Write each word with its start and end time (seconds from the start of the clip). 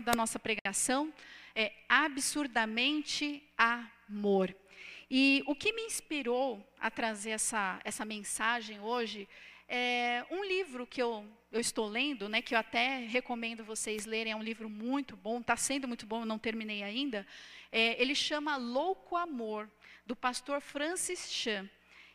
da 0.00 0.12
nossa 0.14 0.38
pregação 0.38 1.12
é 1.54 1.72
absurdamente 1.88 3.42
amor. 3.56 4.54
E 5.10 5.42
o 5.46 5.54
que 5.54 5.72
me 5.72 5.82
inspirou 5.82 6.66
a 6.80 6.90
trazer 6.90 7.30
essa, 7.30 7.80
essa 7.84 8.04
mensagem 8.04 8.80
hoje 8.80 9.28
é 9.68 10.24
um 10.30 10.44
livro 10.44 10.86
que 10.86 11.00
eu, 11.00 11.26
eu 11.52 11.60
estou 11.60 11.88
lendo, 11.88 12.28
né, 12.28 12.42
que 12.42 12.54
eu 12.54 12.58
até 12.58 12.98
recomendo 13.06 13.64
vocês 13.64 14.06
lerem, 14.06 14.32
é 14.32 14.36
um 14.36 14.42
livro 14.42 14.68
muito 14.68 15.16
bom, 15.16 15.40
está 15.40 15.56
sendo 15.56 15.88
muito 15.88 16.06
bom, 16.06 16.20
eu 16.22 16.26
não 16.26 16.38
terminei 16.38 16.82
ainda. 16.82 17.26
É, 17.70 18.00
ele 18.00 18.14
chama 18.14 18.56
Louco 18.56 19.16
Amor, 19.16 19.70
do 20.06 20.14
pastor 20.14 20.60
Francis 20.60 21.30
Chan. 21.32 21.68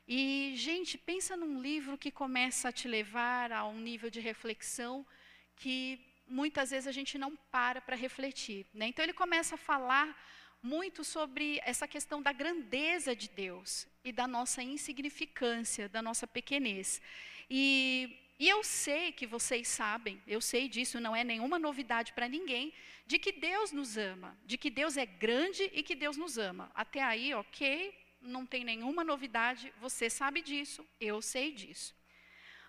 E, 0.08 0.54
gente, 0.56 0.98
pensa 0.98 1.38
num 1.38 1.62
livro 1.62 1.98
que 1.98 2.12
começa 2.12 2.70
a 2.70 2.72
te 2.72 2.88
levar 2.88 3.52
a 3.52 3.68
um 3.68 3.80
nível 3.80 4.10
de 4.10 4.20
reflexão 4.20 5.06
que 5.56 6.00
muitas 6.30 6.72
vezes 6.72 6.88
a 6.88 6.92
gente 6.92 7.18
não 7.18 7.36
para 7.52 7.82
para 7.82 7.96
refletir. 7.96 8.66
Né? 8.74 8.88
Então, 8.88 9.04
ele 9.04 9.14
começa 9.14 9.56
a 9.56 9.58
falar 9.58 10.16
muito 10.62 11.04
sobre 11.04 11.60
essa 11.64 11.88
questão 11.88 12.22
da 12.22 12.32
grandeza 12.32 13.16
de 13.16 13.30
Deus 13.30 13.88
e 14.04 14.12
da 14.12 14.28
nossa 14.28 14.62
insignificância, 14.62 15.88
da 15.88 16.02
nossa 16.02 16.28
pequenez. 16.28 17.02
E, 17.50 18.18
e 18.38 18.48
eu 18.48 18.64
sei 18.64 19.12
que 19.12 19.26
vocês 19.26 19.68
sabem, 19.68 20.22
eu 20.28 20.42
sei 20.42 20.68
disso, 20.68 21.00
não 21.00 21.16
é 21.16 21.24
nenhuma 21.24 21.58
novidade 21.58 22.14
para 22.14 22.28
ninguém, 22.28 22.74
de 23.06 23.18
que 23.18 23.32
Deus 23.32 23.72
nos 23.72 23.98
ama, 23.98 24.38
de 24.46 24.58
que 24.58 24.70
Deus 24.70 24.98
é 24.98 25.06
grande 25.06 25.70
e 25.74 25.82
que 25.82 25.96
Deus 25.96 26.18
nos 26.18 26.38
ama. 26.38 26.70
Até 26.76 27.02
aí, 27.02 27.34
ok, 27.34 27.98
não 28.22 28.46
tem 28.46 28.64
nenhuma 28.64 29.04
novidade, 29.04 29.74
você 29.80 30.10
sabe 30.10 30.42
disso, 30.42 30.86
eu 31.00 31.22
sei 31.22 31.52
disso. 31.52 31.96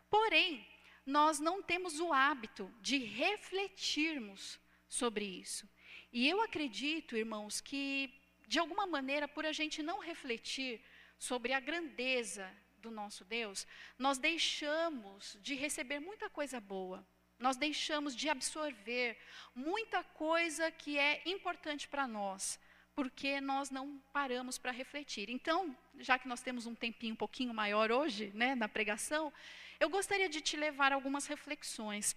Porém, 0.09 0.67
nós 1.05 1.41
não 1.41 1.63
temos 1.63 2.01
o 2.01 2.13
hábito 2.13 2.73
de 2.81 2.99
refletirmos 2.99 4.61
sobre 4.89 5.25
isso. 5.25 5.69
E 6.13 6.29
eu 6.29 6.41
acredito, 6.43 7.17
irmãos, 7.17 7.61
que 7.61 8.13
de 8.47 8.59
alguma 8.59 8.87
maneira, 8.87 9.29
por 9.29 9.47
a 9.47 9.53
gente 9.53 9.83
não 9.83 10.01
refletir 10.01 10.81
sobre 11.19 11.53
a 11.53 11.61
grandeza 11.61 12.51
do 12.79 12.91
nosso 12.91 13.25
Deus, 13.25 13.67
nós 13.99 14.19
deixamos 14.19 15.39
de 15.41 15.55
receber 15.55 16.01
muita 16.01 16.29
coisa 16.29 16.61
boa. 16.61 17.07
Nós 17.39 17.57
deixamos 17.57 18.15
de 18.15 18.29
absorver 18.29 19.17
muita 19.55 20.03
coisa 20.03 20.71
que 20.71 20.99
é 20.99 21.23
importante 21.27 21.87
para 21.89 22.07
nós 22.07 22.59
porque 22.95 23.41
nós 23.41 23.71
não 23.71 23.99
paramos 24.13 24.59
para 24.59 24.73
refletir. 24.73 25.31
Então, 25.31 25.75
já 25.99 26.19
que 26.19 26.29
nós 26.29 26.43
temos 26.43 26.67
um 26.67 26.75
tempinho 26.75 27.15
um 27.15 27.17
pouquinho 27.17 27.55
maior 27.55 27.91
hoje, 27.91 28.31
né, 28.35 28.55
na 28.55 28.69
pregação, 28.69 29.33
eu 29.81 29.89
gostaria 29.89 30.29
de 30.29 30.41
te 30.41 30.57
levar 30.57 30.93
algumas 30.93 31.27
reflexões. 31.27 32.15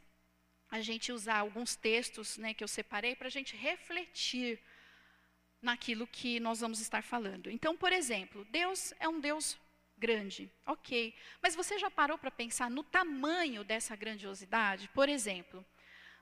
A 0.70 0.82
gente 0.82 1.12
usar 1.12 1.38
alguns 1.38 1.76
textos, 1.76 2.38
né, 2.38 2.54
que 2.54 2.64
eu 2.64 2.68
separei 2.68 3.16
para 3.16 3.28
a 3.28 3.32
gente 3.32 3.56
refletir 3.56 4.60
naquilo 5.62 6.06
que 6.06 6.40
nós 6.42 6.60
vamos 6.60 6.82
estar 6.82 7.02
falando. 7.02 7.50
Então, 7.50 7.76
por 7.78 7.94
exemplo, 7.94 8.46
Deus 8.52 8.94
é 9.00 9.08
um 9.08 9.20
Deus 9.20 9.58
grande, 9.98 10.52
ok. 10.66 11.16
Mas 11.42 11.56
você 11.56 11.80
já 11.80 11.90
parou 11.90 12.18
para 12.18 12.30
pensar 12.30 12.70
no 12.70 12.84
tamanho 12.84 13.64
dessa 13.64 13.96
grandiosidade? 13.96 14.90
Por 14.90 15.08
exemplo, 15.08 15.66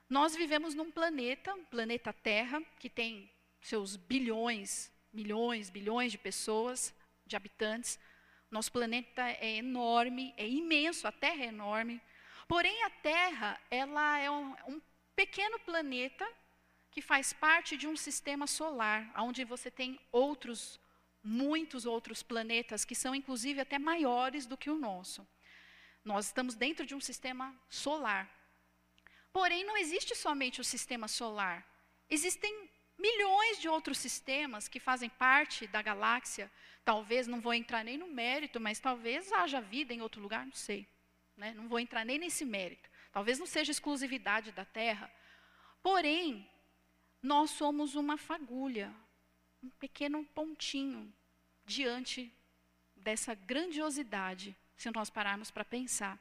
nós 0.08 0.36
vivemos 0.36 0.74
num 0.74 0.90
planeta, 0.90 1.56
planeta 1.70 2.12
Terra, 2.12 2.62
que 2.78 2.88
tem 2.88 3.28
seus 3.60 3.96
bilhões, 3.96 4.92
milhões, 5.12 5.70
bilhões 5.70 6.12
de 6.12 6.18
pessoas, 6.18 6.94
de 7.26 7.34
habitantes. 7.34 7.98
Nosso 8.52 8.70
planeta 8.70 9.22
é 9.22 9.56
enorme, 9.56 10.34
é 10.36 10.46
imenso, 10.46 11.08
a 11.08 11.10
Terra 11.10 11.42
é 11.42 11.46
enorme. 11.46 12.02
Porém, 12.46 12.82
a 12.84 12.90
Terra, 12.90 13.58
ela 13.70 14.18
é 14.18 14.30
um, 14.30 14.54
um 14.68 14.80
pequeno 15.16 15.58
planeta 15.60 16.28
que 16.90 17.00
faz 17.00 17.32
parte 17.32 17.78
de 17.78 17.88
um 17.88 17.96
sistema 17.96 18.46
solar, 18.46 19.10
onde 19.16 19.42
você 19.42 19.70
tem 19.70 19.98
outros, 20.12 20.78
muitos 21.22 21.86
outros 21.86 22.22
planetas 22.22 22.84
que 22.84 22.94
são 22.94 23.14
inclusive 23.14 23.58
até 23.58 23.78
maiores 23.78 24.44
do 24.44 24.58
que 24.58 24.68
o 24.68 24.78
nosso. 24.78 25.26
Nós 26.04 26.26
estamos 26.26 26.54
dentro 26.54 26.84
de 26.84 26.94
um 26.94 27.00
sistema 27.00 27.58
solar. 27.70 28.30
Porém, 29.32 29.64
não 29.64 29.78
existe 29.78 30.14
somente 30.14 30.60
o 30.60 30.64
sistema 30.64 31.08
solar. 31.08 31.66
Existem 32.10 32.68
milhões 32.98 33.58
de 33.58 33.68
outros 33.68 33.96
sistemas 33.96 34.68
que 34.68 34.78
fazem 34.78 35.08
parte 35.08 35.66
da 35.66 35.80
galáxia. 35.80 36.50
Talvez, 36.84 37.26
não 37.26 37.40
vou 37.40 37.54
entrar 37.54 37.84
nem 37.84 37.96
no 37.96 38.08
mérito, 38.08 38.58
mas 38.58 38.80
talvez 38.80 39.32
haja 39.32 39.60
vida 39.60 39.94
em 39.94 40.02
outro 40.02 40.20
lugar, 40.20 40.44
não 40.44 40.52
sei. 40.52 40.86
Né? 41.36 41.54
Não 41.54 41.68
vou 41.68 41.78
entrar 41.78 42.04
nem 42.04 42.18
nesse 42.18 42.44
mérito. 42.44 42.90
Talvez 43.12 43.38
não 43.38 43.46
seja 43.46 43.70
exclusividade 43.70 44.52
da 44.52 44.64
Terra. 44.64 45.12
Porém, 45.82 46.48
nós 47.22 47.50
somos 47.50 47.94
uma 47.94 48.16
fagulha, 48.16 48.92
um 49.62 49.70
pequeno 49.70 50.24
pontinho 50.34 51.12
diante 51.64 52.32
dessa 52.96 53.34
grandiosidade, 53.34 54.56
se 54.76 54.90
nós 54.90 55.10
pararmos 55.10 55.50
para 55.50 55.64
pensar. 55.64 56.18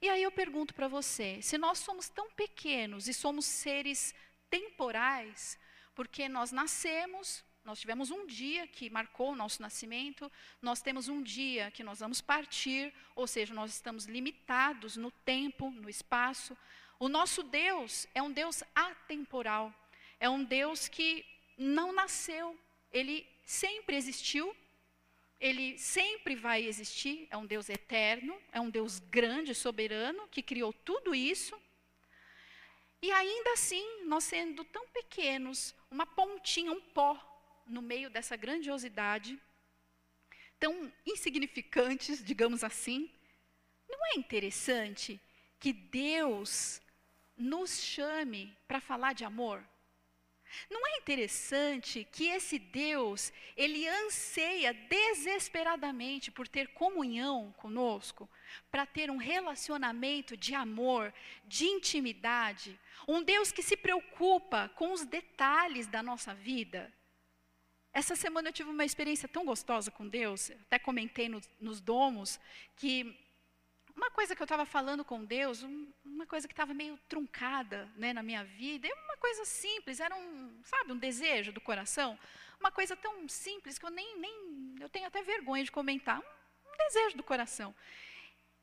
E 0.00 0.08
aí 0.08 0.22
eu 0.22 0.30
pergunto 0.30 0.74
para 0.74 0.88
você: 0.88 1.40
se 1.42 1.58
nós 1.58 1.78
somos 1.78 2.08
tão 2.08 2.30
pequenos 2.30 3.08
e 3.08 3.14
somos 3.14 3.44
seres 3.44 4.14
temporais, 4.48 5.58
porque 5.94 6.28
nós 6.28 6.52
nascemos, 6.52 7.44
nós 7.68 7.80
tivemos 7.80 8.10
um 8.10 8.24
dia 8.24 8.66
que 8.66 8.88
marcou 8.88 9.32
o 9.32 9.36
nosso 9.36 9.60
nascimento, 9.60 10.32
nós 10.62 10.80
temos 10.80 11.06
um 11.06 11.22
dia 11.22 11.70
que 11.70 11.84
nós 11.84 12.00
vamos 12.00 12.18
partir, 12.18 12.94
ou 13.14 13.26
seja, 13.26 13.52
nós 13.52 13.74
estamos 13.74 14.06
limitados 14.06 14.96
no 14.96 15.10
tempo, 15.10 15.70
no 15.70 15.90
espaço. 15.90 16.56
O 16.98 17.10
nosso 17.10 17.42
Deus 17.42 18.08
é 18.14 18.22
um 18.22 18.32
Deus 18.32 18.64
atemporal, 18.74 19.70
é 20.18 20.30
um 20.30 20.42
Deus 20.42 20.88
que 20.88 21.26
não 21.58 21.92
nasceu, 21.92 22.58
ele 22.90 23.28
sempre 23.44 23.96
existiu, 23.96 24.56
ele 25.38 25.76
sempre 25.76 26.34
vai 26.34 26.64
existir, 26.64 27.28
é 27.30 27.36
um 27.36 27.44
Deus 27.44 27.68
eterno, 27.68 28.34
é 28.50 28.58
um 28.58 28.70
Deus 28.70 28.98
grande, 28.98 29.54
soberano, 29.54 30.26
que 30.28 30.42
criou 30.42 30.72
tudo 30.72 31.14
isso. 31.14 31.54
E 33.02 33.12
ainda 33.12 33.52
assim, 33.52 34.04
nós 34.06 34.24
sendo 34.24 34.64
tão 34.64 34.88
pequenos, 34.88 35.74
uma 35.90 36.06
pontinha, 36.06 36.72
um 36.72 36.80
pó 36.80 37.27
no 37.68 37.82
meio 37.82 38.10
dessa 38.10 38.36
grandiosidade, 38.36 39.38
tão 40.58 40.92
insignificantes, 41.06 42.24
digamos 42.24 42.64
assim, 42.64 43.10
não 43.88 43.98
é 44.06 44.18
interessante 44.18 45.20
que 45.58 45.72
Deus 45.72 46.80
nos 47.36 47.80
chame 47.80 48.56
para 48.66 48.80
falar 48.80 49.12
de 49.12 49.24
amor? 49.24 49.64
Não 50.70 50.86
é 50.86 50.96
interessante 50.96 52.06
que 52.10 52.26
esse 52.26 52.58
Deus, 52.58 53.32
ele 53.56 53.86
anseia 53.86 54.72
desesperadamente 54.72 56.30
por 56.30 56.48
ter 56.48 56.68
comunhão 56.68 57.52
conosco, 57.58 58.28
para 58.70 58.86
ter 58.86 59.10
um 59.10 59.18
relacionamento 59.18 60.36
de 60.36 60.54
amor, 60.54 61.12
de 61.44 61.66
intimidade, 61.66 62.78
um 63.06 63.22
Deus 63.22 63.52
que 63.52 63.62
se 63.62 63.76
preocupa 63.76 64.70
com 64.74 64.92
os 64.92 65.04
detalhes 65.04 65.86
da 65.86 66.02
nossa 66.02 66.34
vida. 66.34 66.92
Essa 67.98 68.14
semana 68.14 68.50
eu 68.50 68.52
tive 68.52 68.70
uma 68.70 68.84
experiência 68.84 69.26
tão 69.26 69.44
gostosa 69.44 69.90
com 69.90 70.06
Deus, 70.06 70.52
até 70.66 70.78
comentei 70.78 71.28
no, 71.28 71.40
nos 71.58 71.80
domos, 71.80 72.38
que 72.76 72.92
uma 73.92 74.08
coisa 74.08 74.36
que 74.36 74.40
eu 74.40 74.44
estava 74.44 74.64
falando 74.64 75.04
com 75.04 75.24
Deus, 75.24 75.64
uma 76.04 76.24
coisa 76.24 76.46
que 76.46 76.52
estava 76.52 76.72
meio 76.72 76.96
truncada 77.08 77.90
né, 77.96 78.12
na 78.12 78.22
minha 78.22 78.44
vida, 78.44 78.86
é 78.86 78.94
uma 79.04 79.16
coisa 79.16 79.44
simples, 79.44 79.98
era 79.98 80.14
um, 80.14 80.60
sabe, 80.62 80.92
um 80.92 80.96
desejo 80.96 81.50
do 81.50 81.60
coração, 81.60 82.16
uma 82.60 82.70
coisa 82.70 82.94
tão 82.94 83.28
simples 83.28 83.80
que 83.80 83.84
eu 83.84 83.90
nem, 83.90 84.16
nem 84.16 84.76
eu 84.78 84.88
tenho 84.88 85.08
até 85.08 85.20
vergonha 85.20 85.64
de 85.64 85.72
comentar, 85.72 86.20
um, 86.20 86.70
um 86.72 86.76
desejo 86.76 87.16
do 87.16 87.24
coração. 87.24 87.74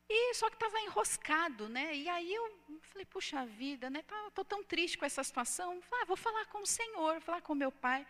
E 0.08 0.32
só 0.32 0.48
que 0.48 0.56
estava 0.56 0.80
enroscado, 0.80 1.68
né? 1.68 1.94
E 1.94 2.08
aí 2.08 2.32
eu 2.32 2.80
falei, 2.80 3.04
puxa 3.04 3.44
vida, 3.44 3.90
né? 3.90 4.00
Estou 4.00 4.30
tá, 4.30 4.44
tão 4.44 4.64
triste 4.64 4.96
com 4.96 5.04
essa 5.04 5.22
situação. 5.22 5.82
Ah, 5.92 6.06
vou 6.06 6.16
falar 6.16 6.46
com 6.46 6.62
o 6.62 6.66
Senhor, 6.66 7.14
vou 7.14 7.20
falar 7.20 7.42
com 7.42 7.54
meu 7.54 7.70
pai. 7.70 8.06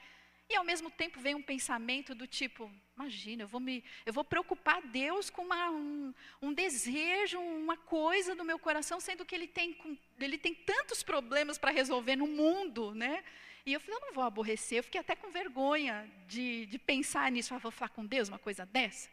E 0.49 0.55
ao 0.55 0.65
mesmo 0.65 0.91
tempo 0.91 1.21
vem 1.21 1.35
um 1.35 1.43
pensamento 1.43 2.15
do 2.15 2.27
tipo, 2.27 2.71
imagina, 2.97 3.43
eu 3.43 3.49
vou 3.49 3.61
me, 3.61 3.83
eu 4.05 4.13
vou 4.13 4.23
preocupar 4.23 4.81
Deus 4.81 5.29
com 5.29 5.43
uma, 5.43 5.71
um, 5.71 6.15
um 6.41 6.53
desejo, 6.53 7.41
uma 7.41 7.77
coisa 7.77 8.35
do 8.35 8.45
meu 8.45 8.59
coração, 8.59 9.01
sendo 9.01 9.25
que 9.25 9.35
ele 9.35 9.49
tem, 9.49 9.77
ele 10.21 10.39
tem 10.39 10.55
tantos 10.55 11.03
problemas 11.03 11.59
para 11.59 11.73
resolver 11.73 12.15
no 12.15 12.29
mundo, 12.29 12.95
né? 12.95 13.25
E 13.65 13.73
eu 13.73 13.81
falei, 13.81 13.97
eu 13.97 14.07
não 14.07 14.13
vou 14.13 14.23
aborrecer, 14.23 14.79
eu 14.79 14.85
fiquei 14.85 15.01
até 15.01 15.17
com 15.17 15.29
vergonha 15.33 16.09
de, 16.29 16.67
de 16.67 16.79
pensar 16.79 17.33
nisso, 17.33 17.53
ah, 17.53 17.59
vou 17.59 17.73
falar 17.73 17.89
com 17.89 18.07
Deus 18.07 18.29
uma 18.29 18.39
coisa 18.39 18.65
dessa. 18.65 19.11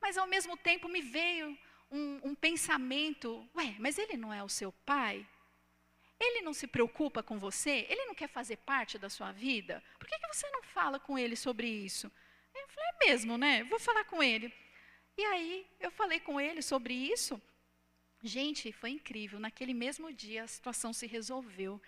Mas 0.00 0.16
ao 0.16 0.28
mesmo 0.28 0.56
tempo 0.56 0.88
me 0.88 1.02
veio 1.02 1.58
um, 1.90 2.20
um 2.22 2.34
pensamento, 2.34 3.44
ué, 3.56 3.74
mas 3.80 3.98
ele 3.98 4.16
não 4.16 4.32
é 4.32 4.44
o 4.44 4.48
seu 4.48 4.70
pai? 4.86 5.26
Ele 6.20 6.42
não 6.42 6.52
se 6.52 6.66
preocupa 6.66 7.22
com 7.22 7.38
você? 7.38 7.86
Ele 7.88 8.04
não 8.04 8.14
quer 8.14 8.28
fazer 8.28 8.58
parte 8.58 8.98
da 8.98 9.08
sua 9.08 9.32
vida? 9.32 9.82
Por 9.98 10.06
que, 10.06 10.18
que 10.18 10.34
você 10.34 10.48
não 10.50 10.62
fala 10.62 11.00
com 11.00 11.18
ele 11.18 11.34
sobre 11.34 11.66
isso? 11.66 12.12
Eu 12.54 12.68
falei, 12.68 12.90
é 12.90 13.06
mesmo, 13.06 13.38
né? 13.38 13.64
Vou 13.64 13.80
falar 13.80 14.04
com 14.04 14.22
ele. 14.22 14.52
E 15.16 15.24
aí, 15.24 15.66
eu 15.80 15.90
falei 15.90 16.20
com 16.20 16.38
ele 16.38 16.60
sobre 16.60 16.92
isso. 16.92 17.40
Gente, 18.22 18.70
foi 18.70 18.90
incrível. 18.90 19.40
Naquele 19.40 19.72
mesmo 19.72 20.12
dia, 20.12 20.44
a 20.44 20.48
situação 20.48 20.92
se 20.92 21.06
resolveu. 21.06 21.80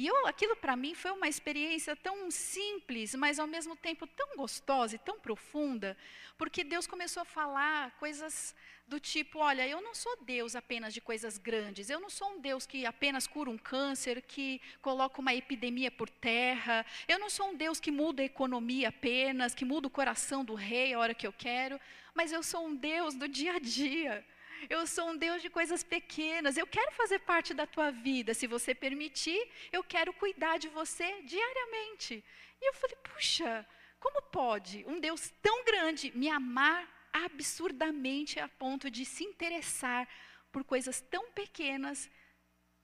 E 0.00 0.06
eu, 0.06 0.26
aquilo 0.26 0.56
para 0.56 0.76
mim 0.76 0.94
foi 0.94 1.10
uma 1.10 1.28
experiência 1.28 1.94
tão 1.94 2.30
simples, 2.30 3.14
mas 3.14 3.38
ao 3.38 3.46
mesmo 3.46 3.76
tempo 3.76 4.06
tão 4.06 4.34
gostosa 4.34 4.94
e 4.94 4.98
tão 4.98 5.20
profunda, 5.20 5.94
porque 6.38 6.64
Deus 6.64 6.86
começou 6.86 7.20
a 7.20 7.26
falar 7.26 7.90
coisas 7.98 8.54
do 8.88 8.98
tipo: 8.98 9.40
olha, 9.40 9.68
eu 9.68 9.82
não 9.82 9.94
sou 9.94 10.16
Deus 10.22 10.56
apenas 10.56 10.94
de 10.94 11.02
coisas 11.02 11.36
grandes, 11.36 11.90
eu 11.90 12.00
não 12.00 12.08
sou 12.08 12.30
um 12.30 12.40
Deus 12.40 12.64
que 12.64 12.86
apenas 12.86 13.26
cura 13.26 13.50
um 13.50 13.58
câncer, 13.58 14.22
que 14.22 14.58
coloca 14.80 15.20
uma 15.20 15.34
epidemia 15.34 15.90
por 15.90 16.08
terra, 16.08 16.86
eu 17.06 17.18
não 17.18 17.28
sou 17.28 17.50
um 17.50 17.54
Deus 17.54 17.78
que 17.78 17.90
muda 17.90 18.22
a 18.22 18.24
economia 18.24 18.88
apenas, 18.88 19.54
que 19.54 19.66
muda 19.66 19.86
o 19.86 19.90
coração 19.90 20.42
do 20.42 20.54
rei 20.54 20.94
a 20.94 20.98
hora 20.98 21.12
que 21.12 21.26
eu 21.26 21.32
quero, 21.46 21.78
mas 22.14 22.32
eu 22.32 22.42
sou 22.42 22.66
um 22.68 22.74
Deus 22.74 23.14
do 23.14 23.28
dia 23.28 23.56
a 23.56 23.58
dia. 23.58 24.24
Eu 24.68 24.86
sou 24.86 25.10
um 25.10 25.16
Deus 25.16 25.40
de 25.42 25.48
coisas 25.48 25.82
pequenas. 25.82 26.56
Eu 26.56 26.66
quero 26.66 26.92
fazer 26.92 27.20
parte 27.20 27.54
da 27.54 27.66
tua 27.66 27.90
vida. 27.90 28.34
Se 28.34 28.46
você 28.46 28.74
permitir, 28.74 29.40
eu 29.72 29.82
quero 29.82 30.12
cuidar 30.12 30.58
de 30.58 30.68
você 30.68 31.22
diariamente. 31.22 32.22
E 32.60 32.68
eu 32.68 32.74
falei: 32.74 32.96
puxa, 32.96 33.66
como 33.98 34.22
pode 34.22 34.84
um 34.86 35.00
Deus 35.00 35.32
tão 35.42 35.64
grande 35.64 36.12
me 36.14 36.28
amar 36.28 36.88
absurdamente 37.12 38.38
a 38.38 38.48
ponto 38.48 38.90
de 38.90 39.04
se 39.04 39.24
interessar 39.24 40.08
por 40.52 40.64
coisas 40.64 41.00
tão 41.00 41.30
pequenas 41.32 42.10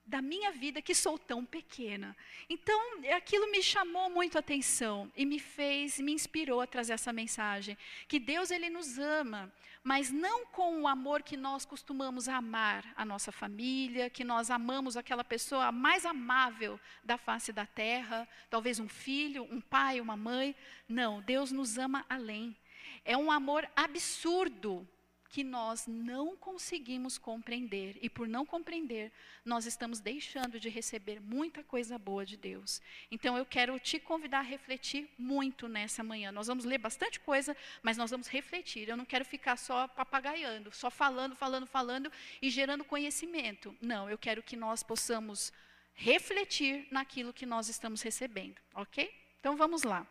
da 0.06 0.22
minha 0.22 0.52
vida 0.52 0.80
que 0.80 0.94
sou 0.94 1.18
tão 1.18 1.44
pequena. 1.44 2.16
Então, 2.48 2.80
aquilo 3.16 3.50
me 3.50 3.60
chamou 3.60 4.08
muito 4.08 4.36
a 4.36 4.38
atenção 4.38 5.10
e 5.16 5.26
me 5.26 5.40
fez, 5.40 5.98
me 5.98 6.12
inspirou 6.12 6.60
a 6.60 6.66
trazer 6.66 6.92
essa 6.92 7.12
mensagem, 7.12 7.76
que 8.06 8.20
Deus 8.20 8.52
ele 8.52 8.70
nos 8.70 8.98
ama, 8.98 9.52
mas 9.82 10.12
não 10.12 10.46
com 10.46 10.82
o 10.82 10.88
amor 10.88 11.22
que 11.22 11.36
nós 11.36 11.64
costumamos 11.64 12.28
amar 12.28 12.84
a 12.96 13.04
nossa 13.04 13.32
família, 13.32 14.08
que 14.08 14.22
nós 14.22 14.50
amamos 14.50 14.96
aquela 14.96 15.24
pessoa 15.24 15.72
mais 15.72 16.06
amável 16.06 16.78
da 17.02 17.18
face 17.18 17.52
da 17.52 17.66
terra, 17.66 18.28
talvez 18.48 18.78
um 18.78 18.88
filho, 18.88 19.44
um 19.50 19.60
pai, 19.60 20.00
uma 20.00 20.16
mãe. 20.16 20.54
Não, 20.88 21.20
Deus 21.22 21.50
nos 21.50 21.78
ama 21.78 22.06
além. 22.08 22.56
É 23.04 23.16
um 23.16 23.30
amor 23.30 23.68
absurdo 23.74 24.86
que 25.36 25.44
nós 25.44 25.86
não 25.86 26.34
conseguimos 26.34 27.18
compreender. 27.18 27.98
E 28.00 28.08
por 28.08 28.26
não 28.26 28.46
compreender, 28.46 29.12
nós 29.44 29.66
estamos 29.66 30.00
deixando 30.00 30.58
de 30.58 30.70
receber 30.70 31.20
muita 31.20 31.62
coisa 31.62 31.98
boa 31.98 32.24
de 32.24 32.38
Deus. 32.38 32.80
Então 33.10 33.36
eu 33.36 33.44
quero 33.44 33.78
te 33.78 33.98
convidar 34.00 34.38
a 34.38 34.50
refletir 34.54 35.10
muito 35.18 35.68
nessa 35.68 36.02
manhã. 36.02 36.32
Nós 36.32 36.46
vamos 36.46 36.64
ler 36.64 36.78
bastante 36.78 37.20
coisa, 37.20 37.54
mas 37.82 37.98
nós 37.98 38.10
vamos 38.10 38.28
refletir. 38.28 38.88
Eu 38.88 38.96
não 38.96 39.04
quero 39.04 39.26
ficar 39.26 39.58
só 39.58 39.86
papagaiando, 39.86 40.72
só 40.72 40.90
falando, 40.90 41.36
falando, 41.36 41.66
falando 41.66 42.10
e 42.40 42.48
gerando 42.48 42.82
conhecimento. 42.82 43.76
Não, 43.78 44.08
eu 44.08 44.16
quero 44.16 44.42
que 44.42 44.56
nós 44.56 44.82
possamos 44.82 45.52
refletir 45.92 46.88
naquilo 46.90 47.30
que 47.30 47.44
nós 47.44 47.68
estamos 47.68 48.00
recebendo, 48.00 48.56
ok? 48.74 49.14
Então 49.38 49.54
vamos 49.54 49.82
lá. 49.82 50.06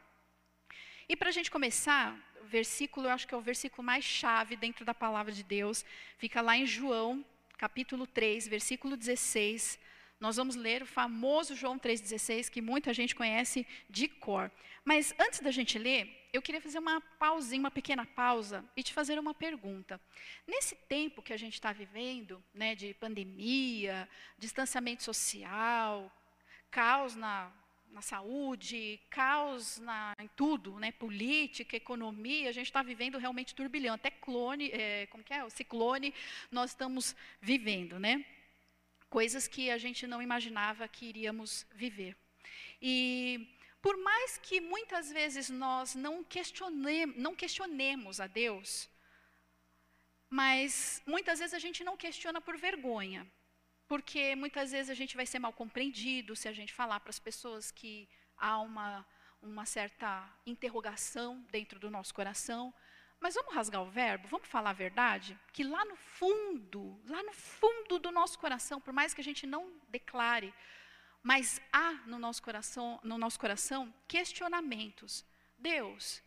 E 1.09 1.15
para 1.15 1.29
a 1.29 1.31
gente 1.31 1.49
começar, 1.49 2.15
versículo, 2.45 3.07
eu 3.07 3.11
acho 3.11 3.27
que 3.27 3.33
é 3.33 3.37
o 3.37 3.41
versículo 3.41 3.83
mais 3.83 4.03
chave 4.03 4.55
dentro 4.55 4.85
da 4.85 4.93
palavra 4.93 5.31
de 5.31 5.43
Deus. 5.43 5.83
Fica 6.17 6.41
lá 6.41 6.55
em 6.57 6.65
João, 6.65 7.25
capítulo 7.57 8.07
3, 8.07 8.47
versículo 8.47 8.95
16. 8.95 9.79
Nós 10.19 10.37
vamos 10.37 10.55
ler 10.55 10.81
o 10.81 10.85
famoso 10.85 11.55
João 11.55 11.77
3,16, 11.77 12.49
que 12.49 12.61
muita 12.61 12.93
gente 12.93 13.13
conhece 13.13 13.67
de 13.89 14.07
cor. 14.07 14.49
Mas 14.83 15.13
antes 15.19 15.39
da 15.39 15.51
gente 15.51 15.77
ler, 15.77 16.29
eu 16.31 16.41
queria 16.41 16.61
fazer 16.61 16.79
uma 16.79 17.01
pausinha, 17.19 17.59
uma 17.59 17.71
pequena 17.71 18.05
pausa, 18.05 18.63
e 18.77 18.83
te 18.83 18.93
fazer 18.93 19.19
uma 19.19 19.33
pergunta. 19.33 19.99
Nesse 20.47 20.75
tempo 20.75 21.21
que 21.21 21.33
a 21.33 21.37
gente 21.37 21.53
está 21.53 21.73
vivendo, 21.73 22.41
né, 22.53 22.75
de 22.75 22.93
pandemia, 22.93 24.07
distanciamento 24.37 25.03
social, 25.03 26.11
caos 26.71 27.15
na 27.15 27.51
na 27.95 28.01
saúde, 28.01 28.99
caos 29.09 29.79
na, 29.79 30.13
em 30.19 30.27
tudo, 30.35 30.77
né? 30.77 30.91
política, 30.91 31.77
economia, 31.77 32.49
a 32.49 32.51
gente 32.51 32.67
está 32.67 32.83
vivendo 32.83 33.17
realmente 33.17 33.55
turbilhão, 33.55 33.95
até 33.95 34.11
clone, 34.11 34.69
é, 34.69 35.05
como 35.07 35.23
que 35.23 35.33
é, 35.33 35.45
o 35.45 35.49
ciclone, 35.49 36.13
nós 36.51 36.71
estamos 36.71 37.15
vivendo, 37.41 37.97
né? 37.97 38.25
Coisas 39.09 39.47
que 39.47 39.71
a 39.71 39.77
gente 39.77 40.05
não 40.05 40.21
imaginava 40.21 40.85
que 40.89 41.05
iríamos 41.05 41.65
viver. 41.73 42.17
E 42.81 43.47
por 43.81 43.95
mais 43.95 44.37
que 44.39 44.59
muitas 44.59 45.09
vezes 45.09 45.49
nós 45.49 45.95
não, 45.95 46.21
questione, 46.21 47.05
não 47.05 47.33
questionemos 47.33 48.19
a 48.19 48.27
Deus, 48.27 48.89
mas 50.29 51.01
muitas 51.05 51.39
vezes 51.39 51.53
a 51.53 51.59
gente 51.59 51.81
não 51.81 51.95
questiona 51.95 52.41
por 52.41 52.57
vergonha, 52.57 53.25
porque 53.87 54.35
muitas 54.35 54.71
vezes 54.71 54.89
a 54.89 54.93
gente 54.93 55.15
vai 55.15 55.25
ser 55.25 55.39
mal 55.39 55.53
compreendido 55.53 56.35
se 56.35 56.47
a 56.47 56.53
gente 56.53 56.73
falar 56.73 56.99
para 56.99 57.09
as 57.09 57.19
pessoas 57.19 57.71
que 57.71 58.09
há 58.37 58.59
uma, 58.59 59.05
uma 59.41 59.65
certa 59.65 60.27
interrogação 60.45 61.45
dentro 61.51 61.79
do 61.79 61.89
nosso 61.89 62.13
coração. 62.13 62.73
Mas 63.19 63.35
vamos 63.35 63.53
rasgar 63.53 63.81
o 63.81 63.89
verbo, 63.89 64.27
vamos 64.27 64.47
falar 64.47 64.71
a 64.71 64.73
verdade? 64.73 65.39
Que 65.53 65.63
lá 65.63 65.85
no 65.85 65.95
fundo, 65.95 66.99
lá 67.07 67.23
no 67.23 67.33
fundo 67.33 67.97
do 67.99 68.11
nosso 68.11 68.37
coração, 68.37 68.81
por 68.81 68.93
mais 68.93 69.13
que 69.13 69.21
a 69.21 69.23
gente 69.23 69.47
não 69.47 69.71
declare, 69.87 70.53
mas 71.23 71.61
há 71.71 71.93
no 72.05 72.19
nosso 72.19 72.43
coração, 72.43 72.99
no 73.03 73.17
nosso 73.17 73.39
coração 73.39 73.93
questionamentos. 74.07 75.25
Deus, 75.57 76.21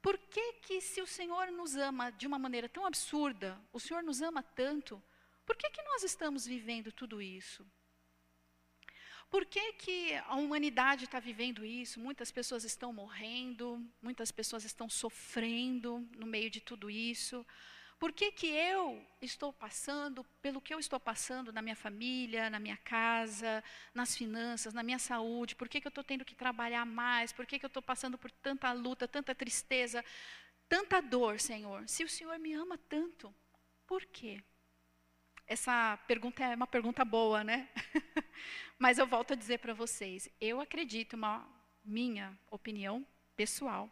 por 0.00 0.16
que 0.16 0.54
que 0.54 0.80
se 0.80 1.02
o 1.02 1.06
Senhor 1.06 1.50
nos 1.50 1.76
ama 1.76 2.10
de 2.12 2.26
uma 2.26 2.38
maneira 2.38 2.68
tão 2.68 2.86
absurda, 2.86 3.60
o 3.72 3.80
Senhor 3.80 4.02
nos 4.02 4.22
ama 4.22 4.42
tanto, 4.42 5.02
por 5.50 5.56
que, 5.56 5.68
que 5.68 5.82
nós 5.82 6.04
estamos 6.04 6.46
vivendo 6.46 6.92
tudo 6.92 7.20
isso? 7.20 7.66
Por 9.28 9.44
que, 9.44 9.72
que 9.72 10.14
a 10.14 10.36
humanidade 10.36 11.06
está 11.06 11.18
vivendo 11.18 11.64
isso? 11.64 11.98
Muitas 11.98 12.30
pessoas 12.30 12.62
estão 12.62 12.92
morrendo, 12.92 13.84
muitas 14.00 14.30
pessoas 14.30 14.64
estão 14.64 14.88
sofrendo 14.88 16.08
no 16.16 16.24
meio 16.24 16.48
de 16.48 16.60
tudo 16.60 16.88
isso. 16.88 17.44
Por 17.98 18.12
que, 18.12 18.30
que 18.30 18.46
eu 18.46 19.04
estou 19.20 19.52
passando 19.52 20.22
pelo 20.40 20.60
que 20.60 20.72
eu 20.72 20.78
estou 20.78 21.00
passando 21.00 21.52
na 21.52 21.60
minha 21.60 21.74
família, 21.74 22.48
na 22.48 22.60
minha 22.60 22.76
casa, 22.76 23.64
nas 23.92 24.16
finanças, 24.16 24.72
na 24.72 24.84
minha 24.84 25.00
saúde? 25.00 25.56
Por 25.56 25.68
que, 25.68 25.80
que 25.80 25.88
eu 25.88 25.94
estou 25.96 26.04
tendo 26.04 26.24
que 26.24 26.36
trabalhar 26.36 26.86
mais? 26.86 27.32
Por 27.32 27.44
que, 27.44 27.58
que 27.58 27.64
eu 27.64 27.72
estou 27.74 27.82
passando 27.82 28.16
por 28.16 28.30
tanta 28.30 28.70
luta, 28.70 29.08
tanta 29.08 29.34
tristeza, 29.34 30.04
tanta 30.68 31.02
dor, 31.02 31.40
Senhor? 31.40 31.88
Se 31.88 32.04
o 32.04 32.08
Senhor 32.08 32.38
me 32.38 32.52
ama 32.52 32.78
tanto, 32.88 33.34
por 33.84 34.06
quê? 34.06 34.40
Essa 35.50 35.98
pergunta 36.06 36.44
é 36.44 36.54
uma 36.54 36.64
pergunta 36.68 37.04
boa, 37.04 37.42
né? 37.42 37.68
Mas 38.78 38.98
eu 38.98 39.06
volto 39.08 39.32
a 39.32 39.34
dizer 39.34 39.58
para 39.58 39.74
vocês, 39.74 40.30
eu 40.40 40.60
acredito, 40.60 41.14
uma 41.14 41.44
minha 41.84 42.38
opinião 42.52 43.04
pessoal, 43.34 43.90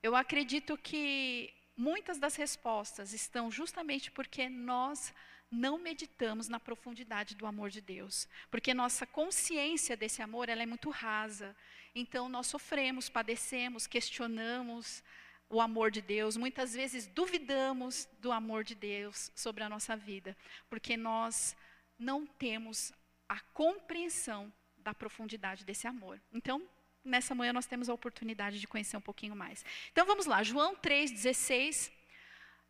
eu 0.00 0.14
acredito 0.14 0.78
que 0.78 1.52
muitas 1.76 2.20
das 2.20 2.36
respostas 2.36 3.12
estão 3.12 3.50
justamente 3.50 4.12
porque 4.12 4.48
nós 4.48 5.12
não 5.50 5.76
meditamos 5.76 6.46
na 6.46 6.60
profundidade 6.60 7.34
do 7.34 7.46
amor 7.46 7.68
de 7.68 7.80
Deus, 7.80 8.28
porque 8.48 8.72
nossa 8.72 9.04
consciência 9.04 9.96
desse 9.96 10.22
amor 10.22 10.48
ela 10.48 10.62
é 10.62 10.66
muito 10.66 10.88
rasa. 10.90 11.56
Então 11.96 12.28
nós 12.28 12.46
sofremos, 12.46 13.08
padecemos, 13.08 13.88
questionamos, 13.88 15.02
o 15.48 15.60
amor 15.60 15.90
de 15.90 16.00
Deus, 16.00 16.36
muitas 16.36 16.74
vezes 16.74 17.06
duvidamos 17.06 18.08
do 18.20 18.32
amor 18.32 18.64
de 18.64 18.74
Deus 18.74 19.30
sobre 19.34 19.62
a 19.62 19.68
nossa 19.68 19.96
vida, 19.96 20.36
porque 20.68 20.96
nós 20.96 21.56
não 21.98 22.26
temos 22.26 22.92
a 23.28 23.40
compreensão 23.52 24.52
da 24.76 24.92
profundidade 24.92 25.64
desse 25.64 25.86
amor. 25.86 26.20
Então, 26.32 26.62
nessa 27.04 27.34
manhã 27.34 27.52
nós 27.52 27.66
temos 27.66 27.88
a 27.88 27.94
oportunidade 27.94 28.60
de 28.60 28.66
conhecer 28.66 28.96
um 28.96 29.00
pouquinho 29.00 29.36
mais. 29.36 29.64
Então 29.92 30.04
vamos 30.04 30.26
lá, 30.26 30.42
João 30.42 30.74
3,16 30.76 31.92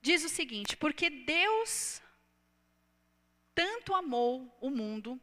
diz 0.01 0.25
o 0.25 0.29
seguinte: 0.29 0.77
Porque 0.77 1.09
Deus 1.09 2.03
tanto 3.55 3.95
amou 3.95 4.55
o 4.61 4.71
mundo, 4.71 5.19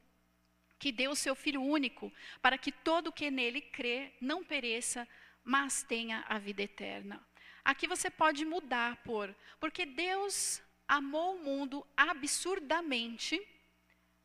que 0.79 0.91
deu 0.91 1.12
o 1.12 1.15
seu 1.15 1.36
Filho 1.36 1.62
único, 1.62 2.12
para 2.41 2.57
que 2.57 2.72
todo 2.72 3.12
que 3.12 3.29
nele 3.29 3.62
crê 3.62 4.12
não 4.19 4.43
pereça, 4.43 5.07
mas 5.43 5.83
tenha 5.83 6.25
a 6.27 6.39
vida 6.39 6.63
eterna. 6.63 7.24
Aqui 7.63 7.88
você 7.88 8.10
pode 8.10 8.43
mudar 8.43 8.98
por, 9.03 9.34
porque 9.60 9.86
Deus 9.86 10.62
amou 10.88 11.36
o 11.36 11.43
mundo 11.43 11.86
absurdamente, 11.96 13.41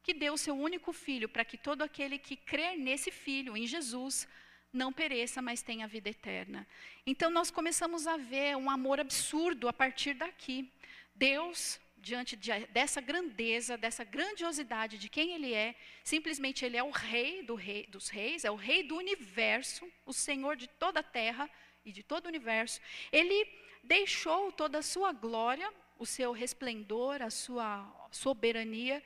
que 0.03 0.13
deu 0.13 0.35
o 0.35 0.39
seu 0.39 0.57
único 0.57 0.93
filho, 0.93 1.29
para 1.29 1.45
que 1.45 1.57
todo 1.57 1.83
aquele 1.83 2.19
que 2.19 2.37
crer 2.37 2.77
nesse 2.77 3.11
filho, 3.11 3.57
em 3.57 3.67
Jesus, 3.67 4.27
não 4.73 4.93
pereça, 4.93 5.41
mas 5.41 5.63
tenha 5.63 5.87
vida 5.87 6.11
eterna. 6.11 6.67
Então 7.07 7.31
nós 7.31 7.51
começamos 7.51 8.07
a 8.07 8.17
ver 8.17 8.57
um 8.57 8.71
amor 8.71 8.99
absurdo 9.01 9.69
a 9.69 9.73
partir 9.73 10.15
daqui. 10.15 10.71
Deus, 11.15 11.81
diante 11.97 12.37
de, 12.37 12.51
dessa 12.69 13.01
grandeza, 13.01 13.77
dessa 13.77 14.05
grandiosidade 14.05 14.99
de 14.99 15.09
quem 15.09 15.33
Ele 15.33 15.55
é, 15.55 15.75
simplesmente 16.03 16.65
Ele 16.65 16.77
é 16.77 16.83
o 16.83 16.91
rei, 16.91 17.43
do 17.43 17.55
rei 17.55 17.87
dos 17.87 18.09
reis, 18.09 18.45
é 18.45 18.51
o 18.51 18.57
rei 18.57 18.83
do 18.83 18.97
universo, 18.97 19.87
o 20.05 20.13
Senhor 20.13 20.57
de 20.57 20.67
toda 20.67 21.01
a 21.01 21.05
terra 21.05 21.49
e 21.85 21.93
de 21.93 22.03
todo 22.03 22.27
o 22.27 22.29
universo, 22.29 22.81
ele 23.11 23.47
deixou 23.83 24.53
toda 24.53 24.79
a 24.79 24.83
sua 24.83 25.13
glória, 25.13 25.73
o 25.99 26.07
seu 26.07 26.33
resplendor, 26.33 27.23
a 27.23 27.31
sua 27.31 28.09
soberania, 28.11 29.03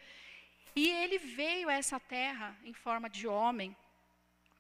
e 0.75 0.89
ele 0.89 1.19
veio 1.19 1.69
a 1.69 1.75
essa 1.75 2.01
terra 2.01 2.57
em 2.65 2.73
forma 2.73 3.09
de 3.09 3.27
homem, 3.27 3.77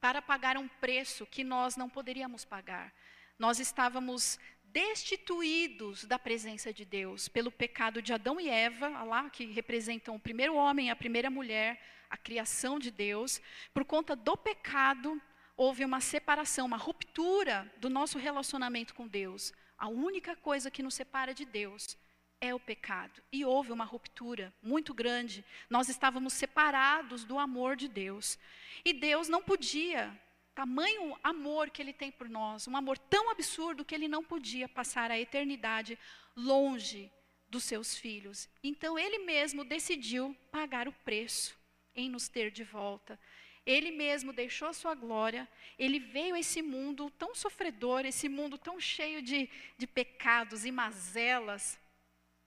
para 0.00 0.20
pagar 0.20 0.56
um 0.56 0.68
preço 0.68 1.24
que 1.26 1.44
nós 1.44 1.76
não 1.76 1.88
poderíamos 1.88 2.44
pagar. 2.44 2.92
Nós 3.38 3.60
estávamos 3.60 4.38
destituídos 4.64 6.04
da 6.04 6.18
presença 6.18 6.72
de 6.72 6.84
Deus 6.84 7.28
pelo 7.28 7.52
pecado 7.52 8.00
de 8.00 8.12
Adão 8.12 8.40
e 8.40 8.48
Eva, 8.48 8.88
lá 9.04 9.28
que 9.30 9.46
representam 9.46 10.14
o 10.14 10.20
primeiro 10.20 10.54
homem 10.54 10.88
e 10.88 10.90
a 10.90 10.96
primeira 10.96 11.30
mulher, 11.30 11.80
a 12.10 12.16
criação 12.16 12.78
de 12.78 12.90
Deus. 12.90 13.40
Por 13.72 13.84
conta 13.84 14.16
do 14.16 14.36
pecado, 14.36 15.20
houve 15.56 15.84
uma 15.84 16.00
separação, 16.00 16.66
uma 16.66 16.76
ruptura 16.76 17.70
do 17.78 17.90
nosso 17.90 18.18
relacionamento 18.18 18.94
com 18.94 19.06
Deus. 19.06 19.52
A 19.76 19.88
única 19.88 20.36
coisa 20.36 20.70
que 20.70 20.82
nos 20.82 20.94
separa 20.94 21.34
de 21.34 21.44
Deus 21.44 21.96
é 22.40 22.54
o 22.54 22.60
pecado. 22.60 23.22
E 23.32 23.44
houve 23.44 23.70
uma 23.70 23.84
ruptura 23.84 24.52
muito 24.62 24.92
grande. 24.92 25.44
Nós 25.70 25.88
estávamos 25.88 26.32
separados 26.32 27.24
do 27.24 27.38
amor 27.38 27.76
de 27.76 27.88
Deus. 27.88 28.38
E 28.84 28.92
Deus 28.92 29.28
não 29.28 29.42
podia, 29.42 30.12
tamanho 30.54 31.16
amor 31.22 31.70
que 31.70 31.80
Ele 31.80 31.92
tem 31.92 32.10
por 32.10 32.28
nós, 32.28 32.66
um 32.66 32.76
amor 32.76 32.98
tão 32.98 33.30
absurdo 33.30 33.84
que 33.84 33.94
Ele 33.94 34.08
não 34.08 34.24
podia 34.24 34.68
passar 34.68 35.10
a 35.10 35.18
eternidade 35.18 35.98
longe 36.36 37.10
dos 37.48 37.62
seus 37.62 37.94
filhos. 37.94 38.48
Então 38.62 38.98
Ele 38.98 39.18
mesmo 39.18 39.64
decidiu 39.64 40.36
pagar 40.50 40.88
o 40.88 40.92
preço 40.92 41.56
em 41.94 42.10
nos 42.10 42.28
ter 42.28 42.50
de 42.50 42.64
volta. 42.64 43.18
Ele 43.64 43.92
mesmo 43.92 44.32
deixou 44.32 44.68
a 44.68 44.72
sua 44.72 44.94
glória, 44.94 45.48
ele 45.78 46.00
veio 46.00 46.34
a 46.34 46.40
esse 46.40 46.60
mundo 46.60 47.08
tão 47.10 47.34
sofredor, 47.34 48.04
esse 48.04 48.28
mundo 48.28 48.58
tão 48.58 48.80
cheio 48.80 49.22
de, 49.22 49.48
de 49.78 49.86
pecados 49.86 50.64
e 50.64 50.72
mazelas, 50.72 51.78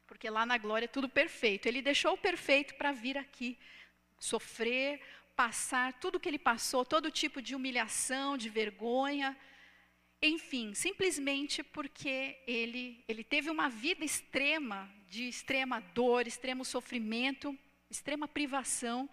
porque 0.05 0.29
lá 0.29 0.45
na 0.45 0.57
glória 0.57 0.85
é 0.85 0.89
tudo 0.89 1.07
perfeito. 1.07 1.67
Ele 1.67 1.81
deixou 1.81 2.13
o 2.13 2.17
perfeito 2.17 2.75
para 2.75 2.91
vir 2.91 3.17
aqui, 3.17 3.57
sofrer, 4.19 5.01
passar 5.35 5.93
tudo 5.93 6.19
que 6.19 6.27
ele 6.27 6.39
passou, 6.39 6.85
todo 6.85 7.11
tipo 7.11 7.41
de 7.41 7.55
humilhação, 7.55 8.37
de 8.37 8.49
vergonha. 8.49 9.37
Enfim, 10.21 10.73
simplesmente 10.73 11.63
porque 11.63 12.37
ele, 12.45 13.03
ele 13.07 13.23
teve 13.23 13.49
uma 13.49 13.69
vida 13.69 14.03
extrema, 14.03 14.89
de 15.07 15.27
extrema 15.27 15.79
dor, 15.79 16.27
extremo 16.27 16.65
sofrimento, 16.65 17.57
extrema 17.89 18.27
privação, 18.27 19.09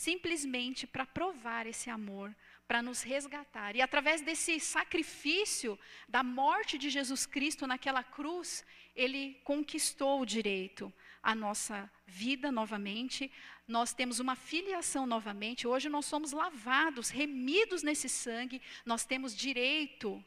simplesmente 0.00 0.86
para 0.86 1.04
provar 1.04 1.66
esse 1.66 1.90
amor, 1.90 2.34
para 2.66 2.80
nos 2.80 3.02
resgatar. 3.02 3.76
E 3.76 3.82
através 3.82 4.22
desse 4.22 4.58
sacrifício 4.58 5.78
da 6.08 6.22
morte 6.22 6.78
de 6.78 6.88
Jesus 6.88 7.26
Cristo 7.26 7.66
naquela 7.66 8.02
cruz, 8.02 8.64
ele 8.96 9.38
conquistou 9.44 10.22
o 10.22 10.24
direito 10.24 10.90
à 11.22 11.34
nossa 11.34 11.90
vida 12.06 12.50
novamente. 12.50 13.30
Nós 13.68 13.92
temos 13.92 14.20
uma 14.20 14.34
filiação 14.34 15.06
novamente. 15.06 15.68
Hoje 15.68 15.90
nós 15.90 16.06
somos 16.06 16.32
lavados, 16.32 17.10
remidos 17.10 17.82
nesse 17.82 18.08
sangue. 18.08 18.62
Nós 18.86 19.04
temos 19.04 19.36
direito 19.36 20.24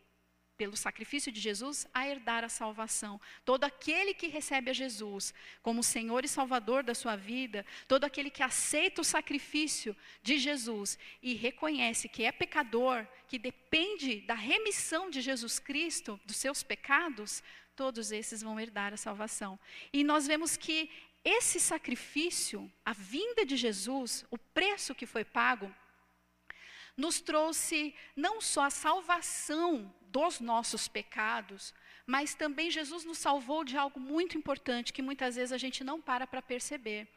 pelo 0.63 0.77
sacrifício 0.77 1.29
de 1.29 1.41
Jesus, 1.41 1.85
a 1.93 2.07
herdar 2.07 2.41
a 2.45 2.47
salvação. 2.47 3.19
Todo 3.43 3.65
aquele 3.65 4.13
que 4.13 4.27
recebe 4.27 4.69
a 4.69 4.73
Jesus 4.73 5.33
como 5.61 5.83
Senhor 5.83 6.23
e 6.23 6.27
Salvador 6.29 6.83
da 6.83 6.95
sua 6.95 7.17
vida, 7.17 7.65
todo 7.85 8.05
aquele 8.05 8.29
que 8.29 8.41
aceita 8.41 9.01
o 9.01 9.03
sacrifício 9.03 9.93
de 10.21 10.37
Jesus 10.37 10.97
e 11.21 11.33
reconhece 11.33 12.07
que 12.07 12.23
é 12.23 12.31
pecador, 12.31 13.05
que 13.27 13.37
depende 13.37 14.21
da 14.21 14.35
remissão 14.35 15.09
de 15.09 15.19
Jesus 15.19 15.59
Cristo 15.59 16.17
dos 16.25 16.37
seus 16.37 16.63
pecados, 16.63 17.43
todos 17.75 18.13
esses 18.13 18.41
vão 18.41 18.57
herdar 18.57 18.93
a 18.93 18.97
salvação. 18.97 19.59
E 19.91 20.01
nós 20.01 20.25
vemos 20.25 20.55
que 20.55 20.89
esse 21.25 21.59
sacrifício, 21.59 22.71
a 22.85 22.93
vinda 22.93 23.45
de 23.45 23.57
Jesus, 23.57 24.25
o 24.31 24.37
preço 24.37 24.95
que 24.95 25.05
foi 25.05 25.25
pago, 25.25 25.69
nos 26.95 27.19
trouxe 27.19 27.93
não 28.15 28.39
só 28.39 28.63
a 28.63 28.69
salvação 28.69 29.93
dos 30.13 30.39
nossos 30.39 30.87
pecados, 30.87 31.73
mas 32.05 32.35
também 32.35 32.69
Jesus 32.69 33.03
nos 33.03 33.17
salvou 33.17 33.63
de 33.63 33.75
algo 33.75 33.99
muito 33.99 34.37
importante 34.37 34.93
que 34.93 35.01
muitas 35.01 35.35
vezes 35.35 35.51
a 35.51 35.57
gente 35.57 35.83
não 35.83 35.99
para 35.99 36.27
para 36.27 36.41
perceber. 36.41 37.07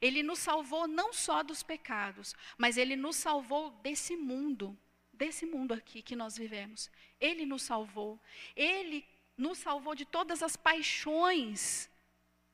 Ele 0.00 0.22
nos 0.22 0.38
salvou 0.38 0.86
não 0.86 1.12
só 1.12 1.42
dos 1.42 1.62
pecados, 1.62 2.34
mas 2.56 2.76
ele 2.76 2.94
nos 2.94 3.16
salvou 3.16 3.70
desse 3.82 4.16
mundo, 4.16 4.78
desse 5.12 5.44
mundo 5.44 5.74
aqui 5.74 6.00
que 6.00 6.14
nós 6.14 6.36
vivemos. 6.36 6.90
Ele 7.20 7.44
nos 7.44 7.62
salvou. 7.62 8.20
Ele 8.54 9.04
nos 9.36 9.58
salvou 9.58 9.94
de 9.94 10.04
todas 10.04 10.42
as 10.42 10.56
paixões 10.56 11.90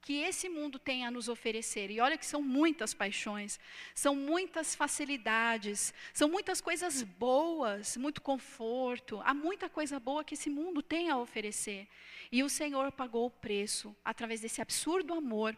que 0.03 0.23
esse 0.23 0.49
mundo 0.49 0.79
tem 0.79 1.05
a 1.05 1.11
nos 1.11 1.29
oferecer. 1.29 1.91
E 1.91 2.01
olha 2.01 2.17
que 2.17 2.25
são 2.25 2.41
muitas 2.41 2.95
paixões, 2.95 3.61
são 3.95 4.15
muitas 4.17 4.75
facilidades, 4.75 5.93
são 6.13 6.29
muitas 6.29 6.61
coisas 6.61 7.03
boas, 7.03 7.97
muito 7.97 8.23
conforto, 8.23 9.21
há 9.25 9.35
muita 9.35 9.69
coisa 9.69 10.01
boa 10.01 10.25
que 10.25 10.35
esse 10.35 10.49
mundo 10.49 10.83
tem 10.83 11.11
a 11.11 11.19
oferecer. 11.19 11.87
E 12.33 12.43
o 12.43 12.49
Senhor 12.49 12.91
pagou 12.93 13.27
o 13.27 13.31
preço 13.31 13.95
através 14.05 14.41
desse 14.41 14.63
absurdo 14.63 15.13
amor. 15.13 15.57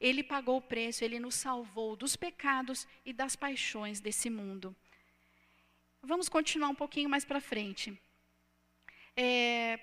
Ele 0.00 0.22
pagou 0.22 0.58
o 0.58 0.62
preço, 0.62 1.04
ele 1.04 1.18
nos 1.18 1.34
salvou 1.34 1.96
dos 1.96 2.16
pecados 2.16 2.86
e 3.04 3.12
das 3.12 3.36
paixões 3.36 4.00
desse 4.00 4.30
mundo. 4.30 4.74
Vamos 6.02 6.28
continuar 6.28 6.68
um 6.68 6.74
pouquinho 6.74 7.08
mais 7.08 7.24
para 7.24 7.40
frente. 7.40 7.98
É, 9.16 9.80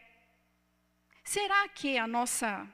será 1.23 1.67
que 1.67 1.97
a 1.97 2.07
nossa 2.07 2.69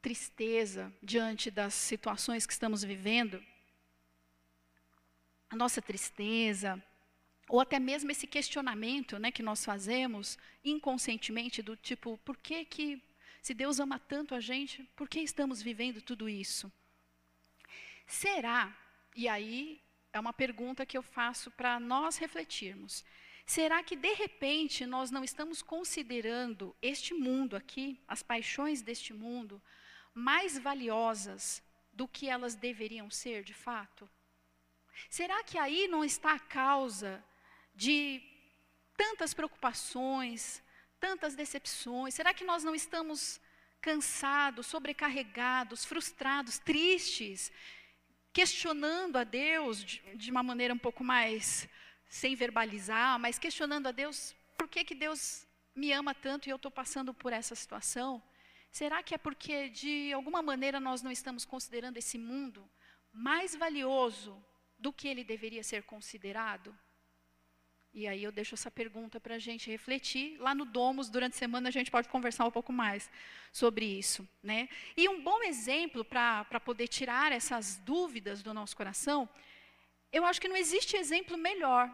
tristeza 0.00 0.92
diante 1.02 1.50
das 1.50 1.74
situações 1.74 2.46
que 2.46 2.52
estamos 2.52 2.82
vivendo, 2.82 3.42
a 5.50 5.56
nossa 5.56 5.80
tristeza, 5.80 6.82
ou 7.48 7.60
até 7.60 7.78
mesmo 7.78 8.10
esse 8.10 8.26
questionamento 8.26 9.18
né, 9.18 9.30
que 9.30 9.42
nós 9.42 9.64
fazemos 9.64 10.38
inconscientemente, 10.64 11.62
do 11.62 11.76
tipo, 11.76 12.18
por 12.18 12.36
que 12.36 12.64
que, 12.64 13.02
se 13.40 13.54
Deus 13.54 13.80
ama 13.80 13.98
tanto 13.98 14.34
a 14.34 14.40
gente, 14.40 14.82
por 14.94 15.08
que 15.08 15.20
estamos 15.20 15.62
vivendo 15.62 16.02
tudo 16.02 16.28
isso? 16.28 16.70
Será, 18.06 18.76
e 19.16 19.26
aí 19.26 19.80
é 20.12 20.20
uma 20.20 20.32
pergunta 20.32 20.84
que 20.84 20.96
eu 20.96 21.02
faço 21.02 21.50
para 21.50 21.80
nós 21.80 22.18
refletirmos, 22.18 23.04
será 23.46 23.82
que 23.82 23.96
de 23.96 24.12
repente 24.12 24.84
nós 24.84 25.10
não 25.10 25.24
estamos 25.24 25.62
considerando 25.62 26.76
este 26.82 27.14
mundo 27.14 27.56
aqui, 27.56 27.98
as 28.06 28.22
paixões 28.22 28.82
deste 28.82 29.14
mundo, 29.14 29.60
mais 30.14 30.58
valiosas 30.58 31.62
do 31.92 32.06
que 32.06 32.28
elas 32.28 32.54
deveriam 32.54 33.10
ser 33.10 33.42
de 33.42 33.54
fato? 33.54 34.08
Será 35.08 35.42
que 35.44 35.58
aí 35.58 35.86
não 35.88 36.04
está 36.04 36.32
a 36.32 36.38
causa 36.38 37.22
de 37.74 38.22
tantas 38.96 39.32
preocupações, 39.32 40.62
tantas 40.98 41.34
decepções? 41.34 42.14
Será 42.14 42.34
que 42.34 42.44
nós 42.44 42.64
não 42.64 42.74
estamos 42.74 43.40
cansados, 43.80 44.66
sobrecarregados, 44.66 45.84
frustrados, 45.84 46.58
tristes, 46.58 47.52
questionando 48.32 49.16
a 49.16 49.24
Deus 49.24 49.84
de, 49.84 50.00
de, 50.16 50.30
uma 50.30 50.42
maneira 50.42 50.74
um 50.74 50.78
pouco 50.78 51.04
mais 51.04 51.68
sem 52.08 52.34
verbalizar, 52.34 53.18
mas 53.18 53.38
questionando 53.38 53.86
a 53.86 53.92
Deus 53.92 54.34
por 54.56 54.68
que, 54.68 54.84
que 54.84 54.94
Deus 54.94 55.46
me 55.74 55.92
ama 55.92 56.14
tanto 56.14 56.48
e 56.48 56.50
eu 56.50 56.56
estou 56.56 56.70
passando 56.70 57.14
por 57.14 57.32
essa 57.32 57.54
situação? 57.54 58.22
Será 58.70 59.02
que 59.02 59.14
é 59.14 59.18
porque, 59.18 59.68
de 59.70 60.12
alguma 60.12 60.42
maneira, 60.42 60.78
nós 60.78 61.02
não 61.02 61.10
estamos 61.10 61.44
considerando 61.44 61.96
esse 61.96 62.18
mundo 62.18 62.68
mais 63.12 63.54
valioso 63.54 64.42
do 64.78 64.92
que 64.92 65.08
ele 65.08 65.24
deveria 65.24 65.62
ser 65.62 65.82
considerado? 65.82 66.76
E 67.92 68.06
aí 68.06 68.22
eu 68.22 68.30
deixo 68.30 68.54
essa 68.54 68.70
pergunta 68.70 69.18
para 69.18 69.36
a 69.36 69.38
gente 69.38 69.70
refletir. 69.70 70.38
Lá 70.38 70.54
no 70.54 70.64
Domus, 70.64 71.08
durante 71.08 71.34
a 71.34 71.38
semana, 71.38 71.68
a 71.68 71.72
gente 71.72 71.90
pode 71.90 72.08
conversar 72.08 72.44
um 72.44 72.50
pouco 72.50 72.72
mais 72.72 73.10
sobre 73.50 73.84
isso. 73.84 74.28
Né? 74.42 74.68
E 74.96 75.08
um 75.08 75.22
bom 75.22 75.42
exemplo 75.42 76.04
para 76.04 76.60
poder 76.60 76.88
tirar 76.88 77.32
essas 77.32 77.76
dúvidas 77.78 78.42
do 78.42 78.52
nosso 78.52 78.76
coração, 78.76 79.28
eu 80.12 80.24
acho 80.24 80.40
que 80.40 80.48
não 80.48 80.56
existe 80.56 80.96
exemplo 80.96 81.36
melhor 81.36 81.90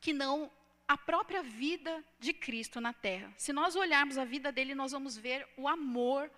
que 0.00 0.12
não 0.12 0.50
a 0.90 0.98
própria 0.98 1.40
vida 1.40 2.04
de 2.18 2.32
Cristo 2.32 2.80
na 2.80 2.92
terra. 2.92 3.32
Se 3.36 3.52
nós 3.52 3.76
olharmos 3.76 4.18
a 4.18 4.24
vida 4.24 4.50
dele, 4.50 4.74
nós 4.74 4.90
vamos 4.90 5.16
ver 5.16 5.46
o 5.56 5.68
amor 5.68 6.28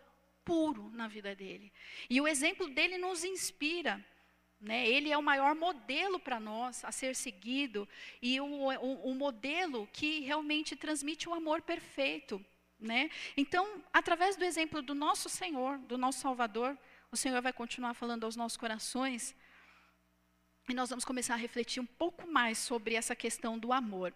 puro 0.44 0.90
na 0.90 1.08
vida 1.08 1.34
dele. 1.34 1.72
E 2.10 2.20
o 2.20 2.28
exemplo 2.28 2.68
dele 2.68 2.98
nos 2.98 3.24
inspira. 3.24 4.04
Né? 4.60 4.86
Ele 4.86 5.10
é 5.10 5.16
o 5.16 5.22
maior 5.22 5.54
modelo 5.54 6.20
para 6.20 6.38
nós 6.38 6.84
a 6.84 6.92
ser 6.92 7.16
seguido 7.16 7.88
e 8.20 8.38
o, 8.42 8.44
o, 8.44 9.10
o, 9.10 9.14
modelo 9.14 9.88
que 9.90 10.20
realmente 10.20 10.76
transmite 10.76 11.30
o 11.30 11.32
amor 11.32 11.62
perfeito. 11.62 12.44
Né? 12.78 13.08
Então, 13.34 13.82
através 13.90 14.36
do 14.36 14.44
exemplo 14.44 14.82
do 14.82 14.94
nosso 14.94 15.30
Senhor, 15.30 15.78
do 15.78 15.96
nosso 15.96 16.18
Salvador, 16.18 16.76
o 17.10 17.16
Senhor 17.16 17.40
vai 17.40 17.54
continuar 17.54 17.94
falando 17.94 18.24
aos 18.24 18.36
nossos 18.36 18.58
corações 18.58 19.34
e 20.68 20.74
nós 20.74 20.90
vamos 20.90 21.06
começar 21.06 21.32
a 21.32 21.38
refletir 21.38 21.80
um 21.80 21.86
pouco 21.86 22.26
mais 22.26 22.58
sobre 22.58 22.94
essa 22.96 23.16
questão 23.16 23.58
do 23.58 23.72
amor. 23.72 24.14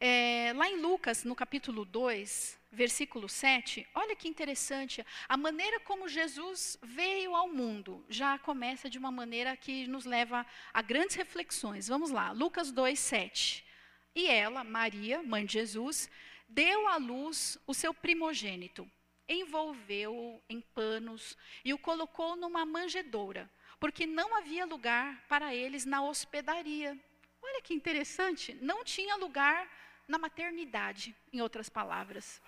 É, 0.00 0.52
lá 0.54 0.68
em 0.68 0.76
Lucas, 0.76 1.24
no 1.24 1.34
capítulo 1.34 1.84
2, 1.84 2.56
versículo 2.70 3.28
7, 3.28 3.84
olha 3.92 4.14
que 4.14 4.28
interessante, 4.28 5.04
a 5.28 5.36
maneira 5.36 5.80
como 5.80 6.08
Jesus 6.08 6.78
veio 6.80 7.34
ao 7.34 7.48
mundo 7.48 8.04
já 8.08 8.38
começa 8.38 8.88
de 8.88 8.96
uma 8.96 9.10
maneira 9.10 9.56
que 9.56 9.88
nos 9.88 10.04
leva 10.04 10.46
a 10.72 10.82
grandes 10.82 11.16
reflexões. 11.16 11.88
Vamos 11.88 12.12
lá, 12.12 12.30
Lucas 12.30 12.70
2, 12.70 12.96
7. 12.96 13.66
E 14.14 14.28
ela, 14.28 14.62
Maria, 14.62 15.20
mãe 15.20 15.44
de 15.44 15.54
Jesus, 15.54 16.08
deu 16.48 16.86
à 16.86 16.96
luz 16.96 17.58
o 17.66 17.74
seu 17.74 17.92
primogênito, 17.92 18.88
envolveu-o 19.28 20.40
em 20.48 20.60
panos 20.60 21.36
e 21.64 21.74
o 21.74 21.78
colocou 21.78 22.36
numa 22.36 22.64
manjedoura, 22.64 23.50
porque 23.80 24.06
não 24.06 24.36
havia 24.36 24.64
lugar 24.64 25.24
para 25.28 25.52
eles 25.52 25.84
na 25.84 26.04
hospedaria. 26.04 26.96
Olha 27.42 27.62
que 27.62 27.74
interessante, 27.74 28.56
não 28.60 28.84
tinha 28.84 29.16
lugar 29.16 29.68
na 30.08 30.18
maternidade, 30.18 31.14
em 31.32 31.40
outras 31.40 31.68
palavras. 31.68 32.40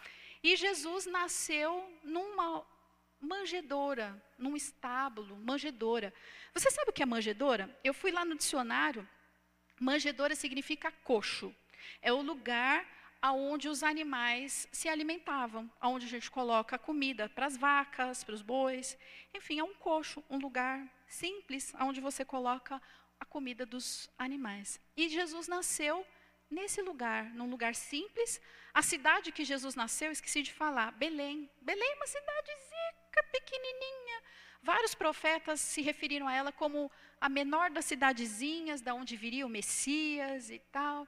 E 0.42 0.56
Jesus 0.56 1.06
nasceu 1.06 1.86
numa 2.02 2.66
manjedoura, 3.20 4.20
num 4.38 4.56
estábulo, 4.56 5.36
manjedoura. 5.36 6.12
Você 6.54 6.70
sabe 6.70 6.90
o 6.90 6.92
que 6.92 7.02
é 7.02 7.06
manjedoura? 7.06 7.78
Eu 7.84 7.92
fui 7.92 8.10
lá 8.10 8.24
no 8.24 8.34
dicionário. 8.34 9.06
Manjedoura 9.78 10.34
significa 10.34 10.90
coxo. 10.90 11.54
É 12.00 12.10
o 12.12 12.22
lugar 12.22 12.86
aonde 13.20 13.68
os 13.68 13.82
animais 13.82 14.66
se 14.72 14.88
alimentavam, 14.88 15.70
aonde 15.78 16.06
a 16.06 16.08
gente 16.08 16.30
coloca 16.30 16.78
comida 16.78 17.28
para 17.28 17.44
as 17.46 17.56
vacas, 17.56 18.24
para 18.24 18.34
os 18.34 18.40
bois. 18.40 18.96
Enfim, 19.34 19.58
é 19.58 19.64
um 19.64 19.74
coxo, 19.74 20.24
um 20.30 20.38
lugar 20.38 20.88
simples 21.06 21.74
aonde 21.74 22.00
você 22.00 22.24
coloca 22.24 22.80
a 23.18 23.24
comida 23.26 23.66
dos 23.66 24.08
animais. 24.18 24.80
E 24.96 25.08
Jesus 25.10 25.46
nasceu 25.46 26.06
nesse 26.50 26.82
lugar, 26.82 27.24
num 27.34 27.48
lugar 27.48 27.74
simples. 27.74 28.40
A 28.74 28.82
cidade 28.82 29.32
que 29.32 29.44
Jesus 29.44 29.74
nasceu, 29.74 30.10
esqueci 30.10 30.42
de 30.42 30.52
falar, 30.52 30.90
Belém. 30.92 31.48
Belém 31.60 31.92
é 31.92 31.96
uma 31.96 32.06
cidadezinha 32.06 32.80
pequenininha. 33.32 34.22
Vários 34.62 34.94
profetas 34.94 35.60
se 35.60 35.80
referiram 35.80 36.28
a 36.28 36.34
ela 36.34 36.52
como 36.52 36.90
a 37.20 37.28
menor 37.28 37.70
das 37.70 37.84
cidadezinhas, 37.86 38.80
da 38.80 38.94
onde 38.94 39.16
viria 39.16 39.46
o 39.46 39.48
Messias 39.48 40.50
e 40.50 40.58
tal. 40.70 41.06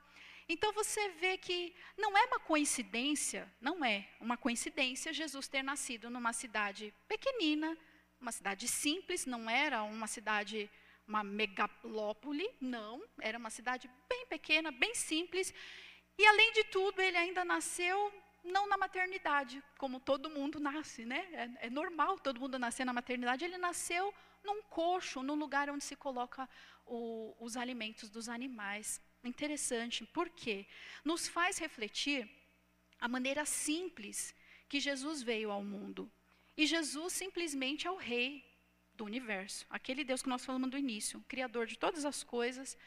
Então 0.48 0.72
você 0.72 1.08
vê 1.10 1.36
que 1.38 1.74
não 1.96 2.16
é 2.16 2.24
uma 2.24 2.40
coincidência, 2.40 3.50
não 3.60 3.84
é 3.84 4.08
uma 4.20 4.36
coincidência 4.36 5.12
Jesus 5.12 5.48
ter 5.48 5.62
nascido 5.62 6.10
numa 6.10 6.32
cidade 6.32 6.94
pequenina, 7.08 7.76
uma 8.20 8.32
cidade 8.32 8.68
simples, 8.68 9.26
não 9.26 9.48
era 9.48 9.82
uma 9.82 10.06
cidade 10.06 10.70
uma 11.12 11.22
megalópole, 11.22 12.48
não, 12.58 13.02
era 13.20 13.36
uma 13.36 13.50
cidade 13.50 13.90
bem 14.08 14.26
pequena, 14.26 14.70
bem 14.70 14.94
simples. 14.94 15.52
E 16.16 16.26
além 16.26 16.52
de 16.52 16.64
tudo, 16.64 17.02
ele 17.02 17.18
ainda 17.18 17.44
nasceu 17.44 17.96
não 18.42 18.66
na 18.66 18.78
maternidade, 18.78 19.62
como 19.76 20.00
todo 20.00 20.30
mundo 20.30 20.58
nasce, 20.58 21.04
né? 21.04 21.20
É, 21.60 21.66
é 21.66 21.70
normal 21.70 22.18
todo 22.18 22.40
mundo 22.40 22.58
nascer 22.58 22.84
na 22.86 22.94
maternidade. 22.94 23.44
Ele 23.44 23.58
nasceu 23.58 24.12
num 24.42 24.62
coxo, 24.62 25.22
num 25.22 25.34
lugar 25.34 25.68
onde 25.70 25.84
se 25.84 25.94
coloca 25.94 26.48
o, 26.86 27.36
os 27.38 27.56
alimentos 27.56 28.08
dos 28.08 28.28
animais. 28.28 29.00
Interessante, 29.22 30.04
por 30.06 30.30
quê? 30.30 30.66
Nos 31.04 31.28
faz 31.28 31.58
refletir 31.58 32.28
a 32.98 33.06
maneira 33.06 33.44
simples 33.44 34.34
que 34.68 34.80
Jesus 34.80 35.22
veio 35.22 35.50
ao 35.50 35.62
mundo. 35.62 36.10
E 36.56 36.66
Jesus 36.66 37.12
simplesmente 37.12 37.86
é 37.86 37.90
o 37.90 37.96
rei 37.96 38.51
do 39.02 39.06
universo. 39.06 39.66
Aquele 39.68 40.04
Deus 40.04 40.22
que 40.22 40.28
nós 40.28 40.44
falamos 40.44 40.70
do 40.70 40.78
início, 40.78 41.24
criador 41.26 41.66
de 41.66 41.76
todas 41.76 42.04
as 42.04 42.22
coisas, 42.22 42.78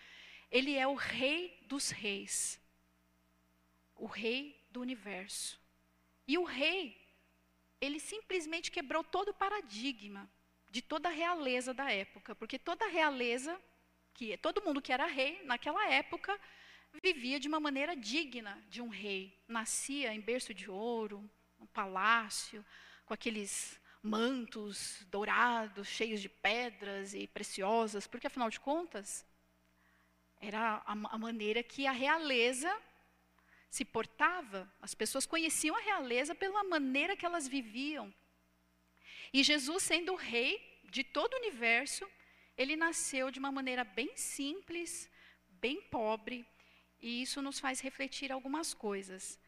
ele 0.50 0.74
é 0.76 0.88
o 0.88 0.96
rei 0.96 1.60
dos 1.68 1.90
reis. 1.90 2.60
O 3.96 4.06
rei 4.06 4.58
do 4.72 4.80
universo. 4.80 5.60
E 6.26 6.38
o 6.38 6.46
rei, 6.46 6.98
ele 7.82 8.00
simplesmente 8.00 8.72
quebrou 8.72 9.04
todo 9.04 9.30
o 9.30 9.34
paradigma 9.34 10.30
de 10.72 10.82
toda 10.82 11.10
a 11.10 11.12
realeza 11.12 11.74
da 11.74 11.92
época, 11.92 12.34
porque 12.34 12.58
toda 12.58 12.86
a 12.86 12.90
realeza, 12.90 13.60
que 14.14 14.38
todo 14.38 14.64
mundo 14.64 14.82
que 14.82 14.94
era 14.94 15.06
rei 15.06 15.42
naquela 15.44 15.86
época, 15.90 16.40
vivia 17.04 17.40
de 17.40 17.48
uma 17.50 17.60
maneira 17.60 17.94
digna 17.96 18.64
de 18.70 18.82
um 18.82 18.88
rei. 18.88 19.38
Nascia 19.48 20.14
em 20.14 20.22
berço 20.22 20.54
de 20.54 20.70
ouro, 20.70 21.30
um 21.60 21.66
palácio, 21.68 22.66
com 23.06 23.14
aqueles 23.14 23.80
mantos 24.06 25.06
dourados, 25.10 25.88
cheios 25.88 26.22
de 26.22 26.30
pedras 26.30 27.14
e 27.14 27.28
preciosas, 27.28 28.06
porque 28.06 28.28
afinal 28.28 28.50
de 28.50 28.60
contas, 28.60 29.26
era 30.40 30.84
a, 30.86 30.92
a 30.92 31.18
maneira 31.18 31.64
que 31.64 31.88
a 31.88 31.92
realeza 31.92 32.72
se 33.70 33.84
portava. 33.84 34.72
As 34.80 34.94
pessoas 34.94 35.26
conheciam 35.26 35.76
a 35.76 35.82
realeza 35.82 36.36
pela 36.36 36.64
maneira 36.64 37.18
que 37.18 37.26
elas 37.26 37.48
viviam. 37.48 38.14
E 39.34 39.44
Jesus, 39.44 39.84
sendo 39.84 40.14
o 40.14 40.16
rei 40.16 40.54
de 40.84 41.04
todo 41.04 41.34
o 41.34 41.38
universo, 41.38 42.08
ele 42.56 42.76
nasceu 42.76 43.32
de 43.32 43.40
uma 43.40 43.52
maneira 43.52 43.84
bem 43.84 44.16
simples, 44.16 45.10
bem 45.50 45.82
pobre, 45.82 46.46
e 47.02 47.24
isso 47.24 47.42
nos 47.42 47.60
faz 47.60 47.82
refletir 47.82 48.32
algumas 48.32 48.74
coisas. 48.74 49.40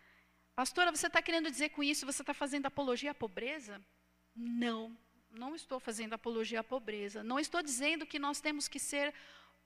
Pastora, 0.56 0.91
você 0.91 1.08
está 1.08 1.22
querendo 1.22 1.52
dizer 1.52 1.70
com 1.70 1.84
isso, 1.84 2.06
você 2.06 2.24
está 2.24 2.34
fazendo 2.34 2.65
apologia 2.65 3.12
à 3.12 3.13
pobreza? 3.13 3.80
Não, 4.38 4.95
não 5.32 5.56
estou 5.56 5.80
fazendo 5.80 6.13
apologia 6.13 6.60
à 6.60 6.63
pobreza. 6.63 7.23
Não 7.23 7.39
estou 7.39 7.63
dizendo 7.63 8.06
que 8.06 8.19
nós 8.19 8.39
temos 8.39 8.67
que 8.67 8.80
ser 8.80 9.13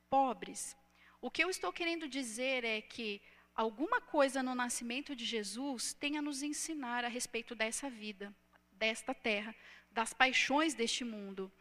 pobres. 0.10 0.78
O 1.20 1.30
que 1.30 1.44
eu 1.44 1.50
estou 1.50 1.74
querendo 1.74 2.08
dizer 2.08 2.64
é 2.64 2.82
que 2.82 3.22
alguma 3.54 4.00
coisa 4.00 4.42
no 4.42 4.56
nascimento 4.56 5.14
de 5.14 5.26
Jesus 5.26 5.94
tem 5.94 6.18
a 6.18 6.22
nos 6.22 6.42
ensinar 6.42 7.04
a 7.04 7.10
respeito 7.10 7.54
dessa 7.54 7.90
vida, 7.90 8.34
desta 8.72 9.14
terra, 9.14 9.54
das 9.92 10.14
paixões 10.14 10.74
deste 10.74 11.04
mundo. 11.04 11.52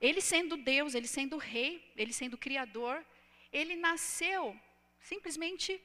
Ele 0.00 0.20
sendo 0.20 0.56
Deus, 0.56 0.94
ele 0.94 1.08
sendo 1.08 1.36
rei, 1.36 1.92
ele 1.96 2.12
sendo 2.12 2.38
criador, 2.38 3.04
ele 3.52 3.74
nasceu 3.76 4.56
simplesmente 5.00 5.80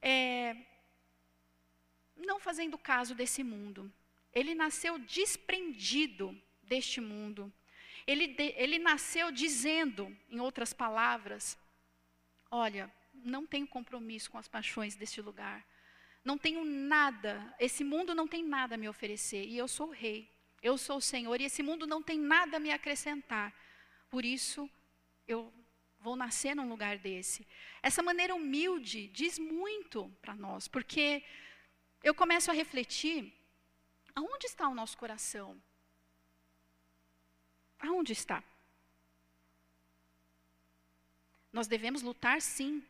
é, 0.00 0.56
não 2.16 2.40
fazendo 2.40 2.76
caso 2.78 3.14
desse 3.14 3.44
mundo. 3.44 3.92
Ele 4.32 4.54
nasceu 4.54 4.98
desprendido 4.98 6.36
deste 6.62 7.00
mundo. 7.00 7.52
Ele, 8.06 8.34
ele 8.56 8.78
nasceu 8.78 9.30
dizendo, 9.30 10.16
em 10.30 10.40
outras 10.40 10.72
palavras, 10.72 11.58
olha, 12.50 12.90
não 13.12 13.46
tenho 13.46 13.66
compromisso 13.66 14.30
com 14.30 14.38
as 14.38 14.48
paixões 14.48 14.94
deste 14.94 15.20
lugar. 15.20 15.64
Não 16.24 16.38
tenho 16.38 16.64
nada, 16.64 17.54
esse 17.58 17.82
mundo 17.82 18.14
não 18.14 18.28
tem 18.28 18.44
nada 18.44 18.74
a 18.74 18.78
me 18.78 18.88
oferecer. 18.88 19.44
E 19.44 19.58
eu 19.58 19.68
sou 19.68 19.88
o 19.88 19.92
rei, 19.92 20.30
eu 20.62 20.78
sou 20.78 20.96
o 20.96 21.00
Senhor, 21.00 21.40
e 21.40 21.44
esse 21.44 21.62
mundo 21.62 21.86
não 21.86 22.02
tem 22.02 22.18
nada 22.18 22.56
a 22.56 22.60
me 22.60 22.70
acrescentar. 22.70 23.52
Por 24.08 24.24
isso, 24.24 24.70
eu 25.26 25.52
vou 25.98 26.16
nascer 26.16 26.54
num 26.54 26.68
lugar 26.68 26.98
desse. 26.98 27.46
Essa 27.82 28.02
maneira 28.02 28.34
humilde 28.34 29.08
diz 29.08 29.38
muito 29.38 30.08
para 30.20 30.34
nós, 30.34 30.68
porque 30.68 31.22
eu 32.02 32.14
começo 32.14 32.50
a 32.50 32.54
refletir 32.54 33.32
Aonde 34.14 34.46
está 34.46 34.68
o 34.68 34.74
nosso 34.74 34.96
coração? 34.96 35.60
Aonde 37.78 38.12
está? 38.12 38.42
Nós 41.52 41.66
devemos 41.66 42.02
lutar 42.02 42.40
sim 42.40 42.82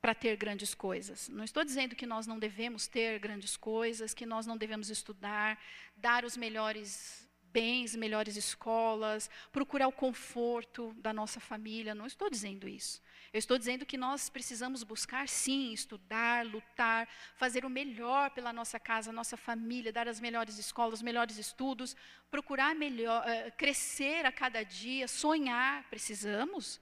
para 0.00 0.14
ter 0.14 0.36
grandes 0.36 0.74
coisas. 0.74 1.28
Não 1.28 1.44
estou 1.44 1.64
dizendo 1.64 1.96
que 1.96 2.06
nós 2.06 2.26
não 2.26 2.38
devemos 2.38 2.86
ter 2.86 3.18
grandes 3.18 3.56
coisas, 3.56 4.14
que 4.14 4.24
nós 4.24 4.46
não 4.46 4.56
devemos 4.56 4.88
estudar, 4.90 5.60
dar 5.96 6.24
os 6.24 6.36
melhores 6.36 7.28
bens, 7.42 7.96
melhores 7.96 8.36
escolas, 8.36 9.30
procurar 9.50 9.88
o 9.88 9.92
conforto 9.92 10.92
da 10.98 11.12
nossa 11.12 11.40
família. 11.40 11.94
Não 11.94 12.06
estou 12.06 12.28
dizendo 12.28 12.68
isso. 12.68 13.00
Eu 13.36 13.38
estou 13.38 13.58
dizendo 13.58 13.84
que 13.84 13.98
nós 13.98 14.30
precisamos 14.30 14.82
buscar, 14.82 15.28
sim, 15.28 15.70
estudar, 15.70 16.46
lutar, 16.46 17.06
fazer 17.36 17.66
o 17.66 17.68
melhor 17.68 18.30
pela 18.30 18.50
nossa 18.50 18.80
casa, 18.80 19.12
nossa 19.12 19.36
família, 19.36 19.92
dar 19.92 20.08
as 20.08 20.18
melhores 20.18 20.56
escolas, 20.56 21.00
os 21.00 21.02
melhores 21.02 21.36
estudos, 21.36 21.94
procurar 22.30 22.74
melhor, 22.74 23.22
uh, 23.22 23.52
crescer 23.58 24.24
a 24.24 24.32
cada 24.32 24.62
dia, 24.62 25.06
sonhar. 25.06 25.84
Precisamos. 25.90 26.80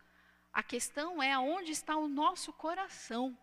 A 0.52 0.62
questão 0.62 1.20
é 1.20 1.32
aonde 1.32 1.72
está 1.72 1.96
o 1.96 2.06
nosso 2.06 2.52
coração. 2.52 3.36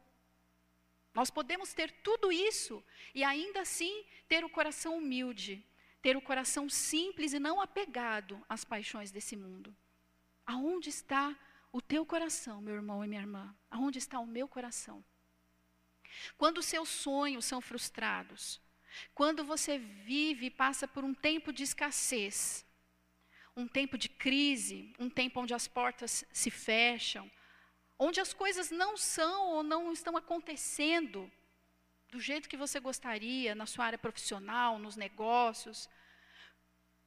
Nós 1.14 1.30
podemos 1.30 1.74
ter 1.74 1.92
tudo 1.92 2.32
isso 2.32 2.82
e 3.14 3.26
ainda 3.26 3.60
assim 3.60 4.06
ter 4.30 4.46
o 4.46 4.50
coração 4.50 4.98
humilde, 4.98 5.62
ter 6.02 6.16
o 6.16 6.22
coração 6.22 6.70
simples 6.70 7.34
e 7.34 7.40
não 7.40 7.60
apegado 7.60 8.42
às 8.48 8.64
paixões 8.64 9.12
desse 9.12 9.36
mundo. 9.36 9.76
Aonde 10.46 10.88
está 10.88 11.30
o 11.30 11.51
teu 11.80 12.06
coração, 12.06 12.60
meu 12.60 12.74
irmão 12.74 13.06
e 13.06 13.08
minha 13.08 13.22
irmã? 13.22 13.56
Aonde 13.70 14.00
está 14.00 14.20
o 14.20 14.26
meu 14.26 14.48
coração? 14.48 15.04
Quando 16.38 16.58
os 16.58 16.66
seus 16.66 16.90
sonhos 16.90 17.46
são 17.46 17.62
frustrados, 17.62 18.60
quando 19.14 19.44
você 19.44 19.78
vive 19.78 20.48
e 20.48 20.52
passa 20.52 20.88
por 20.88 21.04
um 21.04 21.14
tempo 21.14 21.54
de 21.54 21.64
escassez, 21.64 22.66
um 23.56 23.68
tempo 23.68 23.98
de 23.98 24.10
crise, 24.10 24.94
um 25.00 25.10
tempo 25.10 25.40
onde 25.40 25.54
as 25.54 25.68
portas 25.68 26.26
se 26.34 26.50
fecham, 26.50 27.32
onde 27.98 28.20
as 28.20 28.34
coisas 28.34 28.72
não 28.72 28.98
são 28.98 29.50
ou 29.52 29.64
não 29.64 29.94
estão 29.94 30.18
acontecendo 30.18 31.32
do 32.10 32.20
jeito 32.20 32.50
que 32.50 32.58
você 32.58 32.80
gostaria, 32.80 33.56
na 33.56 33.66
sua 33.66 33.86
área 33.86 33.98
profissional, 33.98 34.78
nos 34.78 34.98
negócios, 34.98 35.90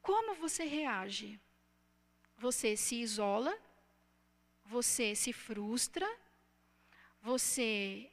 como 0.00 0.34
você 0.34 0.64
reage? 0.64 1.38
Você 2.38 2.76
se 2.76 2.96
isola? 2.96 3.56
Você 4.64 5.14
se 5.14 5.32
frustra? 5.32 6.08
Você 7.22 8.10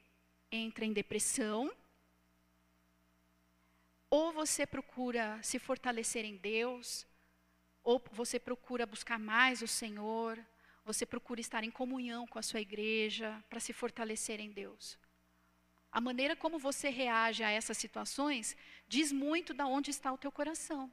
entra 0.52 0.86
em 0.86 0.94
depressão? 0.94 1.72
Ou 4.10 4.34
você 4.34 4.66
procura 4.66 5.40
se 5.42 5.58
fortalecer 5.58 6.26
em 6.26 6.36
Deus? 6.36 7.08
Ou 7.84 8.02
você 8.12 8.40
procura 8.40 8.86
buscar 8.86 9.18
mais 9.18 9.62
o 9.62 9.68
Senhor? 9.68 10.38
Você 10.84 11.06
procura 11.06 11.40
estar 11.40 11.64
em 11.64 11.72
comunhão 11.72 12.28
com 12.28 12.38
a 12.38 12.42
sua 12.42 12.60
igreja 12.60 13.42
para 13.50 13.60
se 13.60 13.72
fortalecer 13.72 14.40
em 14.40 14.52
Deus? 14.52 14.98
A 15.92 16.00
maneira 16.00 16.36
como 16.36 16.58
você 16.58 16.90
reage 16.90 17.44
a 17.44 17.52
essas 17.52 17.78
situações 17.78 18.56
diz 18.88 19.12
muito 19.12 19.54
de 19.54 19.64
onde 19.64 19.92
está 19.92 20.12
o 20.12 20.18
teu 20.18 20.32
coração. 20.32 20.92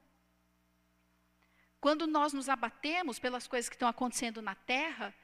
Quando 1.80 2.06
nós 2.06 2.32
nos 2.32 2.48
abatemos 2.48 3.18
pelas 3.18 3.46
coisas 3.46 3.68
que 3.68 3.76
estão 3.76 3.88
acontecendo 3.88 4.42
na 4.42 4.56
terra, 4.56 5.14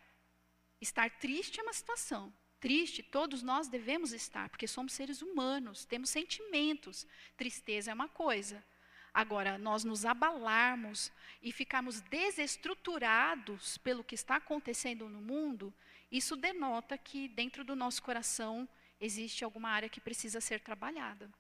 estar 0.84 1.10
triste 1.18 1.58
é 1.58 1.62
uma 1.62 1.72
situação. 1.72 2.32
Triste, 2.60 3.02
todos 3.02 3.42
nós 3.42 3.68
devemos 3.68 4.12
estar, 4.12 4.48
porque 4.48 4.66
somos 4.66 4.92
seres 4.92 5.20
humanos, 5.20 5.84
temos 5.84 6.08
sentimentos. 6.08 7.06
Tristeza 7.36 7.90
é 7.90 7.94
uma 7.94 8.08
coisa. 8.08 8.64
Agora, 9.12 9.58
nós 9.58 9.84
nos 9.84 10.04
abalarmos 10.04 11.12
e 11.42 11.52
ficarmos 11.52 12.00
desestruturados 12.00 13.78
pelo 13.78 14.02
que 14.02 14.14
está 14.14 14.36
acontecendo 14.36 15.08
no 15.08 15.20
mundo, 15.20 15.72
isso 16.10 16.36
denota 16.36 16.98
que 16.98 17.28
dentro 17.28 17.64
do 17.64 17.76
nosso 17.76 18.02
coração 18.02 18.68
existe 19.00 19.44
alguma 19.44 19.68
área 19.68 19.88
que 19.88 20.00
precisa 20.00 20.40
ser 20.40 20.60
trabalhada. 20.60 21.30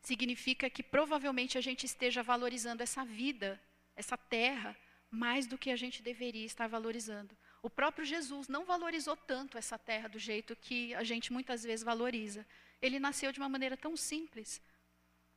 Significa 0.00 0.68
que 0.68 0.82
provavelmente 0.82 1.56
a 1.56 1.60
gente 1.60 1.86
esteja 1.86 2.22
valorizando 2.22 2.82
essa 2.82 3.04
vida, 3.04 3.60
essa 3.94 4.16
terra, 4.16 4.76
mais 5.10 5.46
do 5.46 5.56
que 5.56 5.70
a 5.70 5.76
gente 5.76 6.02
deveria 6.02 6.44
estar 6.44 6.66
valorizando. 6.66 7.36
O 7.64 7.70
próprio 7.70 8.04
Jesus 8.04 8.46
não 8.46 8.66
valorizou 8.66 9.16
tanto 9.16 9.56
essa 9.56 9.78
terra 9.78 10.06
do 10.06 10.18
jeito 10.18 10.54
que 10.54 10.94
a 10.94 11.02
gente 11.02 11.32
muitas 11.32 11.62
vezes 11.62 11.82
valoriza. 11.82 12.44
Ele 12.82 12.98
nasceu 13.00 13.32
de 13.32 13.40
uma 13.40 13.48
maneira 13.48 13.74
tão 13.74 13.96
simples. 13.96 14.60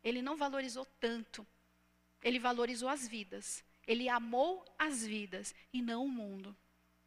Ele 0.04 0.22
não 0.22 0.36
valorizou 0.36 0.86
tanto. 1.00 1.48
Ele 2.22 2.38
valorizou 2.38 2.90
as 2.90 3.08
vidas. 3.08 3.64
Ele 3.88 4.10
amou 4.10 4.66
as 4.78 5.08
vidas 5.08 5.56
e 5.72 5.82
não 5.82 6.04
o 6.04 6.10
mundo. 6.10 6.54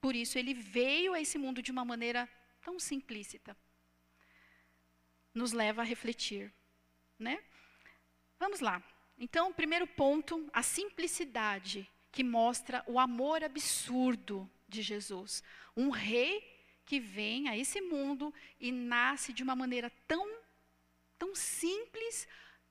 Por 0.00 0.16
isso 0.16 0.38
ele 0.38 0.54
veio 0.54 1.12
a 1.12 1.20
esse 1.20 1.36
mundo 1.36 1.60
de 1.60 1.70
uma 1.70 1.84
maneira 1.84 2.26
tão 2.64 2.80
simplícita 2.80 3.54
nos 5.34 5.52
leva 5.52 5.82
a 5.82 5.84
refletir, 5.84 6.52
né? 7.18 7.38
Vamos 8.38 8.60
lá. 8.60 8.82
Então, 9.18 9.52
primeiro 9.52 9.86
ponto, 9.86 10.48
a 10.52 10.62
simplicidade 10.62 11.88
que 12.10 12.24
mostra 12.24 12.82
o 12.86 12.98
amor 12.98 13.44
absurdo 13.44 14.50
de 14.70 14.82
Jesus. 14.82 15.42
Um 15.76 15.90
rei 15.90 16.42
que 16.86 16.98
vem 16.98 17.48
a 17.48 17.56
esse 17.56 17.80
mundo 17.80 18.32
e 18.58 18.72
nasce 18.72 19.32
de 19.32 19.42
uma 19.42 19.54
maneira 19.54 19.90
tão 20.06 20.26
tão 21.18 21.34
simples, 21.34 22.26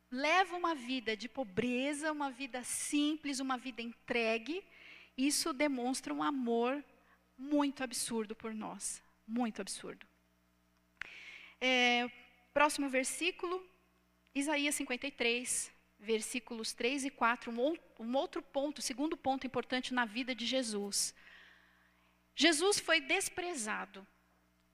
leva 0.09 0.57
uma 0.57 0.73
vida 0.73 1.15
de 1.15 1.29
pobreza, 1.29 2.11
uma 2.11 2.31
vida 2.31 2.63
simples, 2.63 3.39
uma 3.39 3.57
vida 3.59 3.79
entregue. 3.79 4.63
Isso 5.15 5.53
demonstra 5.53 6.11
um 6.11 6.23
amor 6.23 6.83
muito 7.37 7.83
absurdo 7.83 8.35
por 8.35 8.51
nós, 8.55 9.03
muito 9.27 9.61
absurdo. 9.61 10.03
É, 11.61 12.09
Próximo 12.53 12.89
versículo, 12.89 13.63
Isaías 14.33 14.75
53, 14.75 15.71
versículos 15.99 16.73
3 16.73 17.05
e 17.05 17.09
4, 17.09 17.51
um, 17.51 17.75
um 17.99 18.15
outro 18.17 18.41
ponto, 18.41 18.81
segundo 18.81 19.15
ponto 19.15 19.45
importante 19.45 19.93
na 19.93 20.03
vida 20.03 20.33
de 20.33 20.45
Jesus. 20.45 21.13
Jesus 22.41 22.79
foi 22.79 23.01
desprezado, 23.01 24.07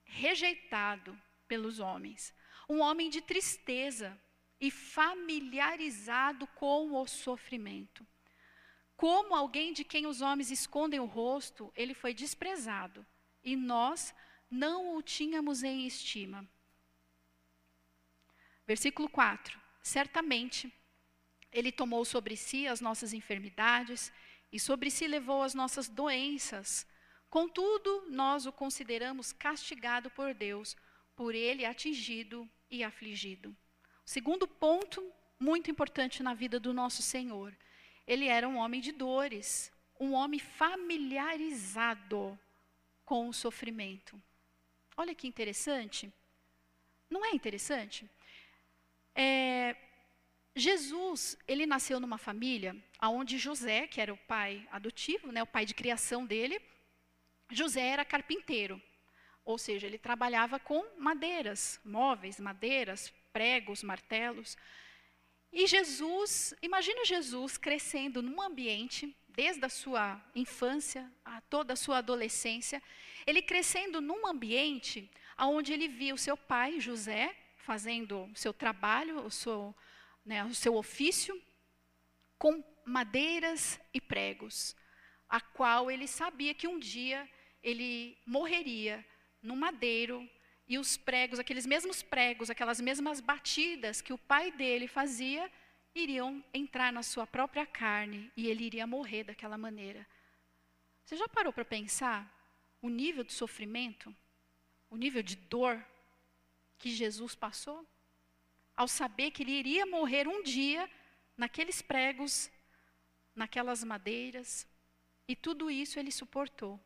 rejeitado 0.04 1.20
pelos 1.48 1.80
homens, 1.80 2.32
um 2.70 2.80
homem 2.80 3.10
de 3.10 3.22
tristeza 3.22 4.16
e 4.62 4.70
familiarizado 4.70 6.46
com 6.46 6.94
o 6.94 7.08
sofrimento. 7.08 8.06
Como 8.96 9.34
alguém 9.34 9.74
de 9.74 9.84
quem 9.84 10.06
os 10.06 10.22
homens 10.22 10.52
escondem 10.52 11.00
o 11.00 11.06
rosto, 11.06 11.74
ele 11.76 11.96
foi 11.96 12.14
desprezado 12.14 13.04
e 13.44 13.56
nós 13.56 14.14
não 14.48 14.96
o 14.96 15.02
tínhamos 15.02 15.64
em 15.64 15.88
estima. 15.88 16.48
Versículo 18.68 19.10
4: 19.10 19.60
Certamente 19.82 20.72
ele 21.52 21.72
tomou 21.72 22.06
sobre 22.06 22.38
si 22.38 22.68
as 22.68 22.80
nossas 22.80 23.12
enfermidades 23.12 24.14
e 24.52 24.60
sobre 24.60 24.92
si 24.92 25.08
levou 25.08 25.42
as 25.42 25.56
nossas 25.56 25.90
doenças. 25.90 26.86
Contudo, 27.36 28.06
nós 28.08 28.46
o 28.46 28.52
consideramos 28.54 29.34
castigado 29.34 30.10
por 30.10 30.34
Deus, 30.34 30.74
por 31.18 31.36
ele 31.36 31.66
atingido 31.66 32.50
e 32.72 32.82
afligido. 32.82 33.50
O 34.06 34.10
segundo 34.10 34.48
ponto, 34.48 35.04
muito 35.38 35.70
importante 35.70 36.24
na 36.24 36.34
vida 36.34 36.62
do 36.62 36.74
nosso 36.74 37.02
Senhor, 37.02 37.54
ele 38.08 38.28
era 38.28 38.48
um 38.48 38.56
homem 38.56 38.80
de 38.80 38.94
dores, 38.94 39.70
um 40.00 40.14
homem 40.14 40.40
familiarizado 40.40 42.40
com 43.04 43.28
o 43.28 43.34
sofrimento. 43.34 44.18
Olha 44.96 45.14
que 45.14 45.28
interessante. 45.28 46.10
Não 47.10 47.26
é 47.26 47.32
interessante? 47.32 48.10
É, 49.14 49.76
Jesus, 50.56 51.38
ele 51.46 51.66
nasceu 51.66 52.00
numa 52.00 52.18
família 52.18 52.74
onde 53.02 53.38
José, 53.38 53.88
que 53.88 54.00
era 54.00 54.14
o 54.14 54.24
pai 54.26 54.66
adotivo, 54.72 55.34
né, 55.34 55.44
o 55.44 55.54
pai 55.56 55.66
de 55.66 55.74
criação 55.74 56.26
dele, 56.26 56.62
José 57.52 57.82
era 57.82 58.06
carpinteiro. 58.06 58.82
Ou 59.44 59.58
seja, 59.58 59.86
ele 59.86 59.98
trabalhava 59.98 60.60
com 60.60 60.84
madeiras, 60.98 61.80
móveis, 61.86 62.40
madeiras, 62.40 63.14
pregos, 63.32 63.84
martelos. 63.84 64.58
E 65.54 65.68
Jesus, 65.68 66.54
imagina 66.62 67.06
Jesus 67.06 67.58
crescendo 67.58 68.22
num 68.22 68.42
ambiente, 68.42 69.16
desde 69.30 69.64
a 69.66 69.70
sua 69.70 70.22
infância 70.34 71.12
a 71.24 71.42
toda 71.42 71.74
a 71.74 71.76
sua 71.76 71.98
adolescência, 71.98 72.82
ele 73.28 73.42
crescendo 73.42 74.02
num 74.02 74.26
ambiente 74.26 75.10
onde 75.38 75.74
ele 75.74 75.88
via 75.88 76.14
o 76.14 76.18
seu 76.18 76.38
pai, 76.38 76.80
José, 76.80 77.36
fazendo 77.58 78.24
o 78.24 78.36
seu 78.36 78.54
trabalho, 78.54 79.26
o 79.26 79.30
seu, 79.30 79.76
né, 80.26 80.44
o 80.46 80.56
seu 80.56 80.76
ofício, 80.76 81.40
com 82.38 82.64
madeiras 82.86 83.80
e 83.94 84.00
pregos, 84.00 84.76
a 85.28 85.42
qual 85.42 85.90
ele 85.90 86.08
sabia 86.08 86.54
que 86.54 86.68
um 86.68 86.80
dia 86.80 87.30
ele 87.66 88.16
morreria 88.28 89.04
no 89.42 89.56
madeiro 89.56 90.30
e 90.68 90.78
os 90.78 90.96
pregos, 90.98 91.40
aqueles 91.40 91.66
mesmos 91.66 92.04
pregos, 92.04 92.52
aquelas 92.52 92.80
mesmas 92.80 93.20
batidas 93.20 94.02
que 94.02 94.14
o 94.14 94.18
pai 94.20 94.52
dele 94.52 94.88
fazia, 94.88 95.52
iriam 95.96 96.44
entrar 96.54 96.94
na 96.94 97.02
sua 97.02 97.26
própria 97.26 97.66
carne 97.66 98.32
e 98.38 98.48
ele 98.48 98.66
iria 98.66 98.86
morrer 98.86 99.24
daquela 99.24 99.58
maneira. 99.58 100.06
Você 101.04 101.16
já 101.18 101.28
parou 101.28 101.52
para 101.52 101.66
pensar 101.66 102.32
o 102.84 102.90
nível 102.90 103.24
de 103.24 103.34
sofrimento, 103.34 104.16
o 104.88 104.96
nível 104.96 105.24
de 105.24 105.36
dor 105.36 105.84
que 106.78 106.92
Jesus 106.92 107.34
passou? 107.34 107.84
Ao 108.76 108.88
saber 108.88 109.32
que 109.32 109.42
ele 109.42 109.54
iria 109.54 109.88
morrer 109.88 110.28
um 110.28 110.44
dia 110.44 110.88
naqueles 111.36 111.82
pregos, 111.82 112.52
naquelas 113.36 113.84
madeiras, 113.84 114.68
e 115.28 115.36
tudo 115.36 115.72
isso 115.72 115.98
ele 115.98 116.12
suportou. 116.12 116.80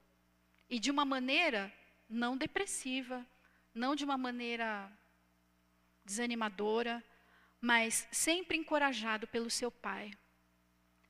E 0.69 0.79
de 0.79 0.91
uma 0.91 1.05
maneira 1.05 1.73
não 2.09 2.37
depressiva, 2.37 3.25
não 3.73 3.95
de 3.95 4.03
uma 4.03 4.17
maneira 4.17 4.91
desanimadora, 6.03 7.03
mas 7.61 8.07
sempre 8.11 8.57
encorajado 8.57 9.27
pelo 9.27 9.49
seu 9.49 9.71
pai. 9.71 10.11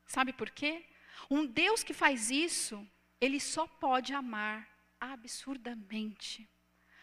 Sabe 0.05 0.33
por 0.33 0.49
quê? 0.49 0.85
Um 1.29 1.45
Deus 1.45 1.83
que 1.83 1.93
faz 1.93 2.31
isso, 2.31 2.87
ele 3.19 3.39
só 3.39 3.67
pode 3.67 4.13
amar 4.13 4.67
absurdamente. 4.99 6.49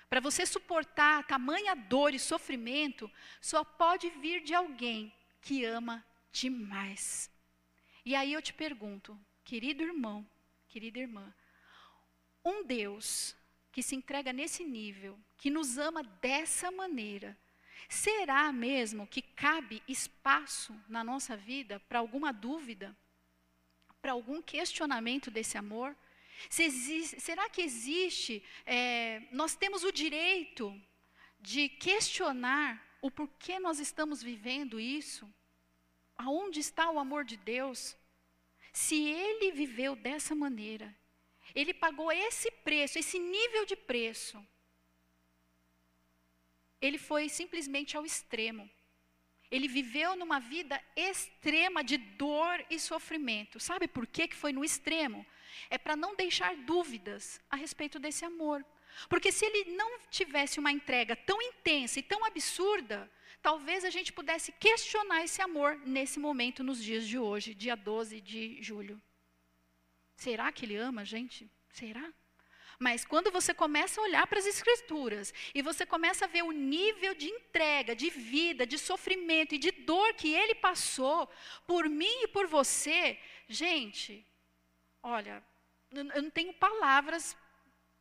Para 0.08 0.20
você 0.20 0.46
suportar 0.46 1.26
tamanha 1.26 1.74
dor 1.74 2.14
e 2.14 2.18
sofrimento, 2.18 3.10
só 3.40 3.64
pode 3.64 4.08
vir 4.10 4.42
de 4.42 4.54
alguém 4.54 5.12
que 5.40 5.64
ama 5.64 6.04
demais. 6.32 7.30
E 8.04 8.14
aí 8.14 8.32
eu 8.32 8.42
te 8.42 8.52
pergunto, 8.52 9.18
querido 9.44 9.82
irmão, 9.82 10.26
querida 10.68 10.98
irmã, 10.98 11.34
um 12.46 12.64
Deus 12.64 13.34
que 13.72 13.82
se 13.82 13.96
entrega 13.96 14.32
nesse 14.32 14.64
nível, 14.64 15.18
que 15.36 15.50
nos 15.50 15.76
ama 15.76 16.02
dessa 16.22 16.70
maneira, 16.70 17.36
será 17.88 18.52
mesmo 18.52 19.06
que 19.06 19.20
cabe 19.20 19.82
espaço 19.88 20.72
na 20.88 21.02
nossa 21.02 21.36
vida 21.36 21.80
para 21.88 21.98
alguma 21.98 22.32
dúvida, 22.32 22.96
para 24.00 24.12
algum 24.12 24.40
questionamento 24.40 25.28
desse 25.28 25.58
amor? 25.58 25.94
Se 26.48 26.62
existe, 26.62 27.20
será 27.20 27.50
que 27.50 27.62
existe, 27.62 28.42
é, 28.64 29.22
nós 29.32 29.56
temos 29.56 29.82
o 29.82 29.90
direito 29.90 30.80
de 31.40 31.68
questionar 31.68 32.96
o 33.02 33.10
porquê 33.10 33.58
nós 33.58 33.80
estamos 33.80 34.22
vivendo 34.22 34.78
isso, 34.78 35.28
aonde 36.16 36.60
está 36.60 36.90
o 36.90 36.98
amor 36.98 37.24
de 37.24 37.36
Deus, 37.36 37.96
se 38.72 39.02
ele 39.04 39.52
viveu 39.52 39.96
dessa 39.96 40.34
maneira, 40.34 40.94
ele 41.56 41.72
pagou 41.72 42.12
esse 42.12 42.50
preço, 42.50 42.98
esse 42.98 43.18
nível 43.18 43.64
de 43.64 43.74
preço, 43.74 44.36
ele 46.80 46.98
foi 46.98 47.30
simplesmente 47.30 47.96
ao 47.96 48.04
extremo. 48.04 48.68
Ele 49.50 49.66
viveu 49.66 50.14
numa 50.16 50.38
vida 50.38 50.78
extrema 50.94 51.82
de 51.82 51.96
dor 51.96 52.62
e 52.68 52.78
sofrimento. 52.78 53.58
Sabe 53.58 53.88
por 53.88 54.06
que 54.06 54.34
foi 54.34 54.52
no 54.52 54.62
extremo? 54.62 55.24
É 55.70 55.78
para 55.78 55.96
não 55.96 56.14
deixar 56.14 56.54
dúvidas 56.56 57.40
a 57.48 57.56
respeito 57.56 57.98
desse 57.98 58.24
amor. 58.24 58.62
Porque 59.08 59.32
se 59.32 59.46
ele 59.46 59.76
não 59.76 60.00
tivesse 60.10 60.60
uma 60.60 60.72
entrega 60.72 61.16
tão 61.16 61.40
intensa 61.40 62.00
e 62.00 62.02
tão 62.02 62.24
absurda, 62.24 63.10
talvez 63.40 63.84
a 63.84 63.90
gente 63.90 64.12
pudesse 64.12 64.52
questionar 64.52 65.22
esse 65.24 65.40
amor 65.40 65.76
nesse 65.86 66.18
momento, 66.18 66.62
nos 66.62 66.82
dias 66.82 67.06
de 67.06 67.18
hoje, 67.18 67.54
dia 67.54 67.76
12 67.76 68.20
de 68.20 68.60
julho. 68.62 69.00
Será 70.16 70.50
que 70.50 70.64
ele 70.64 70.76
ama 70.76 71.02
a 71.02 71.04
gente? 71.04 71.50
Será? 71.70 72.12
Mas 72.78 73.04
quando 73.04 73.30
você 73.30 73.54
começa 73.54 74.00
a 74.00 74.04
olhar 74.04 74.26
para 74.26 74.38
as 74.38 74.46
Escrituras 74.46 75.32
e 75.54 75.62
você 75.62 75.86
começa 75.86 76.24
a 76.24 76.28
ver 76.28 76.42
o 76.42 76.52
nível 76.52 77.14
de 77.14 77.28
entrega, 77.28 77.96
de 77.96 78.10
vida, 78.10 78.66
de 78.66 78.78
sofrimento 78.78 79.54
e 79.54 79.58
de 79.58 79.70
dor 79.70 80.12
que 80.14 80.32
ele 80.32 80.54
passou 80.54 81.30
por 81.66 81.88
mim 81.88 82.22
e 82.22 82.28
por 82.28 82.46
você, 82.46 83.18
gente, 83.48 84.26
olha, 85.02 85.42
eu 85.90 86.04
não 86.04 86.30
tenho 86.30 86.52
palavras 86.52 87.36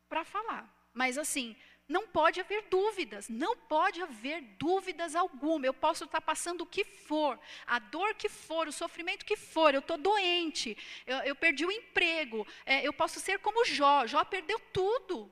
para 0.10 0.26
falar, 0.26 0.70
mas 0.94 1.18
assim, 1.18 1.56
não 1.88 2.08
pode 2.08 2.40
haver 2.40 2.64
dúvidas, 2.64 3.30
não 3.30 3.56
pode 3.56 4.02
haver 4.02 4.42
dúvidas 4.58 5.16
alguma. 5.16 5.66
Eu 5.66 5.74
posso 5.74 6.06
estar 6.06 6.22
passando 6.22 6.62
o 6.62 6.66
que 6.66 6.84
for, 6.84 7.40
a 7.66 7.78
dor 7.78 8.16
que 8.16 8.28
for, 8.28 8.68
o 8.68 8.72
sofrimento 8.72 9.26
que 9.26 9.36
for, 9.36 9.74
eu 9.74 9.80
estou 9.80 9.98
doente, 9.98 10.76
eu, 11.06 11.18
eu, 11.18 11.36
perdi 11.36 11.66
o 11.66 11.72
emprego, 11.72 12.46
é, 12.66 12.86
eu 12.86 12.92
posso 12.92 13.20
ser 13.20 13.40
como 13.40 13.66
Jó. 13.66 14.08
Jó 14.08 14.24
perdeu 14.24 14.60
tudo. 14.74 15.32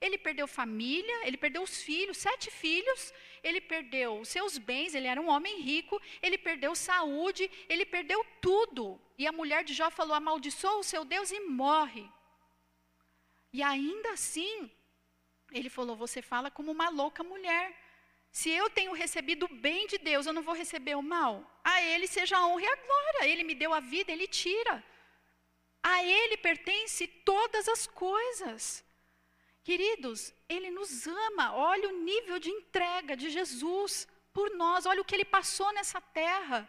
Ele 0.00 0.16
perdeu 0.16 0.46
família, 0.46 1.26
ele 1.26 1.36
perdeu 1.36 1.60
os 1.60 1.82
filhos, 1.82 2.18
sete 2.18 2.52
filhos, 2.52 3.12
ele 3.42 3.60
perdeu 3.60 4.20
os 4.20 4.28
seus 4.28 4.56
bens, 4.56 4.94
ele 4.94 5.08
era 5.08 5.20
um 5.20 5.28
homem 5.28 5.60
rico, 5.60 6.00
ele 6.22 6.38
perdeu 6.38 6.76
saúde, 6.76 7.50
ele 7.68 7.84
perdeu 7.84 8.24
tudo. 8.40 9.00
E 9.18 9.26
a 9.26 9.32
mulher 9.32 9.64
de 9.64 9.74
Jó 9.74 9.90
falou: 9.90 10.14
amaldiçoa 10.14 10.76
o 10.76 10.84
seu 10.84 11.04
Deus 11.04 11.32
e 11.32 11.40
morre. 11.40 12.08
E 13.52 13.60
ainda 13.60 14.12
assim, 14.12 14.70
ele 15.52 15.70
falou: 15.70 15.96
Você 15.96 16.20
fala 16.20 16.50
como 16.50 16.70
uma 16.70 16.88
louca 16.88 17.22
mulher. 17.22 17.74
Se 18.30 18.50
eu 18.50 18.68
tenho 18.70 18.92
recebido 18.92 19.46
o 19.46 19.54
bem 19.54 19.86
de 19.86 19.98
Deus, 19.98 20.26
eu 20.26 20.32
não 20.32 20.42
vou 20.42 20.54
receber 20.54 20.94
o 20.96 21.02
mal. 21.02 21.60
A 21.64 21.82
Ele 21.82 22.06
seja 22.06 22.36
a 22.36 22.46
honra 22.46 22.62
e 22.62 22.66
a 22.66 22.76
glória. 22.76 23.28
Ele 23.28 23.42
me 23.42 23.54
deu 23.54 23.72
a 23.72 23.80
vida, 23.80 24.12
Ele 24.12 24.26
tira. 24.26 24.84
A 25.82 26.04
Ele 26.04 26.36
pertence 26.36 27.06
todas 27.06 27.68
as 27.68 27.86
coisas. 27.86 28.84
Queridos, 29.64 30.32
Ele 30.48 30.70
nos 30.70 31.06
ama. 31.06 31.54
Olha 31.54 31.88
o 31.88 31.98
nível 32.02 32.38
de 32.38 32.50
entrega 32.50 33.16
de 33.16 33.30
Jesus 33.30 34.06
por 34.32 34.54
nós. 34.54 34.86
Olha 34.86 35.00
o 35.00 35.04
que 35.04 35.14
Ele 35.14 35.24
passou 35.24 35.72
nessa 35.72 36.00
terra. 36.00 36.68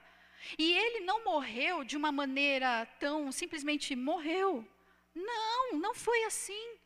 E 0.58 0.74
Ele 0.74 1.02
não 1.02 1.24
morreu 1.24 1.84
de 1.84 1.98
uma 1.98 2.12
maneira 2.12 2.86
tão 3.00 3.32
simplesmente 3.32 3.96
morreu. 3.96 4.66
Não, 5.14 5.74
não 5.74 5.94
foi 5.94 6.24
assim. 6.24 6.79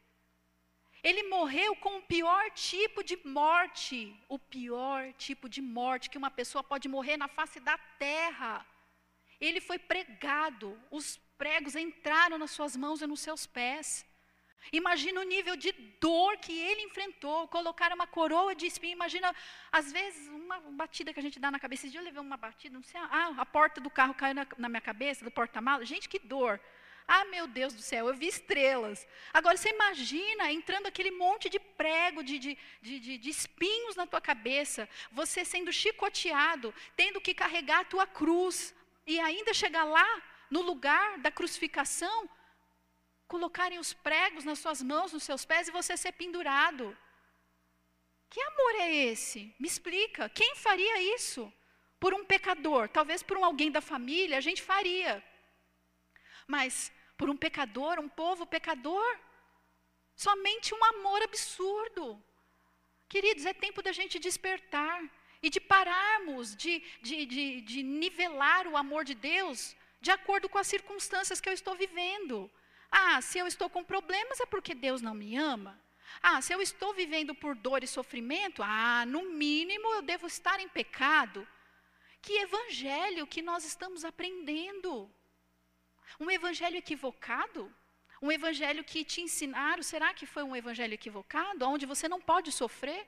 Ele 1.04 1.24
morreu 1.24 1.76
com 1.76 1.98
o 1.98 2.02
pior 2.02 2.50
tipo 2.52 3.04
de 3.04 3.18
morte, 3.26 4.16
o 4.30 4.40
pior 4.40 5.12
tipo 5.14 5.50
de 5.50 5.62
morte 5.62 6.10
que 6.10 6.18
uma 6.18 6.32
pessoa 6.32 6.64
pode 6.64 6.88
morrer 6.88 7.18
na 7.18 7.28
face 7.28 7.60
da 7.60 7.78
terra. 8.00 8.66
Ele 9.40 9.60
foi 9.60 9.78
pregado, 9.78 10.80
os 10.90 11.18
pregos 11.38 11.76
entraram 11.76 12.38
nas 12.38 12.52
suas 12.52 12.78
mãos 12.78 13.02
e 13.02 13.08
nos 13.08 13.20
seus 13.20 13.46
pés. 13.46 14.06
Imagina 14.72 15.20
o 15.20 15.24
nível 15.24 15.58
de 15.58 15.74
dor 16.00 16.38
que 16.38 16.58
ele 16.58 16.84
enfrentou, 16.84 17.50
colocar 17.50 17.92
uma 17.92 18.08
coroa 18.08 18.56
de 18.56 18.66
espinho. 18.66 18.94
Imagina, 18.94 19.36
às 19.72 19.92
vezes, 19.92 20.30
uma 20.30 20.58
batida 20.72 21.14
que 21.14 21.20
a 21.20 21.24
gente 21.24 21.40
dá 21.40 21.52
na 21.52 21.60
cabeça. 21.60 21.86
Esse 21.86 21.92
dia 21.92 22.00
eu 22.00 22.06
levei 22.06 22.22
uma 22.22 22.38
batida, 22.38 22.74
não 22.74 22.84
sei, 22.84 23.00
ah, 23.02 23.34
a 23.38 23.46
porta 23.46 23.82
do 23.82 23.90
carro 23.90 24.14
caiu 24.14 24.36
na, 24.36 24.48
na 24.58 24.70
minha 24.70 24.82
cabeça, 24.82 25.26
do 25.26 25.32
porta-malas. 25.32 25.88
Gente, 25.88 26.08
que 26.08 26.20
dor. 26.20 26.62
Ah, 27.08 27.26
meu 27.26 27.48
Deus 27.48 27.74
do 27.74 27.82
céu, 27.82 28.08
eu 28.08 28.14
vi 28.14 28.28
estrelas. 28.28 29.06
Agora 29.34 29.58
você 29.58 29.70
imagina 29.70 30.52
entrando 30.52 30.88
aquele 30.88 31.12
monte 31.12 31.50
de 31.50 31.60
prego, 31.60 32.24
de, 32.24 32.40
de, 32.40 32.58
de, 32.82 33.18
de, 33.18 33.30
espinhos 33.30 33.96
na 33.96 34.08
tua 34.08 34.22
cabeça, 34.22 34.88
você 35.12 35.44
sendo 35.44 35.72
chicoteado, 35.72 36.74
tendo 36.96 37.20
que 37.20 37.34
carregar 37.34 37.82
a 37.82 37.86
tua 37.86 38.08
cruz, 38.08 38.74
e 39.06 39.20
ainda 39.20 39.54
chegar 39.54 39.84
lá, 39.84 40.22
no 40.50 40.62
lugar 40.62 41.18
da 41.20 41.32
crucificação, 41.32 42.30
colocarem 43.28 43.80
os 43.80 43.92
pregos 43.92 44.46
nas 44.46 44.60
suas 44.60 44.82
mãos, 44.82 45.12
nos 45.12 45.24
seus 45.24 45.44
pés, 45.44 45.68
e 45.68 45.72
você 45.72 45.98
ser 45.98 46.14
pendurado. 46.14 46.96
Que 48.30 48.42
amor 48.42 48.76
é 48.80 48.96
esse? 48.96 49.54
Me 49.60 49.68
explica. 49.68 50.30
Quem 50.30 50.56
faria 50.56 51.16
isso? 51.16 51.52
Por 52.00 52.14
um 52.14 52.24
pecador, 52.24 52.88
talvez 52.90 53.22
por 53.24 53.38
um 53.38 53.46
alguém 53.46 53.72
da 53.72 53.82
família, 53.82 54.38
a 54.38 54.42
gente 54.42 54.62
faria. 54.62 55.24
Mas 56.48 56.92
por 57.18 57.30
um 57.30 57.38
pecador, 57.38 58.00
um 58.00 58.10
povo 58.10 58.46
pecador, 58.46 59.18
somente 60.16 60.74
um 60.74 60.84
amor 60.86 61.22
absurdo. 61.22 62.22
Queridos, 63.08 63.46
é 63.46 63.54
tempo 63.54 63.82
da 63.82 63.92
gente 63.92 64.20
despertar 64.20 65.04
e 65.42 65.50
de 65.50 65.60
pararmos 65.60 66.56
de, 66.56 66.82
de, 67.02 67.26
de, 67.26 67.62
de 67.62 67.84
nivelar 67.84 68.68
o 68.68 68.78
amor 68.78 69.04
de 69.04 69.14
Deus 69.14 69.76
de 70.02 70.12
acordo 70.12 70.50
com 70.50 70.58
as 70.58 70.68
circunstâncias 70.68 71.40
que 71.40 71.48
eu 71.48 71.54
estou 71.54 71.76
vivendo. 71.76 72.52
Ah, 72.92 73.22
se 73.22 73.38
eu 73.40 73.48
estou 73.48 73.70
com 73.70 73.84
problemas 73.84 74.40
é 74.40 74.46
porque 74.46 74.76
Deus 74.76 75.02
não 75.02 75.14
me 75.14 75.36
ama. 75.36 75.80
Ah, 76.22 76.42
se 76.42 76.54
eu 76.54 76.62
estou 76.62 76.94
vivendo 76.94 77.34
por 77.34 77.56
dor 77.56 77.84
e 77.84 77.88
sofrimento, 77.88 78.62
ah, 78.62 79.06
no 79.06 79.24
mínimo 79.30 79.88
eu 79.94 80.02
devo 80.02 80.28
estar 80.28 80.60
em 80.60 80.68
pecado. 80.68 81.48
Que 82.22 82.34
evangelho 82.40 83.26
que 83.26 83.42
nós 83.42 83.66
estamos 83.66 84.06
aprendendo? 84.06 85.10
Um 86.20 86.30
evangelho 86.30 86.78
equivocado? 86.78 87.74
Um 88.22 88.32
evangelho 88.32 88.84
que 88.84 89.04
te 89.04 89.22
ensinaram, 89.22 89.84
será 89.84 90.14
que 90.14 90.26
foi 90.26 90.44
um 90.44 90.56
evangelho 90.56 90.94
equivocado? 90.94 91.68
Onde 91.68 91.86
você 91.86 92.08
não 92.08 92.22
pode 92.22 92.52
sofrer? 92.52 93.06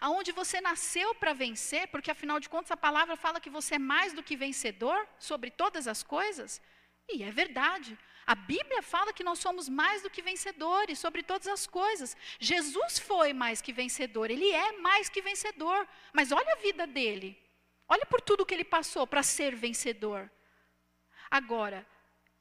Aonde 0.00 0.30
você 0.32 0.60
nasceu 0.60 1.14
para 1.14 1.32
vencer, 1.32 1.88
porque 1.88 2.10
afinal 2.10 2.38
de 2.38 2.48
contas 2.48 2.70
a 2.70 2.76
palavra 2.76 3.16
fala 3.16 3.40
que 3.40 3.48
você 3.48 3.76
é 3.76 3.78
mais 3.78 4.12
do 4.12 4.22
que 4.22 4.36
vencedor 4.36 5.08
sobre 5.18 5.50
todas 5.50 5.88
as 5.88 6.02
coisas? 6.02 6.60
E 7.08 7.22
é 7.22 7.30
verdade. 7.30 7.98
A 8.26 8.34
Bíblia 8.34 8.82
fala 8.82 9.14
que 9.14 9.24
nós 9.24 9.38
somos 9.38 9.70
mais 9.70 10.02
do 10.02 10.10
que 10.10 10.20
vencedores 10.20 10.98
sobre 10.98 11.22
todas 11.22 11.48
as 11.48 11.66
coisas. 11.66 12.14
Jesus 12.38 12.98
foi 12.98 13.32
mais 13.32 13.62
que 13.62 13.72
vencedor, 13.72 14.30
ele 14.30 14.50
é 14.50 14.72
mais 14.72 15.08
que 15.08 15.22
vencedor. 15.22 15.88
Mas 16.12 16.30
olha 16.30 16.52
a 16.52 16.56
vida 16.56 16.86
dele. 16.86 17.30
Olha 17.88 18.04
por 18.04 18.20
tudo 18.20 18.44
que 18.44 18.52
ele 18.52 18.64
passou 18.64 19.06
para 19.06 19.22
ser 19.22 19.56
vencedor. 19.56 20.30
Agora, 21.30 21.86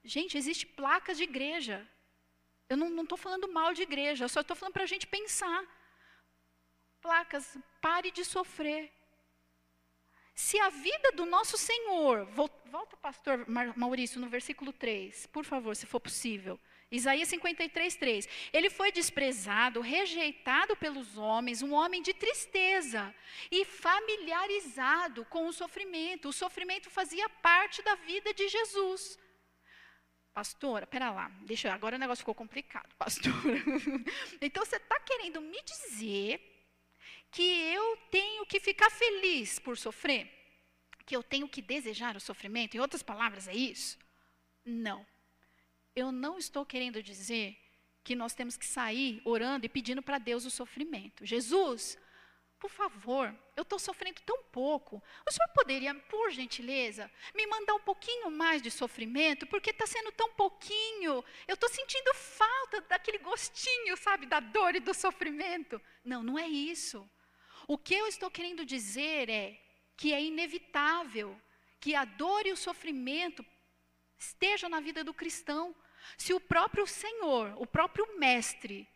Gente, 0.08 0.38
existem 0.38 0.70
placas 0.70 1.18
de 1.18 1.24
igreja. 1.24 1.78
Eu 2.70 2.78
não 2.78 3.04
estou 3.04 3.18
falando 3.18 3.52
mal 3.52 3.74
de 3.74 3.82
igreja, 3.82 4.24
eu 4.24 4.30
só 4.30 4.40
estou 4.40 4.56
falando 4.56 4.74
para 4.74 4.84
a 4.84 4.94
gente 4.94 5.06
pensar. 5.06 5.62
Placas, 7.02 7.58
pare 7.82 8.10
de 8.10 8.24
sofrer. 8.24 8.90
Se 10.34 10.58
a 10.60 10.70
vida 10.70 11.12
do 11.12 11.26
nosso 11.26 11.58
Senhor, 11.58 12.26
volta, 12.26 12.96
pastor 13.02 13.46
Maurício, 13.76 14.22
no 14.22 14.30
versículo 14.30 14.72
3, 14.72 15.26
por 15.28 15.44
favor, 15.44 15.76
se 15.76 15.86
for 15.86 16.00
possível. 16.00 16.58
Isaías 16.90 17.28
53, 17.28 17.96
3. 17.96 18.30
Ele 18.54 18.70
foi 18.70 18.94
desprezado, 18.94 19.82
rejeitado 19.82 20.74
pelos 20.78 21.18
homens, 21.18 21.62
um 21.62 21.74
homem 21.74 22.02
de 22.02 22.14
tristeza 22.14 23.14
e 23.52 23.66
familiarizado 23.66 25.26
com 25.26 25.48
o 25.48 25.54
sofrimento. 25.54 26.30
O 26.30 26.34
sofrimento 26.34 26.90
fazia 26.90 27.28
parte 27.28 27.82
da 27.82 27.96
vida 27.96 28.34
de 28.34 28.48
Jesus. 28.48 29.20
Pastora, 30.38 30.86
pera 30.86 31.10
lá, 31.10 31.32
deixa, 31.48 31.74
agora 31.74 31.96
o 31.96 32.00
negócio 32.00 32.22
ficou 32.22 32.36
complicado, 32.36 32.94
pastora. 32.96 33.58
então 34.40 34.64
você 34.64 34.76
está 34.76 35.00
querendo 35.00 35.42
me 35.42 35.60
dizer 35.64 36.40
que 37.32 37.42
eu 37.42 37.98
tenho 38.12 38.46
que 38.46 38.60
ficar 38.60 38.92
feliz 38.92 39.58
por 39.58 39.76
sofrer? 39.76 40.32
Que 41.08 41.16
eu 41.16 41.24
tenho 41.24 41.50
que 41.50 41.60
desejar 41.60 42.16
o 42.16 42.20
sofrimento? 42.20 42.78
Em 42.78 42.80
outras 42.80 43.02
palavras, 43.02 43.48
é 43.48 43.56
isso? 43.56 43.98
Não. 44.64 45.04
Eu 45.96 46.12
não 46.12 46.38
estou 46.38 46.64
querendo 46.64 47.02
dizer 47.02 47.58
que 48.04 48.14
nós 48.14 48.36
temos 48.36 48.56
que 48.56 48.66
sair 48.68 49.20
orando 49.26 49.66
e 49.66 49.70
pedindo 49.70 50.04
para 50.04 50.20
Deus 50.20 50.46
o 50.46 50.52
sofrimento. 50.52 51.26
Jesus, 51.26 51.98
por 52.60 52.72
favor, 52.72 53.34
eu 53.56 53.62
estou 53.62 53.78
sofrendo 53.78 54.20
tão 54.22 54.44
pouco. 54.46 55.02
O 55.28 55.32
senhor 55.32 55.50
poderia, 55.54 55.94
por 55.94 56.32
gentileza, 56.32 57.10
me 57.36 57.46
mandar 57.46 57.76
um 57.76 57.80
pouquinho 57.82 58.32
mais 58.32 58.62
de 58.62 58.72
sofrimento, 58.72 59.46
porque 59.46 59.70
está 59.70 59.86
sendo 59.86 60.12
tão 60.12 60.34
pouquinho. 60.34 61.24
Eu 61.48 61.54
estou 61.54 61.70
sentindo 61.70 62.14
falta 62.16 62.82
daquele 62.82 63.20
gostinho, 63.20 63.96
sabe, 63.96 64.26
da 64.26 64.40
dor 64.40 64.76
e 64.76 64.80
do 64.80 64.94
sofrimento. 64.94 65.80
Não, 66.04 66.24
não 66.24 66.40
é 66.40 66.48
isso. 66.48 67.08
O 67.68 67.78
que 67.78 67.94
eu 67.94 68.08
estou 68.08 68.32
querendo 68.32 68.66
dizer 68.66 69.30
é 69.30 69.60
que 69.96 70.12
é 70.14 70.22
inevitável 70.22 71.40
que 71.80 71.94
a 71.94 72.06
dor 72.06 72.48
e 72.48 72.52
o 72.52 72.58
sofrimento 72.58 73.46
estejam 74.18 74.70
na 74.70 74.80
vida 74.80 75.04
do 75.04 75.14
cristão. 75.14 75.76
Se 76.18 76.34
o 76.34 76.40
próprio 76.40 76.88
Senhor, 76.88 77.54
o 77.58 77.68
próprio 77.68 78.18
Mestre, 78.18 78.88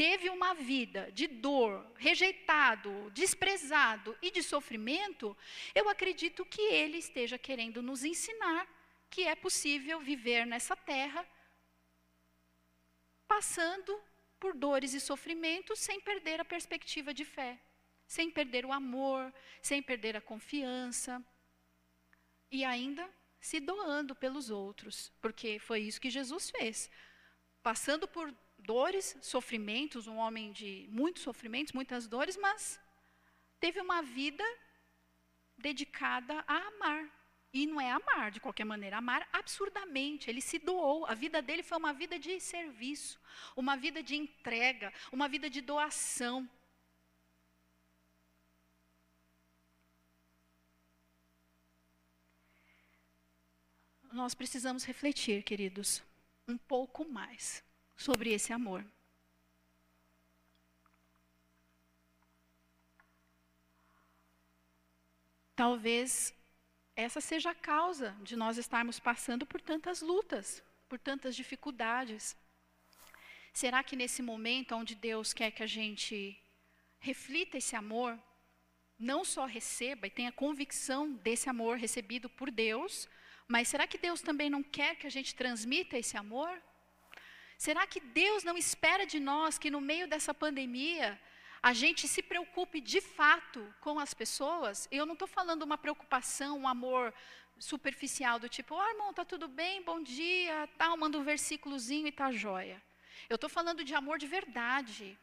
teve 0.00 0.30
uma 0.30 0.54
vida 0.54 1.12
de 1.12 1.26
dor, 1.26 1.92
rejeitado, 1.94 3.10
desprezado 3.10 4.16
e 4.22 4.30
de 4.30 4.42
sofrimento, 4.42 5.36
eu 5.74 5.90
acredito 5.90 6.42
que 6.46 6.62
ele 6.62 6.96
esteja 6.96 7.36
querendo 7.36 7.82
nos 7.82 8.02
ensinar 8.02 8.66
que 9.10 9.24
é 9.24 9.34
possível 9.34 10.00
viver 10.00 10.46
nessa 10.46 10.74
terra 10.74 11.22
passando 13.28 14.00
por 14.38 14.54
dores 14.54 14.94
e 14.94 15.00
sofrimentos 15.00 15.78
sem 15.78 16.00
perder 16.00 16.40
a 16.40 16.46
perspectiva 16.46 17.12
de 17.12 17.26
fé, 17.26 17.60
sem 18.06 18.30
perder 18.30 18.64
o 18.64 18.72
amor, 18.72 19.30
sem 19.60 19.82
perder 19.82 20.16
a 20.16 20.20
confiança 20.22 21.22
e 22.50 22.64
ainda 22.64 23.06
se 23.38 23.60
doando 23.60 24.14
pelos 24.16 24.48
outros, 24.48 25.12
porque 25.20 25.58
foi 25.58 25.80
isso 25.80 26.00
que 26.00 26.08
Jesus 26.08 26.48
fez. 26.48 26.90
Passando 27.62 28.08
por 28.08 28.34
dores, 28.70 29.06
sofrimentos, 29.20 30.06
um 30.06 30.18
homem 30.24 30.52
de 30.52 30.70
muitos 31.00 31.22
sofrimentos, 31.28 31.72
muitas 31.72 32.06
dores, 32.14 32.36
mas 32.36 32.78
teve 33.58 33.80
uma 33.80 34.00
vida 34.00 34.46
dedicada 35.68 36.34
a 36.46 36.56
amar. 36.68 37.02
E 37.52 37.66
não 37.66 37.80
é 37.80 37.90
amar 37.90 38.30
de 38.30 38.38
qualquer 38.44 38.64
maneira, 38.64 38.98
amar 38.98 39.28
absurdamente. 39.32 40.30
Ele 40.30 40.40
se 40.40 40.56
doou. 40.70 41.04
A 41.12 41.14
vida 41.14 41.42
dele 41.42 41.64
foi 41.64 41.78
uma 41.78 41.92
vida 41.92 42.16
de 42.26 42.38
serviço, 42.38 43.18
uma 43.56 43.74
vida 43.76 44.00
de 44.08 44.14
entrega, 44.14 44.92
uma 45.10 45.26
vida 45.34 45.50
de 45.50 45.60
doação. 45.60 46.48
nós 54.12 54.34
precisamos 54.34 54.82
refletir, 54.84 55.44
queridos, 55.44 56.02
um 56.48 56.58
pouco 56.58 57.04
mais 57.08 57.62
sobre 58.06 58.32
esse 58.32 58.50
amor. 58.50 58.82
Talvez 65.54 66.34
essa 66.96 67.20
seja 67.20 67.50
a 67.50 67.54
causa 67.54 68.16
de 68.22 68.34
nós 68.42 68.56
estarmos 68.56 68.98
passando 68.98 69.44
por 69.44 69.60
tantas 69.60 70.00
lutas, 70.00 70.62
por 70.88 70.98
tantas 70.98 71.36
dificuldades. 71.36 72.34
Será 73.52 73.82
que 73.82 73.96
nesse 73.96 74.22
momento 74.22 74.74
onde 74.74 74.94
Deus 74.94 75.34
quer 75.34 75.50
que 75.50 75.62
a 75.62 75.72
gente 75.78 76.16
reflita 76.98 77.58
esse 77.58 77.76
amor, 77.76 78.18
não 78.98 79.26
só 79.26 79.44
receba 79.44 80.06
e 80.06 80.16
tenha 80.18 80.32
convicção 80.32 81.12
desse 81.12 81.50
amor 81.50 81.76
recebido 81.76 82.30
por 82.30 82.50
Deus, 82.50 83.06
mas 83.46 83.68
será 83.68 83.86
que 83.86 83.98
Deus 83.98 84.22
também 84.22 84.48
não 84.48 84.62
quer 84.62 84.96
que 84.96 85.06
a 85.06 85.10
gente 85.10 85.34
transmita 85.34 85.98
esse 85.98 86.16
amor? 86.16 86.50
Será 87.64 87.86
que 87.86 88.00
Deus 88.00 88.42
não 88.42 88.56
espera 88.56 89.04
de 89.04 89.20
nós 89.20 89.58
que 89.58 89.70
no 89.70 89.82
meio 89.82 90.06
dessa 90.08 90.32
pandemia 90.32 91.20
a 91.62 91.74
gente 91.74 92.08
se 92.08 92.22
preocupe 92.22 92.80
de 92.80 93.02
fato 93.02 93.60
com 93.82 93.98
as 94.04 94.14
pessoas? 94.14 94.88
Eu 94.90 95.04
não 95.04 95.12
estou 95.12 95.28
falando 95.28 95.62
uma 95.62 95.76
preocupação, 95.76 96.52
um 96.60 96.66
amor 96.66 97.12
superficial 97.58 98.38
do 98.38 98.48
tipo, 98.48 98.74
oh, 98.74 98.88
irmão, 98.92 99.12
tá 99.12 99.26
tudo 99.26 99.46
bem, 99.46 99.82
bom 99.82 100.00
dia, 100.02 100.70
tal, 100.78 100.96
manda 100.96 101.18
um 101.18 101.22
versículozinho 101.22 102.06
e 102.06 102.12
tá 102.20 102.32
jóia. 102.32 102.82
Eu 103.28 103.34
estou 103.34 103.50
falando 103.50 103.84
de 103.84 103.94
amor 103.94 104.16
de 104.16 104.26
verdade. 104.26 105.18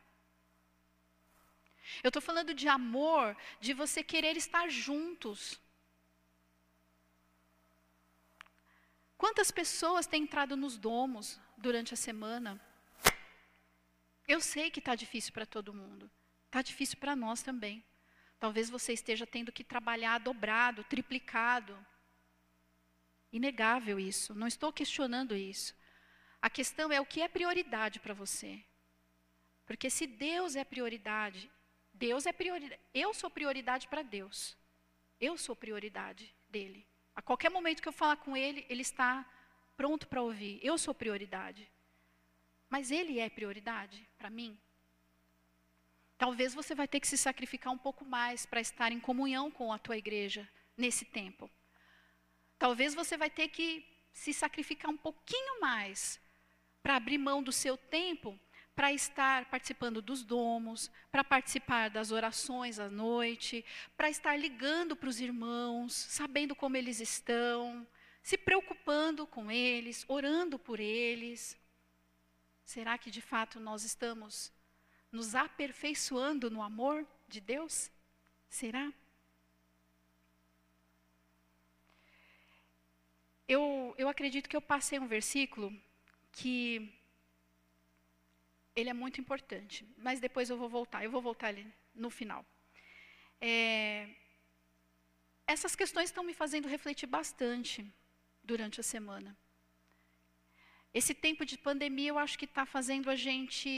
Eu 2.04 2.10
estou 2.10 2.21
falando 2.21 2.54
de 2.54 2.67
amor, 2.67 3.36
de 3.60 3.73
você 3.73 4.04
querer 4.04 4.38
estar 4.38 4.69
juntos. 4.69 5.60
Quantas 9.17 9.50
pessoas 9.50 10.06
têm 10.06 10.21
entrado 10.21 10.56
nos 10.56 10.78
domos 10.78 11.39
durante 11.58 11.93
a 11.93 11.98
semana? 11.98 12.62
Eu 14.28 14.39
sei 14.39 14.70
que 14.70 14.80
está 14.80 14.93
difícil 14.96 15.34
para 15.34 15.46
todo 15.46 15.74
mundo. 15.74 16.10
Está 16.46 16.62
difícil 16.62 16.98
para 16.98 17.15
nós 17.15 17.41
também. 17.41 17.84
Talvez 18.39 18.70
você 18.70 18.93
esteja 18.93 19.26
tendo 19.26 19.52
que 19.52 19.63
trabalhar 19.63 20.20
dobrado, 20.20 20.84
triplicado. 20.84 21.78
Inegável 23.32 24.00
isso. 24.00 24.36
Não 24.36 24.48
estou 24.48 24.72
questionando 24.72 25.36
isso. 25.36 25.76
A 26.41 26.50
questão 26.50 26.91
é 26.91 27.02
o 27.02 27.06
que 27.06 27.22
é 27.22 27.28
prioridade 27.28 28.00
para 28.00 28.13
você. 28.13 28.63
Porque 29.65 29.89
se 29.89 30.06
Deus 30.06 30.56
é 30.56 30.63
prioridade, 30.63 31.50
Deus 31.93 32.26
é 32.26 32.32
prioridade. 32.32 32.80
Eu 32.93 33.13
sou 33.13 33.30
prioridade 33.30 33.88
para 33.88 34.02
Deus. 34.02 34.56
Eu 35.20 35.38
sou 35.38 35.56
prioridade 35.56 36.34
dele. 36.48 36.86
A 37.15 37.22
qualquer 37.22 37.50
momento 37.50 37.82
que 37.82 37.88
eu 37.88 37.93
falar 37.93 38.17
com 38.17 38.38
ele, 38.38 38.65
ele 38.70 38.82
está 38.82 39.26
pronto 39.78 40.08
para 40.08 40.22
ouvir. 40.22 40.60
Eu 40.62 40.78
sou 40.78 40.94
prioridade. 40.94 41.72
Mas 42.70 42.92
ele 42.92 43.20
é 43.20 43.30
prioridade 43.30 44.06
para 44.18 44.30
mim? 44.30 44.58
Talvez 46.18 46.54
você 46.54 46.76
vai 46.76 46.88
ter 46.88 47.00
que 47.00 47.08
se 47.08 47.18
sacrificar 47.18 47.72
um 47.72 47.78
pouco 47.78 48.04
mais 48.04 48.46
para 48.46 48.60
estar 48.60 48.92
em 48.92 49.00
comunhão 49.00 49.50
com 49.50 49.72
a 49.72 49.78
tua 49.78 49.96
igreja 49.96 50.50
nesse 50.76 51.06
tempo. 51.06 51.50
Talvez 52.58 52.96
você 52.96 53.16
vai 53.16 53.30
ter 53.30 53.48
que 53.50 53.86
se 54.12 54.34
sacrificar 54.34 54.92
um 54.92 54.98
pouquinho 54.98 55.62
mais 55.62 56.20
para 56.82 56.96
abrir 56.96 57.20
mão 57.20 57.44
do 57.44 57.52
seu 57.52 57.78
tempo 57.78 58.38
para 58.78 58.94
estar 58.94 59.46
participando 59.46 60.04
dos 60.04 60.24
domos, 60.24 60.92
para 61.12 61.24
participar 61.24 61.90
das 61.90 62.12
orações 62.12 62.78
à 62.78 62.88
noite, 62.88 63.66
para 63.98 64.08
estar 64.08 64.38
ligando 64.38 64.96
para 64.96 65.10
os 65.10 65.20
irmãos, 65.20 65.94
sabendo 65.94 66.56
como 66.56 66.78
eles 66.78 67.00
estão, 67.00 67.88
se 68.28 68.38
preocupando 68.38 69.26
com 69.26 69.50
eles, 69.50 70.04
orando 70.06 70.60
por 70.60 70.82
eles. 70.82 71.58
Será 72.66 72.98
que 72.98 73.10
de 73.10 73.22
fato 73.22 73.58
nós 73.58 73.86
estamos 73.86 74.52
nos 75.10 75.34
aperfeiçoando 75.34 76.52
no 76.52 76.62
amor 76.62 77.08
de 77.26 77.40
Deus? 77.40 77.90
Será? 78.50 78.92
Eu, 83.48 83.96
eu 83.98 84.10
acredito 84.10 84.50
que 84.50 84.58
eu 84.58 84.62
passei 84.62 85.00
um 85.00 85.08
versículo 85.08 85.74
que 86.34 86.94
ele 88.76 88.90
é 88.90 88.94
muito 89.04 89.22
importante. 89.22 89.88
Mas 89.98 90.20
depois 90.20 90.50
eu 90.50 90.58
vou 90.58 90.68
voltar, 90.68 91.02
eu 91.02 91.12
vou 91.12 91.22
voltar 91.22 91.48
ali 91.48 91.66
no 91.96 92.10
final. 92.10 92.46
É, 93.40 94.10
essas 95.56 95.78
questões 95.78 96.10
estão 96.10 96.26
me 96.26 96.34
fazendo 96.34 96.68
refletir 96.68 97.08
bastante 97.08 97.90
durante 98.52 98.80
a 98.80 98.84
semana. 98.94 99.38
Esse 101.00 101.14
tempo 101.14 101.44
de 101.46 101.58
pandemia 101.68 102.10
eu 102.10 102.20
acho 102.26 102.40
que 102.40 102.46
está 102.46 102.66
fazendo 102.66 103.10
a 103.16 103.18
gente 103.28 103.70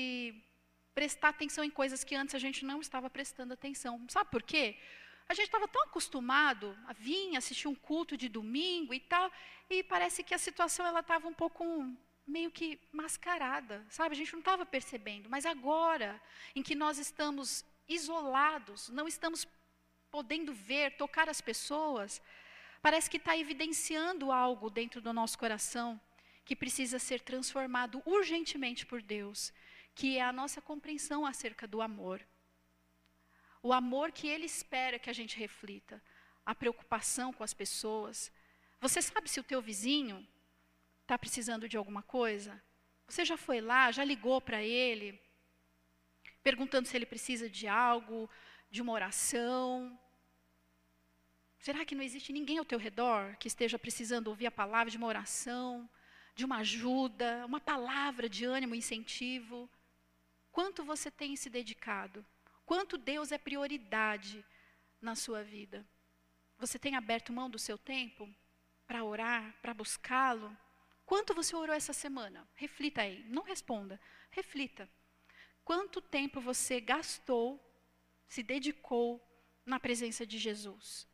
prestar 0.99 1.29
atenção 1.29 1.63
em 1.63 1.73
coisas 1.81 2.03
que 2.07 2.15
antes 2.21 2.35
a 2.35 2.43
gente 2.45 2.61
não 2.69 2.79
estava 2.79 3.09
prestando 3.09 3.53
atenção. 3.53 3.93
Sabe 4.15 4.29
por 4.35 4.43
quê? 4.51 4.65
A 5.27 5.33
gente 5.33 5.47
estava 5.47 5.67
tão 5.67 5.83
acostumado 5.83 6.67
a 6.87 6.93
vir 6.93 7.35
assistir 7.35 7.67
um 7.67 7.75
culto 7.89 8.15
de 8.21 8.27
domingo 8.27 8.93
e 8.93 8.99
tal, 8.99 9.31
e 9.69 9.83
parece 9.83 10.23
que 10.23 10.33
a 10.33 10.43
situação 10.47 10.85
ela 10.85 11.01
estava 11.01 11.27
um 11.27 11.33
pouco 11.33 11.63
meio 12.25 12.51
que 12.51 12.79
mascarada, 12.91 13.85
sabe? 13.89 14.13
A 14.13 14.17
gente 14.17 14.33
não 14.33 14.39
estava 14.39 14.65
percebendo, 14.65 15.29
mas 15.29 15.45
agora, 15.45 16.09
em 16.55 16.63
que 16.67 16.75
nós 16.83 16.97
estamos 16.97 17.65
isolados, 17.87 18.89
não 18.89 19.07
estamos 19.07 19.47
podendo 20.11 20.53
ver, 20.53 20.97
tocar 20.97 21.27
as 21.29 21.41
pessoas, 21.41 22.21
parece 22.81 23.09
que 23.09 23.17
está 23.17 23.37
evidenciando 23.37 24.31
algo 24.31 24.69
dentro 24.69 25.01
do 25.01 25.13
nosso 25.13 25.37
coração 25.37 25.99
que 26.45 26.55
precisa 26.55 26.97
ser 26.97 27.21
transformado 27.21 28.01
urgentemente 28.05 28.85
por 28.85 29.01
Deus, 29.01 29.53
que 29.93 30.17
é 30.17 30.21
a 30.21 30.33
nossa 30.33 30.61
compreensão 30.61 31.25
acerca 31.25 31.67
do 31.67 31.81
amor. 31.81 32.25
O 33.61 33.73
amor 33.73 34.11
que 34.11 34.27
Ele 34.27 34.45
espera 34.45 34.97
que 34.97 35.09
a 35.09 35.13
gente 35.13 35.37
reflita, 35.37 36.01
a 36.45 36.55
preocupação 36.55 37.31
com 37.31 37.43
as 37.43 37.53
pessoas. 37.53 38.31
Você 38.81 39.01
sabe 39.01 39.29
se 39.29 39.39
o 39.39 39.43
teu 39.43 39.61
vizinho 39.61 40.27
está 41.01 41.17
precisando 41.17 41.69
de 41.69 41.77
alguma 41.77 42.01
coisa? 42.01 42.59
Você 43.07 43.25
já 43.25 43.37
foi 43.37 43.59
lá, 43.61 43.91
já 43.91 44.03
ligou 44.03 44.39
para 44.39 44.63
ele, 44.63 45.19
perguntando 46.41 46.87
se 46.87 46.95
ele 46.95 47.05
precisa 47.05 47.49
de 47.49 47.67
algo, 47.67 48.29
de 48.71 48.81
uma 48.81 48.93
oração? 48.93 49.99
Será 51.59 51.83
que 51.83 51.93
não 51.93 52.03
existe 52.03 52.31
ninguém 52.31 52.57
ao 52.57 52.65
teu 52.65 52.79
redor 52.79 53.35
que 53.37 53.47
esteja 53.47 53.77
precisando 53.77 54.29
ouvir 54.29 54.47
a 54.47 54.51
palavra 54.51 54.89
de 54.89 54.97
uma 54.97 55.07
oração, 55.07 55.89
de 56.33 56.45
uma 56.45 56.57
ajuda, 56.59 57.45
uma 57.45 57.59
palavra 57.59 58.29
de 58.29 58.45
ânimo, 58.45 58.73
incentivo? 58.73 59.69
Quanto 60.51 60.85
você 60.85 61.11
tem 61.11 61.35
se 61.35 61.49
dedicado? 61.49 62.25
Quanto 62.65 62.97
Deus 62.97 63.33
é 63.33 63.37
prioridade 63.37 64.45
na 65.01 65.15
sua 65.15 65.43
vida? 65.43 65.85
Você 66.57 66.79
tem 66.79 66.95
aberto 66.95 67.33
mão 67.33 67.49
do 67.49 67.59
seu 67.59 67.77
tempo 67.77 68.33
para 68.87 69.03
orar, 69.03 69.53
para 69.61 69.73
buscá-lo? 69.73 70.55
Quanto 71.05 71.33
você 71.33 71.55
orou 71.55 71.75
essa 71.75 71.91
semana? 71.91 72.47
Reflita 72.55 73.01
aí. 73.01 73.25
Não 73.27 73.43
responda. 73.43 73.99
Reflita. 74.31 74.89
Quanto 75.65 76.01
tempo 76.01 76.39
você 76.39 76.79
gastou 76.79 77.59
se 78.29 78.43
dedicou 78.43 79.21
na 79.65 79.79
presença 79.79 80.25
de 80.25 80.37
Jesus. 80.37 81.07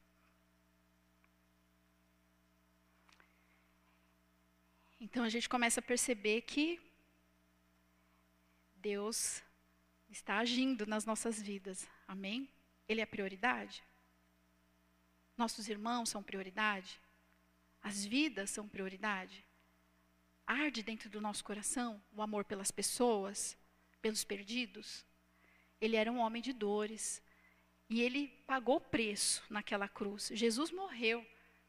Então 5.05 5.23
a 5.23 5.29
gente 5.29 5.47
começa 5.47 5.79
a 5.81 5.83
perceber 5.83 6.41
que 6.41 6.81
Deus 8.77 9.43
está 10.09 10.39
agindo 10.39 10.87
nas 10.87 11.05
nossas 11.05 11.39
vidas. 11.39 11.87
Amém? 12.07 12.49
Ele 12.89 13.01
é 13.01 13.05
prioridade. 13.05 13.83
Nossos 15.37 15.69
irmãos 15.69 16.09
são 16.09 16.23
prioridade. 16.23 16.99
As 17.83 18.03
vidas 18.03 18.49
são 18.49 18.67
prioridade. 18.67 19.45
Arde 20.47 20.81
dentro 20.81 21.07
do 21.07 21.21
nosso 21.21 21.43
coração 21.43 22.01
o 22.11 22.19
amor 22.23 22.43
pelas 22.43 22.71
pessoas, 22.71 23.55
pelos 24.01 24.23
perdidos. 24.23 25.05
Ele 25.79 25.97
era 25.97 26.11
um 26.11 26.17
homem 26.17 26.41
de 26.41 26.51
dores. 26.51 27.21
E 27.91 28.01
ele 28.01 28.29
pagou 28.47 28.77
o 28.77 28.81
preço 28.81 29.43
naquela 29.51 29.87
cruz. 29.87 30.31
Jesus 30.33 30.71
morreu 30.71 31.23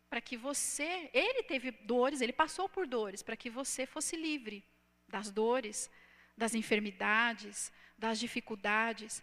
para 0.08 0.20
que 0.20 0.36
você, 0.36 1.10
ele 1.12 1.42
teve 1.42 1.70
dores, 1.70 2.20
ele 2.20 2.32
passou 2.32 2.68
por 2.68 2.86
dores, 2.86 3.22
para 3.22 3.36
que 3.36 3.50
você 3.50 3.86
fosse 3.86 4.16
livre 4.16 4.64
das 5.08 5.30
dores, 5.30 5.90
das 6.36 6.54
enfermidades, 6.54 7.72
das 7.98 8.18
dificuldades. 8.18 9.22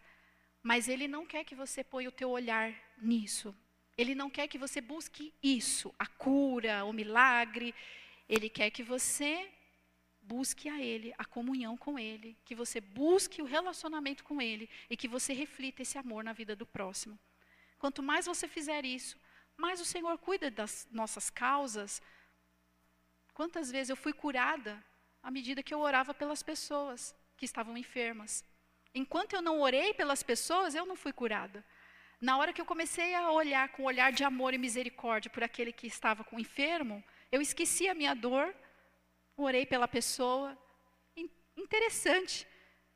Mas 0.62 0.88
ele 0.88 1.08
não 1.08 1.26
quer 1.26 1.44
que 1.44 1.56
você 1.56 1.84
ponha 1.84 2.10
o 2.10 2.12
teu 2.12 2.30
olhar 2.30 2.74
nisso. 2.98 3.56
Ele 3.98 4.16
não 4.16 4.30
quer 4.30 4.48
que 4.48 4.58
você 4.58 4.82
busque 4.82 5.34
isso, 5.42 5.94
a 6.00 6.08
cura, 6.08 6.84
o 6.84 6.94
milagre. 6.94 7.74
Ele 8.28 8.50
quer 8.50 8.72
que 8.72 8.84
você 8.84 9.50
busque 10.24 10.70
a 10.70 10.82
Ele, 10.82 11.14
a 11.18 11.26
comunhão 11.26 11.76
com 11.78 12.00
Ele, 12.00 12.38
que 12.46 12.56
você 12.56 12.80
busque 12.80 13.42
o 13.42 13.46
relacionamento 13.46 14.24
com 14.24 14.42
Ele 14.42 14.70
e 14.90 14.98
que 14.98 15.08
você 15.08 15.34
reflita 15.34 15.82
esse 15.82 15.98
amor 15.98 16.24
na 16.24 16.34
vida 16.34 16.56
do 16.56 16.66
próximo. 16.66 17.20
Quanto 17.78 18.02
mais 18.02 18.26
você 18.26 18.48
fizer 18.48 18.86
isso, 18.86 19.18
mais 19.58 19.80
o 19.80 19.86
Senhor 19.86 20.18
cuida 20.18 20.50
das 20.52 20.88
nossas 20.92 21.30
causas. 21.30 22.02
Quantas 23.34 23.72
vezes 23.72 23.90
eu 23.90 23.96
fui 23.96 24.14
curada 24.14 24.84
à 25.22 25.32
medida 25.32 25.64
que 25.64 25.74
eu 25.74 25.80
orava 25.80 26.14
pelas 26.14 26.44
pessoas 26.44 27.16
que 27.38 27.46
estavam 27.46 27.78
enfermas. 27.78 28.44
Enquanto 28.94 29.34
eu 29.34 29.42
não 29.42 29.62
orei 29.62 29.94
pelas 29.94 30.22
pessoas, 30.22 30.76
eu 30.76 30.86
não 30.86 30.96
fui 30.96 31.14
curada. 31.14 31.64
Na 32.22 32.38
hora 32.38 32.54
que 32.54 32.62
eu 32.62 32.66
comecei 32.66 33.14
a 33.16 33.32
olhar 33.32 33.70
com 33.70 33.84
um 33.84 33.86
olhar 33.86 34.12
de 34.12 34.24
amor 34.24 34.54
e 34.54 34.58
misericórdia 34.58 35.32
por 35.32 35.44
aquele 35.44 35.74
que 35.74 35.88
estava 35.88 36.24
com 36.24 36.40
enfermo, 36.40 37.04
eu 37.32 37.42
esqueci 37.42 37.90
a 37.90 37.94
minha 37.94 38.14
dor, 38.14 38.54
orei 39.36 39.66
pela 39.66 39.88
pessoa. 39.88 40.58
Interessante. 41.58 42.48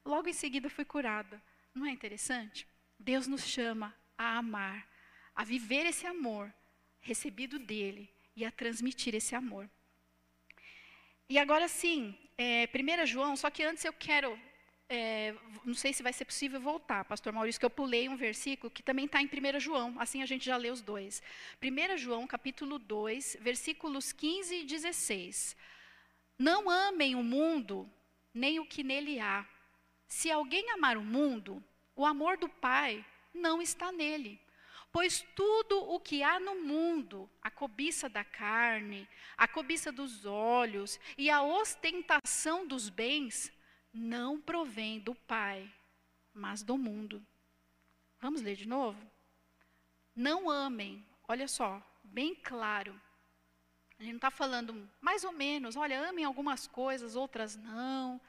Logo 0.06 0.30
em 0.30 0.34
seguida 0.34 0.70
fui 0.70 0.86
curada. 0.86 1.42
Não 1.74 1.86
é 1.86 1.92
interessante? 1.92 2.68
Deus 2.98 3.28
nos 3.28 3.44
chama 3.44 3.94
a 4.18 4.38
amar, 4.38 4.88
a 5.38 5.44
viver 5.44 5.86
esse 5.86 6.08
amor 6.08 6.52
recebido 7.00 7.60
dele 7.60 8.10
e 8.36 8.44
a 8.44 8.52
transmitir 8.52 9.14
esse 9.14 9.36
amor. 9.36 9.70
E 11.30 11.38
agora 11.38 11.68
sim, 11.68 12.18
é, 12.38 12.68
1 12.68 13.06
João, 13.06 13.36
só 13.36 13.50
que 13.52 13.64
antes 13.64 13.86
eu 13.86 13.94
quero 13.94 14.38
é, 14.90 15.36
não 15.66 15.74
sei 15.74 15.92
se 15.92 16.02
vai 16.02 16.14
ser 16.14 16.24
possível 16.24 16.62
voltar, 16.62 17.04
pastor 17.04 17.34
Maurício, 17.34 17.60
que 17.60 17.66
eu 17.66 17.70
pulei 17.70 18.08
um 18.08 18.16
versículo 18.16 18.72
que 18.72 18.82
também 18.82 19.06
está 19.06 19.22
em 19.22 19.28
1 19.28 19.60
João, 19.60 19.96
assim 20.00 20.24
a 20.24 20.26
gente 20.26 20.46
já 20.46 20.56
lê 20.56 20.72
os 20.72 20.82
dois. 20.82 21.22
1 21.62 21.98
João, 21.98 22.26
capítulo 22.26 22.80
2, 22.80 23.38
versículos 23.42 24.12
15 24.12 24.56
e 24.56 24.64
16. 24.64 25.56
Não 26.40 26.70
amem 26.70 27.16
o 27.16 27.24
mundo, 27.24 27.90
nem 28.34 28.60
o 28.60 28.66
que 28.66 28.84
nele 28.84 29.20
há. 29.20 29.46
Se 30.08 30.32
alguém 30.32 30.72
amar 30.72 30.98
o 30.98 31.04
mundo, 31.04 31.62
o 31.96 32.06
amor 32.06 32.38
do 32.38 32.48
Pai 32.48 33.06
não 33.34 33.62
está 33.62 33.92
nele. 33.92 34.40
Pois 34.92 35.26
tudo 35.36 35.80
o 35.80 36.00
que 36.00 36.24
há 36.24 36.40
no 36.40 36.56
mundo, 36.64 37.30
a 37.42 37.52
cobiça 37.52 38.10
da 38.10 38.24
carne, 38.24 39.08
a 39.38 39.48
cobiça 39.48 39.92
dos 39.92 40.26
olhos 40.26 41.00
e 41.18 41.30
a 41.30 41.44
ostentação 41.44 42.66
dos 42.66 42.90
bens, 42.90 43.52
não 43.94 44.40
provém 44.40 45.00
do 45.00 45.14
Pai, 45.14 45.72
mas 46.34 46.64
do 46.64 46.78
mundo. 46.78 47.26
Vamos 48.20 48.42
ler 48.42 48.56
de 48.56 48.68
novo? 48.68 49.00
Não 50.16 50.50
amem, 50.50 51.06
olha 51.28 51.48
só, 51.48 51.82
bem 52.04 52.34
claro. 52.34 53.00
Gente 54.00 54.10
não 54.10 54.18
está 54.18 54.32
falando 54.32 54.90
mais 55.02 55.24
ou 55.24 55.32
menos, 55.32 55.76
olha, 55.76 56.08
amem 56.08 56.26
algumas 56.26 56.68
coisas, 56.68 57.16
outras 57.16 57.56
não. 57.56 58.22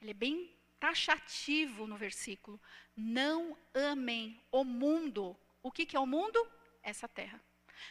Ele 0.00 0.10
é 0.10 0.14
bem 0.14 0.50
taxativo 0.78 1.86
no 1.86 1.96
versículo. 1.96 2.60
Não 2.96 3.56
amem 3.74 4.40
o 4.52 4.62
mundo. 4.64 5.36
O 5.66 5.72
que, 5.72 5.84
que 5.84 5.96
é 5.96 6.00
o 6.00 6.06
mundo? 6.06 6.38
Essa 6.80 7.08
terra. 7.08 7.42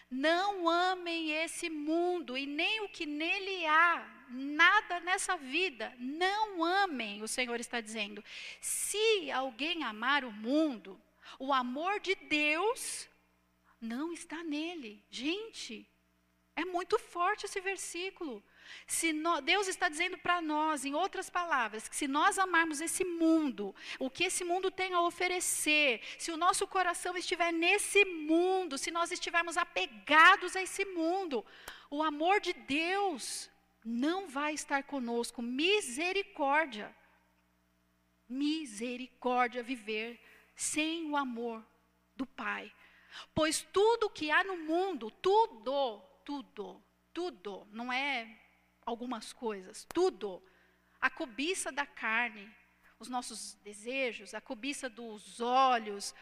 Não 0.09 0.69
amem 0.69 1.32
esse 1.43 1.69
mundo 1.69 2.38
e 2.38 2.45
nem 2.45 2.80
o 2.80 2.88
que 2.88 3.05
nele 3.05 3.65
há, 3.65 4.26
nada 4.30 5.01
nessa 5.01 5.36
vida. 5.36 5.93
Não 5.99 6.63
amem, 6.63 7.21
o 7.21 7.28
Senhor 7.28 7.59
está 7.59 7.82
dizendo. 7.82 8.23
Se 8.61 9.30
alguém 9.30 9.84
amar 9.84 10.23
o 10.23 10.32
mundo, 10.32 10.97
o 11.38 11.51
amor 11.51 11.99
de 11.99 12.15
Deus 12.15 13.09
não 13.82 14.13
está 14.13 14.41
nele. 14.41 15.03
Gente, 15.09 15.86
é 16.55 16.63
muito 16.63 16.97
forte 16.97 17.45
esse 17.45 17.59
versículo. 17.59 18.41
Se 18.88 19.13
no, 19.13 19.41
Deus 19.41 19.68
está 19.68 19.89
dizendo 19.89 20.18
para 20.18 20.41
nós, 20.41 20.86
em 20.86 20.93
outras 20.93 21.30
palavras, 21.30 21.88
que 21.88 21.95
se 21.95 22.07
nós 22.07 22.38
amarmos 22.38 22.82
esse 22.82 23.03
mundo, 23.03 23.76
o 23.99 24.09
que 24.09 24.26
esse 24.26 24.43
mundo 24.43 24.70
tem 24.70 24.93
a 24.93 25.01
oferecer, 25.01 26.01
se 26.18 26.32
o 26.32 26.38
nosso 26.38 26.68
coração 26.68 27.18
estiver 27.18 27.51
nesse 27.51 28.05
mundo, 28.05 28.78
se 28.78 28.91
nós 28.91 29.11
estivermos 29.11 29.57
apegados 29.57 30.55
a 30.55 30.61
esse 30.61 30.86
mundo, 30.86 31.45
o 31.89 32.03
amor 32.03 32.39
de 32.39 32.53
Deus 32.53 33.49
não 33.84 34.28
vai 34.28 34.53
estar 34.53 34.84
conosco. 34.84 35.41
Misericórdia. 35.41 36.95
Misericórdia 38.28 39.61
viver 39.61 40.20
sem 40.55 41.09
o 41.09 41.16
amor 41.16 41.63
do 42.16 42.26
Pai. 42.26 42.72
Pois 43.34 43.61
tudo 43.61 44.09
que 44.09 44.32
há 44.32 44.43
no 44.43 44.57
mundo, 44.57 45.11
tudo, 45.11 46.01
tudo, 46.24 46.82
tudo, 47.13 47.68
não 47.72 47.91
é 47.91 48.28
algumas 48.86 49.34
coisas, 49.34 49.86
tudo. 49.94 50.42
A 51.02 51.10
cobiça 51.10 51.72
da 51.72 51.86
carne, 51.86 52.50
os 53.00 53.10
nossos 53.10 53.56
desejos, 53.56 54.34
a 54.34 54.42
cobiça 54.42 54.90
dos 54.90 55.42
olhos, 55.42 56.14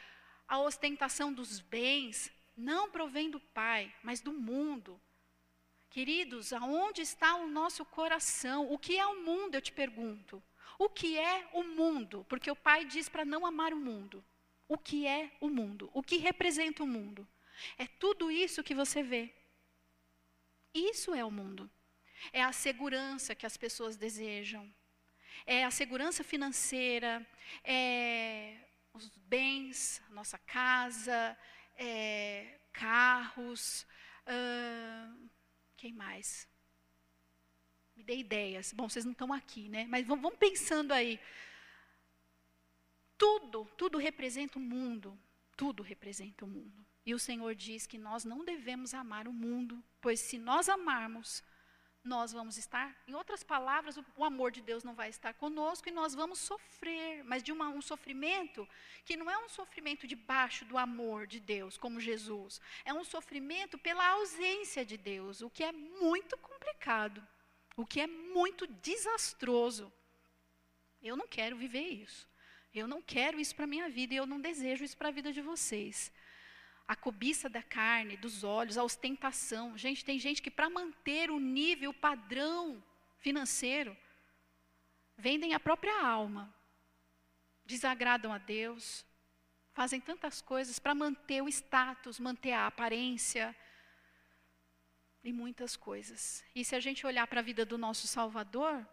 a 0.47 0.59
ostentação 0.59 1.31
dos 1.31 1.59
bens, 1.59 2.31
não 2.55 2.89
provém 2.89 3.29
do 3.29 3.39
Pai, 3.39 3.93
mas 4.01 4.21
do 4.21 4.33
mundo. 4.33 4.99
Queridos, 5.89 6.53
aonde 6.53 7.01
está 7.01 7.35
o 7.35 7.47
nosso 7.47 7.85
coração? 7.85 8.71
O 8.71 8.79
que 8.79 8.97
é 8.97 9.05
o 9.05 9.23
mundo, 9.23 9.55
eu 9.55 9.61
te 9.61 9.71
pergunto? 9.71 10.41
O 10.79 10.89
que 10.89 11.17
é 11.17 11.47
o 11.53 11.63
mundo? 11.63 12.25
Porque 12.27 12.49
o 12.49 12.55
Pai 12.55 12.85
diz 12.85 13.07
para 13.07 13.23
não 13.23 13.45
amar 13.45 13.73
o 13.73 13.79
mundo. 13.79 14.23
O 14.67 14.77
que 14.77 15.05
é 15.05 15.31
o 15.39 15.49
mundo? 15.49 15.89
O 15.93 16.01
que 16.01 16.17
representa 16.17 16.83
o 16.83 16.87
mundo? 16.87 17.27
É 17.77 17.85
tudo 17.85 18.31
isso 18.31 18.63
que 18.63 18.73
você 18.73 19.03
vê. 19.03 19.31
Isso 20.73 21.13
é 21.13 21.23
o 21.23 21.29
mundo 21.29 21.69
é 22.31 22.43
a 22.43 22.51
segurança 22.51 23.35
que 23.35 23.45
as 23.45 23.57
pessoas 23.57 23.97
desejam, 23.97 24.71
é 25.45 25.63
a 25.65 25.71
segurança 25.71 26.23
financeira, 26.23 27.25
é 27.63 28.55
os 28.93 29.09
bens, 29.17 30.01
nossa 30.09 30.37
casa, 30.37 31.37
é 31.75 32.59
carros, 32.71 33.85
quem 35.75 35.93
mais? 35.93 36.47
Me 37.95 38.03
dê 38.03 38.17
ideias. 38.17 38.73
Bom, 38.73 38.89
vocês 38.89 39.05
não 39.05 39.11
estão 39.11 39.33
aqui, 39.33 39.69
né? 39.69 39.85
Mas 39.87 40.05
vamos, 40.05 40.23
vamos 40.23 40.39
pensando 40.39 40.91
aí. 40.93 41.19
Tudo, 43.17 43.65
tudo 43.77 43.97
representa 43.97 44.57
o 44.57 44.61
mundo. 44.61 45.19
Tudo 45.55 45.83
representa 45.83 46.45
o 46.45 46.47
mundo. 46.47 46.85
E 47.05 47.13
o 47.13 47.19
Senhor 47.19 47.53
diz 47.53 47.85
que 47.85 47.97
nós 47.97 48.23
não 48.23 48.43
devemos 48.45 48.93
amar 48.93 49.27
o 49.27 49.33
mundo, 49.33 49.83
pois 50.01 50.19
se 50.19 50.37
nós 50.37 50.69
amarmos, 50.69 51.43
nós 52.03 52.33
vamos 52.33 52.57
estar, 52.57 52.93
em 53.07 53.13
outras 53.13 53.43
palavras, 53.43 53.97
o, 54.17 54.23
amor 54.25 54.51
de 54.51 54.61
Deus 54.61 54.83
não 54.83 54.93
vai 54.93 55.09
estar 55.09 55.33
conosco 55.35 55.87
e 55.87 55.91
nós 55.91 56.13
vamos 56.13 56.37
sofrer, 56.39 57.23
mas 57.23 57.41
de 57.41 57.51
uma, 57.51 57.69
um 57.69 57.81
sofrimento 57.81 58.67
que 59.05 59.15
não 59.15 59.31
é 59.31 59.37
um 59.37 59.47
sofrimento 59.47 60.05
debaixo 60.05 60.65
do 60.65 60.77
amor 60.77 61.25
de 61.25 61.39
Deus, 61.39 61.77
como 61.77 62.01
Jesus, 62.01 62.59
é 62.83 62.93
um 62.93 63.05
sofrimento 63.05 63.77
pela 63.77 64.05
ausência 64.05 64.83
de 64.85 64.97
Deus, 64.97 65.41
o 65.41 65.49
que 65.49 65.63
é 65.63 65.71
muito 65.71 66.37
complicado, 66.37 67.25
o 67.77 67.85
que 67.85 68.01
é 68.01 68.07
muito 68.07 68.67
desastroso. 68.67 69.91
Eu 71.01 71.15
não 71.15 71.27
quero 71.27 71.55
viver 71.55 71.87
isso, 71.87 72.27
eu 72.75 72.85
não 72.85 73.01
quero 73.01 73.39
isso 73.39 73.55
para 73.55 73.63
a 73.63 73.67
minha 73.67 73.87
vida 73.89 74.13
e 74.13 74.17
eu 74.17 74.25
não 74.25 74.41
desejo 74.41 74.83
isso 74.83 74.97
para 74.97 75.07
a 75.07 75.11
vida 75.11 75.31
de 75.31 75.41
vocês 75.41 76.11
a 76.87 76.95
cobiça 76.95 77.49
da 77.49 77.63
carne, 77.63 78.17
dos 78.17 78.43
olhos, 78.43 78.77
a 78.77 78.83
ostentação. 78.83 79.77
Gente, 79.77 80.03
tem 80.03 80.19
gente 80.19 80.41
que 80.41 80.51
para 80.51 80.69
manter 80.69 81.31
o 81.31 81.39
nível, 81.39 81.91
o 81.91 81.93
padrão 81.93 82.83
financeiro, 83.19 83.95
vendem 85.17 85.53
a 85.53 85.59
própria 85.59 86.05
alma, 86.05 86.53
desagradam 87.65 88.33
a 88.33 88.37
Deus, 88.37 89.05
fazem 89.73 89.99
tantas 89.99 90.41
coisas 90.41 90.77
para 90.77 90.93
manter 90.93 91.41
o 91.41 91.47
status, 91.47 92.19
manter 92.19 92.51
a 92.51 92.67
aparência 92.67 93.55
e 95.23 95.31
muitas 95.31 95.75
coisas. 95.75 96.43
E 96.53 96.65
se 96.65 96.75
a 96.75 96.79
gente 96.79 97.07
olhar 97.07 97.25
para 97.27 97.39
a 97.39 97.43
vida 97.43 97.65
do 97.65 97.77
nosso 97.77 98.07
Salvador, 98.07 98.85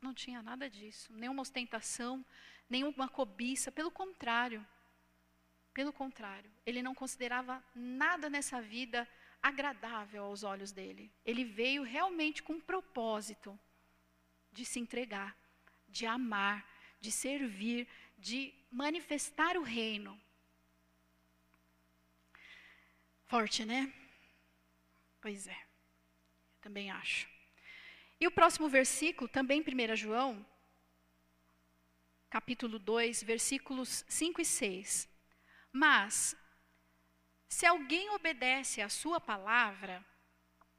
não 0.00 0.14
tinha 0.14 0.42
nada 0.42 0.70
disso, 0.70 1.12
nenhuma 1.12 1.42
ostentação, 1.42 2.24
nenhuma 2.68 3.08
cobiça, 3.08 3.72
pelo 3.72 3.90
contrário. 3.90 4.64
Pelo 5.74 5.92
contrário, 5.92 6.48
ele 6.64 6.80
não 6.80 6.94
considerava 6.94 7.62
nada 7.74 8.30
nessa 8.30 8.62
vida 8.62 9.08
agradável 9.42 10.24
aos 10.24 10.44
olhos 10.44 10.70
dele. 10.70 11.12
Ele 11.26 11.44
veio 11.44 11.82
realmente 11.82 12.42
com 12.44 12.54
um 12.54 12.60
propósito 12.60 13.58
de 14.52 14.64
se 14.64 14.78
entregar, 14.78 15.36
de 15.88 16.06
amar, 16.06 16.64
de 17.00 17.10
servir, 17.10 17.88
de 18.16 18.54
manifestar 18.70 19.56
o 19.56 19.62
reino. 19.62 20.18
Forte, 23.26 23.64
né? 23.64 23.92
Pois 25.20 25.48
é, 25.48 25.60
também 26.60 26.90
acho. 26.92 27.28
E 28.20 28.28
o 28.28 28.30
próximo 28.30 28.68
versículo, 28.68 29.28
também 29.28 29.60
1 29.60 29.96
João, 29.96 30.46
capítulo 32.30 32.78
2, 32.78 33.24
versículos 33.24 34.04
5 34.08 34.40
e 34.40 34.44
6. 34.44 35.13
Mas, 35.76 36.36
se 37.48 37.66
alguém 37.66 38.08
obedece 38.10 38.80
à 38.80 38.88
sua 38.88 39.20
palavra, 39.20 40.06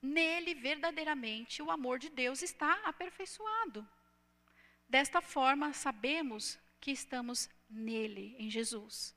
nele 0.02 0.56
verdadeiramente 0.56 1.62
o 1.62 1.70
amor 1.70 2.00
de 2.00 2.10
Deus 2.10 2.42
está 2.42 2.72
aperfeiçoado. 2.86 3.86
Desta 4.88 5.20
forma, 5.20 5.74
sabemos 5.74 6.58
que 6.80 6.92
estamos 6.92 7.50
nele, 7.70 8.38
em 8.40 8.50
Jesus. 8.50 9.14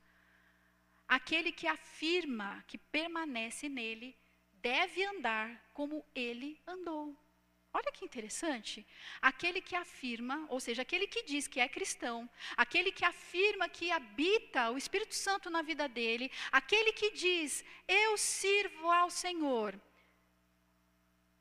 Aquele 1.07 1.53
que 1.53 1.65
afirma 1.65 2.61
que 2.67 2.77
permanece 2.77 3.69
nele, 3.69 4.17
deve 4.55 5.01
andar 5.05 5.65
como 5.73 6.05
ele 6.13 6.61
andou. 6.67 7.17
Olha 7.71 7.91
que 7.91 8.03
interessante. 8.03 8.85
Aquele 9.21 9.61
que 9.61 9.75
afirma, 9.75 10.45
ou 10.49 10.59
seja, 10.59 10.81
aquele 10.81 11.07
que 11.07 11.23
diz 11.23 11.47
que 11.47 11.59
é 11.59 11.69
cristão, 11.69 12.27
aquele 12.57 12.91
que 12.91 13.05
afirma 13.05 13.69
que 13.69 13.91
habita 13.91 14.71
o 14.71 14.77
Espírito 14.77 15.13
Santo 15.13 15.49
na 15.49 15.61
vida 15.61 15.87
dele, 15.87 16.31
aquele 16.51 16.91
que 16.93 17.11
diz, 17.11 17.63
eu 17.87 18.17
sirvo 18.17 18.89
ao 18.89 19.11
Senhor, 19.11 19.79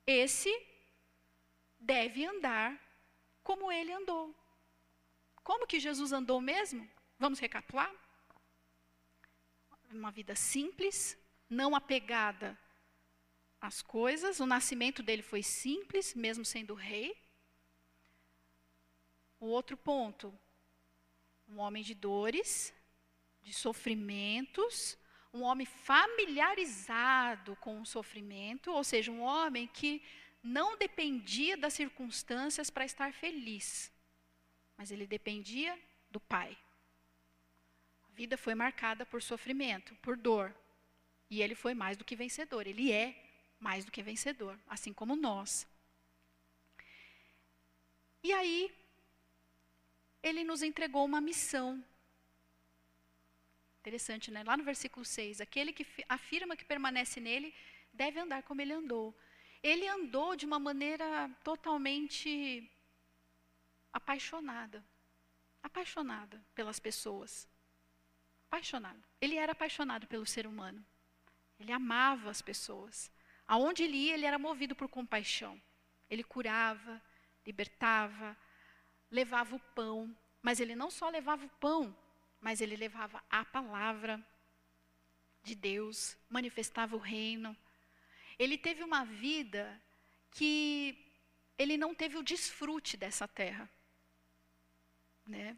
esse 0.06 0.54
deve 1.78 2.26
andar 2.26 2.78
como 3.42 3.72
ele 3.72 3.92
andou. 3.92 4.34
Como 5.42 5.66
que 5.66 5.80
Jesus 5.80 6.12
andou 6.12 6.40
mesmo? 6.42 6.88
Vamos 7.18 7.38
recapitular? 7.38 7.90
Uma 9.90 10.10
vida 10.10 10.36
simples, 10.36 11.16
não 11.48 11.74
apegada 11.74 12.58
as 13.60 13.82
coisas. 13.82 14.40
O 14.40 14.46
nascimento 14.46 15.02
dele 15.02 15.22
foi 15.22 15.42
simples, 15.42 16.14
mesmo 16.14 16.44
sendo 16.44 16.74
rei. 16.74 17.16
O 19.40 19.46
outro 19.46 19.76
ponto, 19.76 20.36
um 21.48 21.58
homem 21.58 21.82
de 21.82 21.94
dores, 21.94 22.74
de 23.42 23.52
sofrimentos, 23.52 24.98
um 25.32 25.42
homem 25.42 25.66
familiarizado 25.66 27.56
com 27.56 27.80
o 27.80 27.86
sofrimento, 27.86 28.72
ou 28.72 28.82
seja, 28.82 29.12
um 29.12 29.20
homem 29.20 29.66
que 29.66 30.02
não 30.42 30.76
dependia 30.76 31.56
das 31.56 31.74
circunstâncias 31.74 32.70
para 32.70 32.84
estar 32.84 33.12
feliz, 33.12 33.92
mas 34.76 34.90
ele 34.90 35.06
dependia 35.06 35.78
do 36.10 36.18
Pai. 36.18 36.56
A 38.08 38.12
vida 38.14 38.36
foi 38.36 38.54
marcada 38.54 39.06
por 39.06 39.22
sofrimento, 39.22 39.94
por 39.96 40.16
dor, 40.16 40.54
e 41.30 41.42
ele 41.42 41.54
foi 41.54 41.74
mais 41.74 41.96
do 41.96 42.04
que 42.04 42.16
vencedor, 42.16 42.66
ele 42.66 42.90
é 42.90 43.27
mais 43.60 43.84
do 43.84 43.92
que 43.92 44.02
vencedor, 44.02 44.58
assim 44.68 44.92
como 44.92 45.16
nós. 45.16 45.66
E 48.22 48.32
aí, 48.32 48.74
ele 50.22 50.44
nos 50.44 50.62
entregou 50.62 51.04
uma 51.04 51.20
missão. 51.20 51.82
Interessante, 53.80 54.30
né? 54.30 54.42
Lá 54.42 54.56
no 54.56 54.64
versículo 54.64 55.04
6, 55.04 55.40
aquele 55.40 55.72
que 55.72 55.86
afirma 56.08 56.56
que 56.56 56.64
permanece 56.64 57.20
nele 57.20 57.54
deve 57.92 58.20
andar 58.20 58.42
como 58.42 58.60
ele 58.60 58.72
andou. 58.72 59.16
Ele 59.62 59.88
andou 59.88 60.36
de 60.36 60.46
uma 60.46 60.58
maneira 60.58 61.30
totalmente 61.42 62.70
apaixonada. 63.92 64.84
Apaixonada 65.62 66.44
pelas 66.54 66.78
pessoas. 66.78 67.48
Apaixonado. 68.46 69.02
Ele 69.20 69.36
era 69.36 69.52
apaixonado 69.52 70.06
pelo 70.06 70.26
ser 70.26 70.46
humano. 70.46 70.84
Ele 71.58 71.72
amava 71.72 72.30
as 72.30 72.40
pessoas. 72.40 73.10
Aonde 73.48 73.82
ele 73.82 73.96
ia, 73.96 74.14
ele 74.14 74.26
era 74.26 74.38
movido 74.38 74.76
por 74.76 74.88
compaixão. 74.88 75.60
Ele 76.10 76.22
curava, 76.22 77.02
libertava, 77.46 78.36
levava 79.10 79.56
o 79.56 79.60
pão. 79.74 80.14
Mas 80.42 80.60
ele 80.60 80.76
não 80.76 80.90
só 80.90 81.08
levava 81.08 81.46
o 81.46 81.48
pão, 81.58 81.96
mas 82.40 82.60
ele 82.60 82.76
levava 82.76 83.24
a 83.30 83.44
palavra 83.46 84.22
de 85.42 85.54
Deus, 85.54 86.16
manifestava 86.28 86.94
o 86.94 86.98
reino. 86.98 87.56
Ele 88.38 88.58
teve 88.58 88.84
uma 88.84 89.06
vida 89.06 89.80
que 90.30 90.96
ele 91.56 91.78
não 91.78 91.94
teve 91.94 92.18
o 92.18 92.22
desfrute 92.22 92.98
dessa 92.98 93.26
terra. 93.26 93.68
Né? 95.26 95.56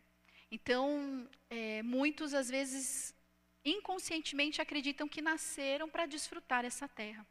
Então, 0.50 1.28
é, 1.50 1.82
muitos 1.82 2.34
às 2.34 2.48
vezes 2.48 3.14
inconscientemente 3.64 4.62
acreditam 4.62 5.08
que 5.08 5.20
nasceram 5.20 5.90
para 5.90 6.06
desfrutar 6.06 6.64
essa 6.64 6.88
terra. 6.88 7.26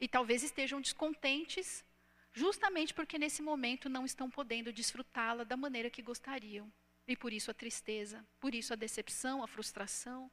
E 0.00 0.08
talvez 0.08 0.42
estejam 0.42 0.80
descontentes, 0.80 1.84
justamente 2.32 2.92
porque 2.92 3.18
nesse 3.18 3.40
momento 3.40 3.88
não 3.88 4.04
estão 4.04 4.30
podendo 4.30 4.72
desfrutá-la 4.72 5.44
da 5.44 5.56
maneira 5.56 5.90
que 5.90 6.02
gostariam. 6.02 6.70
E 7.06 7.16
por 7.16 7.32
isso 7.32 7.50
a 7.50 7.54
tristeza, 7.54 8.24
por 8.40 8.54
isso 8.54 8.72
a 8.72 8.76
decepção, 8.76 9.42
a 9.42 9.46
frustração. 9.46 10.30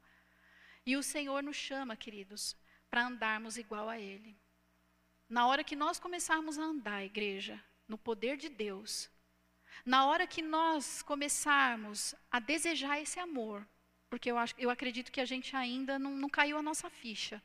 E 0.86 0.96
o 0.98 1.04
Senhor 1.04 1.44
nos 1.44 1.56
chama, 1.56 1.96
queridos, 1.96 2.56
para 2.90 3.06
andarmos 3.06 3.58
igual 3.58 3.88
a 3.90 4.00
Ele. 4.00 4.36
Na 5.30 5.48
hora 5.48 5.64
que 5.64 5.76
nós 5.76 6.00
começarmos 6.00 6.58
a 6.58 6.64
andar, 6.64 7.06
igreja, 7.06 7.62
no 7.88 7.98
poder 7.98 8.38
de 8.38 8.50
Deus, 8.50 9.10
na 9.86 10.06
hora 10.06 10.28
que 10.28 10.42
nós 10.42 11.02
começarmos 11.02 12.16
a 12.30 12.40
desejar 12.40 13.00
esse 13.00 13.20
amor, 13.20 13.68
porque 14.10 14.30
eu, 14.30 14.38
acho, 14.38 14.54
eu 14.58 14.70
acredito 14.70 15.12
que 15.12 15.22
a 15.22 15.26
gente 15.26 15.56
ainda 15.56 15.98
não, 15.98 16.12
não 16.18 16.30
caiu 16.30 16.58
a 16.58 16.62
nossa 16.62 16.90
ficha 16.90 17.42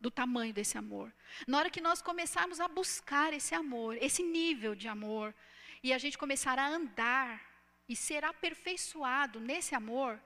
do 0.00 0.10
tamanho 0.10 0.54
desse 0.54 0.78
amor. 0.78 1.12
Na 1.46 1.58
hora 1.58 1.70
que 1.70 1.80
nós 1.80 2.00
começarmos 2.00 2.60
a 2.60 2.68
buscar 2.68 3.32
esse 3.32 3.54
amor, 3.54 3.96
esse 4.00 4.22
nível 4.22 4.74
de 4.74 4.88
amor, 4.88 5.34
e 5.82 5.92
a 5.92 5.98
gente 5.98 6.18
começar 6.18 6.58
a 6.58 6.68
andar 6.68 7.42
e 7.88 7.96
ser 7.96 8.24
aperfeiçoado 8.24 9.40
nesse 9.40 9.74
amor, 9.74 10.20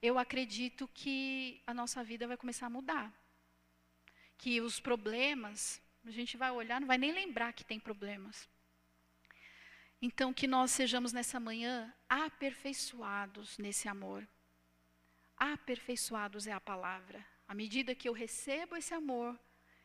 eu 0.00 0.18
acredito 0.18 0.88
que 0.94 1.60
a 1.66 1.74
nossa 1.74 2.02
vida 2.04 2.26
vai 2.26 2.36
começar 2.36 2.66
a 2.66 2.70
mudar. 2.70 3.12
Que 4.36 4.60
os 4.60 4.78
problemas, 4.78 5.82
a 6.04 6.10
gente 6.10 6.36
vai 6.36 6.50
olhar, 6.50 6.80
não 6.80 6.86
vai 6.86 6.98
nem 6.98 7.12
lembrar 7.12 7.52
que 7.52 7.64
tem 7.64 7.80
problemas. 7.80 8.48
Então, 10.00 10.32
que 10.32 10.46
nós 10.46 10.70
sejamos 10.70 11.12
nessa 11.12 11.40
manhã 11.40 11.92
aperfeiçoados 12.08 13.58
nesse 13.58 13.88
amor. 13.88 14.26
Aperfeiçoados 15.36 16.46
é 16.46 16.52
a 16.52 16.60
palavra. 16.60 17.26
À 17.48 17.54
medida 17.54 17.94
que 17.94 18.08
eu 18.08 18.12
recebo 18.12 18.76
esse 18.76 18.92
amor, 18.92 19.38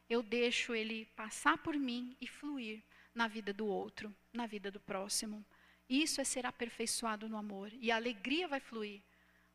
eu 0.10 0.22
deixo 0.22 0.76
ele 0.76 1.06
passar 1.16 1.58
por 1.58 1.76
mim 1.76 2.16
e 2.20 2.28
fluir 2.28 2.84
na 3.16 3.28
vida 3.28 3.54
do 3.54 3.66
outro, 3.66 4.14
na 4.34 4.46
vida 4.46 4.70
do 4.70 4.82
próximo. 4.82 5.46
Isso 5.90 6.20
é 6.20 6.26
ser 6.26 6.46
aperfeiçoado 6.46 7.30
no 7.30 7.38
amor. 7.38 7.72
E 7.80 7.90
a 7.90 7.96
alegria 7.96 8.50
vai 8.50 8.60
fluir. 8.60 9.02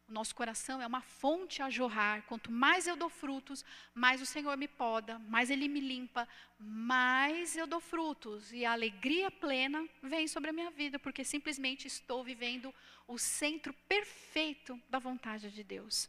O 0.08 0.12
nosso 0.12 0.34
coração 0.34 0.80
é 0.80 0.86
uma 0.86 1.02
fonte 1.02 1.60
a 1.60 1.68
jorrar. 1.68 2.22
Quanto 2.22 2.50
mais 2.50 2.86
eu 2.86 2.96
dou 2.96 3.10
frutos, 3.10 3.62
mais 3.94 4.22
o 4.22 4.26
Senhor 4.26 4.56
me 4.56 4.66
poda, 4.66 5.18
mais 5.18 5.50
Ele 5.50 5.68
me 5.68 5.80
limpa, 5.80 6.26
mais 6.58 7.56
eu 7.58 7.66
dou 7.66 7.78
frutos. 7.80 8.50
E 8.54 8.64
a 8.64 8.72
alegria 8.72 9.30
plena 9.30 9.86
vem 10.02 10.26
sobre 10.26 10.48
a 10.48 10.52
minha 10.52 10.70
vida, 10.70 10.98
porque 10.98 11.22
simplesmente 11.24 11.86
estou 11.86 12.24
vivendo 12.24 12.74
o 13.06 13.18
centro 13.18 13.74
perfeito 13.86 14.80
da 14.88 14.98
vontade 14.98 15.50
de 15.50 15.62
Deus. 15.62 16.08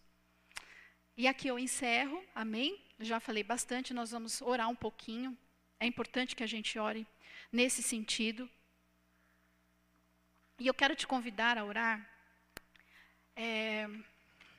E 1.21 1.27
aqui 1.27 1.49
eu 1.49 1.59
encerro, 1.59 2.23
amém? 2.33 2.79
Já 2.97 3.19
falei 3.19 3.43
bastante, 3.43 3.93
nós 3.93 4.11
vamos 4.11 4.41
orar 4.41 4.69
um 4.69 4.75
pouquinho. 4.85 5.37
É 5.77 5.85
importante 5.85 6.33
que 6.33 6.43
a 6.43 6.47
gente 6.47 6.79
ore 6.79 7.05
nesse 7.51 7.83
sentido. 7.83 8.49
E 10.57 10.65
eu 10.65 10.73
quero 10.73 10.95
te 10.95 11.05
convidar 11.05 11.57
a 11.57 11.65
orar. 11.65 12.09
É, 13.35 13.85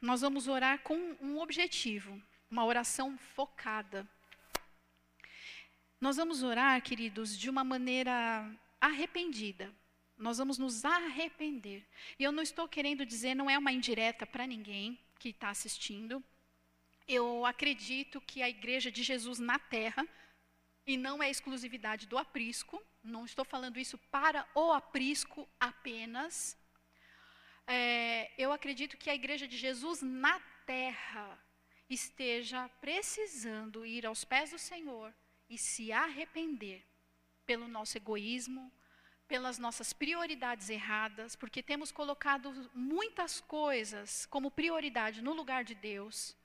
nós 0.03 0.21
vamos 0.21 0.49
orar 0.49 0.81
com 0.81 0.99
um 1.23 1.39
objetivo, 1.39 2.23
uma 2.51 2.67
oração 2.67 3.17
focada. 3.17 4.07
Nós 5.99 6.19
vamos 6.19 6.43
orar, 6.43 6.83
queridos, 6.83 7.39
de 7.39 7.49
uma 7.49 7.65
maneira 7.65 8.45
arrependida, 8.79 9.73
nós 10.15 10.37
vamos 10.37 10.59
nos 10.59 10.85
arrepender. 10.85 11.83
E 12.19 12.23
eu 12.23 12.31
não 12.31 12.43
estou 12.43 12.69
querendo 12.69 13.07
dizer, 13.07 13.35
não 13.35 13.49
é 13.49 13.57
uma 13.57 13.73
indireta 13.73 14.27
para 14.27 14.47
ninguém 14.47 14.99
que 15.19 15.31
está 15.31 15.49
assistindo. 15.49 16.23
Eu 17.13 17.45
acredito 17.45 18.21
que 18.21 18.41
a 18.41 18.49
igreja 18.49 18.89
de 18.89 19.03
Jesus 19.03 19.41
na 19.41 19.59
terra, 19.59 20.07
e 20.87 20.97
não 20.97 21.21
é 21.21 21.29
exclusividade 21.29 22.07
do 22.07 22.17
aprisco, 22.17 22.81
não 23.03 23.25
estou 23.25 23.45
falando 23.45 23.81
isso 23.81 23.99
para 24.17 24.47
o 24.55 24.71
aprisco 24.71 25.49
apenas. 25.59 26.57
É, 27.67 28.31
eu 28.39 28.53
acredito 28.53 28.97
que 28.97 29.11
a 29.11 29.15
igreja 29.17 29.49
de 29.49 29.57
Jesus 29.57 30.03
na 30.03 30.39
terra 30.65 31.37
esteja 31.89 32.69
precisando 32.81 33.85
ir 33.85 34.07
aos 34.07 34.25
pés 34.25 34.53
do 34.53 34.59
Senhor 34.59 35.13
e 35.49 35.59
se 35.59 35.91
arrepender 35.91 36.87
pelo 37.45 37.67
nosso 37.67 37.99
egoísmo, 37.99 38.73
pelas 39.27 39.59
nossas 39.59 39.93
prioridades 39.93 40.71
erradas, 40.71 41.35
porque 41.35 41.61
temos 41.61 41.91
colocado 41.91 42.71
muitas 42.73 43.41
coisas 43.41 44.27
como 44.27 44.49
prioridade 44.49 45.21
no 45.21 45.33
lugar 45.33 45.65
de 45.65 45.75
Deus. 45.75 46.39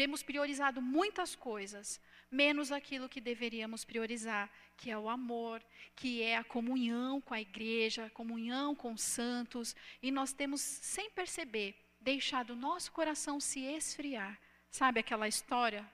Temos 0.00 0.22
priorizado 0.22 0.80
muitas 0.80 1.36
coisas, 1.36 2.00
menos 2.30 2.72
aquilo 2.72 3.06
que 3.06 3.20
deveríamos 3.20 3.84
priorizar, 3.84 4.48
que 4.74 4.90
é 4.90 4.96
o 4.96 5.10
amor, 5.10 5.62
que 5.94 6.22
é 6.22 6.38
a 6.38 6.42
comunhão 6.42 7.20
com 7.20 7.34
a 7.34 7.40
igreja, 7.42 8.06
a 8.06 8.16
comunhão 8.20 8.74
com 8.74 8.94
os 8.94 9.02
santos, 9.02 9.76
e 10.02 10.10
nós 10.10 10.32
temos, 10.32 10.62
sem 10.62 11.10
perceber, 11.10 11.76
deixado 12.00 12.54
o 12.54 12.56
nosso 12.56 12.90
coração 12.92 13.38
se 13.38 13.60
esfriar. 13.60 14.40
Sabe 14.70 15.00
aquela 15.00 15.28
história 15.28 15.86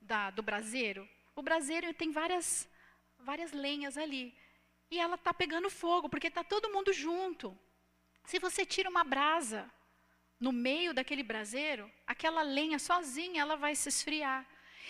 da, 0.00 0.30
do 0.30 0.40
braseiro? 0.40 1.08
O 1.34 1.42
braseiro 1.42 1.92
tem 1.92 2.12
várias, 2.12 2.68
várias 3.18 3.50
lenhas 3.50 3.98
ali 3.98 4.32
e 4.88 5.00
ela 5.00 5.16
está 5.16 5.34
pegando 5.34 5.68
fogo, 5.68 6.08
porque 6.08 6.28
está 6.28 6.44
todo 6.44 6.70
mundo 6.70 6.92
junto. 6.92 7.58
Se 8.24 8.38
você 8.38 8.64
tira 8.64 8.88
uma 8.88 9.02
brasa 9.02 9.68
no 10.42 10.50
meio 10.50 10.92
daquele 10.92 11.22
braseiro, 11.22 11.88
aquela 12.04 12.42
lenha 12.42 12.76
sozinha 12.76 13.42
ela 13.42 13.54
vai 13.54 13.76
se 13.76 13.88
esfriar. 13.88 14.44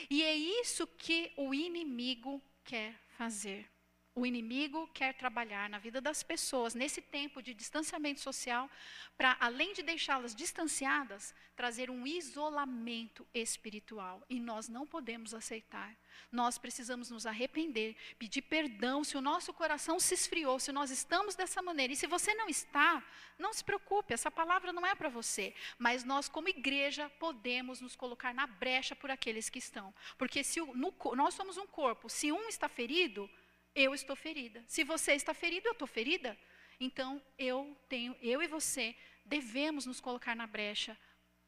E 0.08 0.22
é 0.22 0.34
isso 0.34 0.86
que 0.86 1.30
o 1.36 1.52
inimigo 1.52 2.42
quer 2.64 2.94
fazer. 3.18 3.68
O 4.14 4.26
inimigo 4.26 4.86
quer 4.92 5.14
trabalhar 5.14 5.70
na 5.70 5.78
vida 5.78 5.98
das 5.98 6.22
pessoas 6.22 6.74
nesse 6.74 7.00
tempo 7.00 7.42
de 7.42 7.54
distanciamento 7.54 8.20
social, 8.20 8.70
para 9.16 9.38
além 9.40 9.72
de 9.72 9.82
deixá-las 9.82 10.34
distanciadas, 10.34 11.34
trazer 11.56 11.90
um 11.90 12.06
isolamento 12.06 13.26
espiritual. 13.32 14.22
E 14.28 14.38
nós 14.38 14.68
não 14.68 14.86
podemos 14.86 15.32
aceitar. 15.32 15.96
Nós 16.30 16.58
precisamos 16.58 17.10
nos 17.10 17.24
arrepender, 17.24 17.96
pedir 18.18 18.42
perdão 18.42 19.02
se 19.02 19.16
o 19.16 19.22
nosso 19.22 19.50
coração 19.54 19.98
se 19.98 20.12
esfriou, 20.12 20.58
se 20.58 20.72
nós 20.72 20.90
estamos 20.90 21.34
dessa 21.34 21.62
maneira. 21.62 21.94
E 21.94 21.96
se 21.96 22.06
você 22.06 22.34
não 22.34 22.50
está, 22.50 23.02
não 23.38 23.54
se 23.54 23.64
preocupe, 23.64 24.12
essa 24.12 24.30
palavra 24.30 24.74
não 24.74 24.86
é 24.86 24.94
para 24.94 25.08
você. 25.08 25.54
Mas 25.78 26.04
nós, 26.04 26.28
como 26.28 26.50
igreja, 26.50 27.08
podemos 27.18 27.80
nos 27.80 27.96
colocar 27.96 28.34
na 28.34 28.46
brecha 28.46 28.94
por 28.94 29.10
aqueles 29.10 29.48
que 29.48 29.58
estão. 29.58 29.94
Porque 30.18 30.44
se 30.44 30.60
o, 30.60 30.74
no, 30.74 30.94
nós 31.16 31.32
somos 31.32 31.56
um 31.56 31.66
corpo, 31.66 32.10
se 32.10 32.30
um 32.30 32.46
está 32.46 32.68
ferido, 32.68 33.30
eu 33.74 33.94
estou 33.94 34.16
ferida. 34.16 34.62
Se 34.66 34.84
você 34.84 35.12
está 35.12 35.32
ferido, 35.34 35.68
eu 35.68 35.72
estou 35.72 35.88
ferida. 35.88 36.36
Então, 36.78 37.22
eu 37.38 37.76
tenho, 37.88 38.16
eu 38.20 38.42
e 38.42 38.46
você 38.46 38.94
devemos 39.24 39.86
nos 39.86 40.00
colocar 40.00 40.34
na 40.34 40.46
brecha 40.46 40.96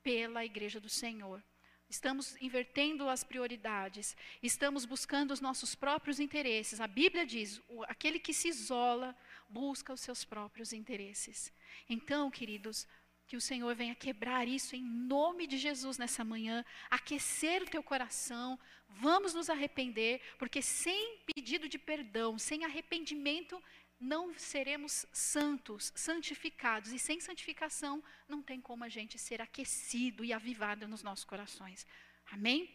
pela 0.02 0.44
igreja 0.44 0.80
do 0.80 0.88
Senhor. 0.88 1.42
Estamos 1.88 2.40
invertendo 2.40 3.08
as 3.08 3.22
prioridades, 3.22 4.16
estamos 4.42 4.84
buscando 4.84 5.32
os 5.32 5.40
nossos 5.40 5.74
próprios 5.74 6.18
interesses. 6.18 6.80
A 6.80 6.86
Bíblia 6.86 7.26
diz: 7.26 7.60
aquele 7.86 8.18
que 8.18 8.32
se 8.32 8.48
isola 8.48 9.16
busca 9.48 9.92
os 9.92 10.00
seus 10.00 10.24
próprios 10.24 10.72
interesses. 10.72 11.52
Então, 11.88 12.30
queridos, 12.30 12.86
que 13.26 13.36
o 13.36 13.40
Senhor 13.40 13.74
venha 13.74 13.94
quebrar 13.94 14.46
isso 14.46 14.76
em 14.76 14.82
nome 14.82 15.46
de 15.46 15.56
Jesus 15.56 15.98
nessa 15.98 16.24
manhã, 16.24 16.64
aquecer 16.90 17.62
o 17.62 17.66
teu 17.66 17.82
coração. 17.82 18.58
Vamos 18.88 19.34
nos 19.34 19.48
arrepender, 19.48 20.20
porque 20.38 20.60
sem 20.60 21.18
pedido 21.34 21.68
de 21.68 21.78
perdão, 21.78 22.38
sem 22.38 22.64
arrependimento, 22.64 23.62
não 23.98 24.34
seremos 24.34 25.06
santos, 25.12 25.92
santificados. 25.94 26.92
E 26.92 26.98
sem 26.98 27.20
santificação, 27.20 28.02
não 28.28 28.42
tem 28.42 28.60
como 28.60 28.84
a 28.84 28.88
gente 28.88 29.18
ser 29.18 29.40
aquecido 29.40 30.24
e 30.24 30.32
avivado 30.32 30.86
nos 30.86 31.02
nossos 31.02 31.24
corações. 31.24 31.86
Amém? 32.30 32.70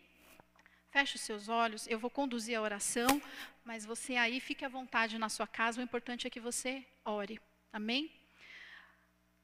Feche 0.92 1.16
os 1.16 1.22
seus 1.22 1.48
olhos, 1.48 1.88
eu 1.88 2.00
vou 2.00 2.10
conduzir 2.10 2.58
a 2.58 2.62
oração, 2.62 3.22
mas 3.64 3.86
você 3.86 4.16
aí 4.16 4.40
fique 4.40 4.66
à 4.66 4.70
vontade 4.70 5.20
na 5.20 5.30
sua 5.30 5.46
casa, 5.46 5.80
o 5.80 5.84
importante 5.84 6.26
é 6.26 6.30
que 6.32 6.40
você 6.40 6.84
ore. 7.06 7.40
Amém? 7.72 8.19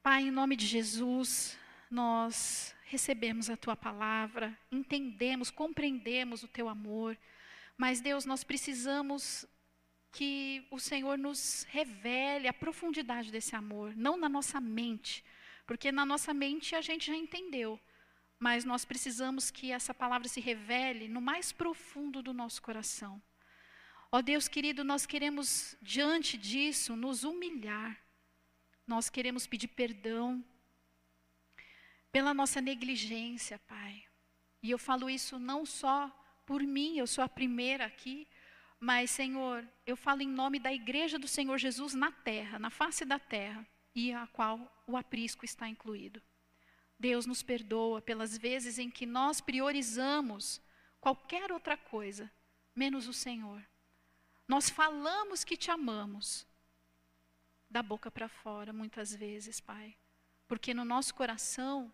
Pai, 0.08 0.22
em 0.22 0.30
nome 0.30 0.54
de 0.54 0.68
Jesus, 0.68 1.58
nós 1.90 2.76
recebemos 2.84 3.50
a 3.50 3.56
tua 3.56 3.74
palavra, 3.74 4.56
entendemos, 4.70 5.50
compreendemos 5.50 6.44
o 6.44 6.46
teu 6.46 6.68
amor, 6.68 7.18
mas 7.76 8.00
Deus, 8.00 8.24
nós 8.24 8.44
precisamos 8.44 9.44
que 10.12 10.64
o 10.70 10.78
Senhor 10.78 11.18
nos 11.18 11.66
revele 11.70 12.46
a 12.46 12.52
profundidade 12.52 13.32
desse 13.32 13.56
amor, 13.56 13.96
não 13.96 14.16
na 14.16 14.28
nossa 14.28 14.60
mente, 14.60 15.24
porque 15.66 15.90
na 15.90 16.06
nossa 16.06 16.32
mente 16.32 16.76
a 16.76 16.80
gente 16.80 17.08
já 17.08 17.16
entendeu, 17.16 17.76
mas 18.38 18.64
nós 18.64 18.84
precisamos 18.84 19.50
que 19.50 19.72
essa 19.72 19.92
palavra 19.92 20.28
se 20.28 20.40
revele 20.40 21.08
no 21.08 21.20
mais 21.20 21.50
profundo 21.50 22.22
do 22.22 22.32
nosso 22.32 22.62
coração. 22.62 23.20
Ó 24.12 24.22
Deus 24.22 24.46
querido, 24.46 24.84
nós 24.84 25.04
queremos 25.04 25.76
diante 25.82 26.38
disso 26.38 26.94
nos 26.94 27.24
humilhar 27.24 28.05
nós 28.86 29.10
queremos 29.10 29.46
pedir 29.46 29.68
perdão 29.68 30.44
pela 32.12 32.32
nossa 32.32 32.60
negligência, 32.60 33.58
Pai. 33.60 34.04
E 34.62 34.70
eu 34.70 34.78
falo 34.78 35.10
isso 35.10 35.38
não 35.38 35.66
só 35.66 36.10
por 36.46 36.62
mim, 36.62 36.96
eu 36.96 37.06
sou 37.06 37.22
a 37.24 37.28
primeira 37.28 37.84
aqui, 37.84 38.26
mas, 38.78 39.10
Senhor, 39.10 39.66
eu 39.86 39.96
falo 39.96 40.22
em 40.22 40.28
nome 40.28 40.58
da 40.58 40.72
igreja 40.72 41.18
do 41.18 41.26
Senhor 41.26 41.58
Jesus 41.58 41.94
na 41.94 42.12
terra, 42.12 42.58
na 42.58 42.70
face 42.70 43.04
da 43.04 43.18
terra, 43.18 43.66
e 43.94 44.12
a 44.12 44.26
qual 44.26 44.84
o 44.86 44.96
aprisco 44.96 45.44
está 45.44 45.68
incluído. 45.68 46.22
Deus 46.98 47.26
nos 47.26 47.42
perdoa 47.42 48.00
pelas 48.00 48.36
vezes 48.36 48.78
em 48.78 48.90
que 48.90 49.06
nós 49.06 49.40
priorizamos 49.40 50.60
qualquer 51.00 51.50
outra 51.50 51.76
coisa, 51.76 52.30
menos 52.74 53.08
o 53.08 53.12
Senhor. 53.12 53.62
Nós 54.46 54.70
falamos 54.70 55.44
que 55.44 55.56
te 55.56 55.70
amamos, 55.70 56.46
da 57.76 57.82
boca 57.82 58.10
para 58.10 58.26
fora, 58.26 58.72
muitas 58.72 59.14
vezes, 59.14 59.60
Pai. 59.60 59.94
Porque 60.48 60.72
no 60.72 60.82
nosso 60.82 61.14
coração, 61.14 61.92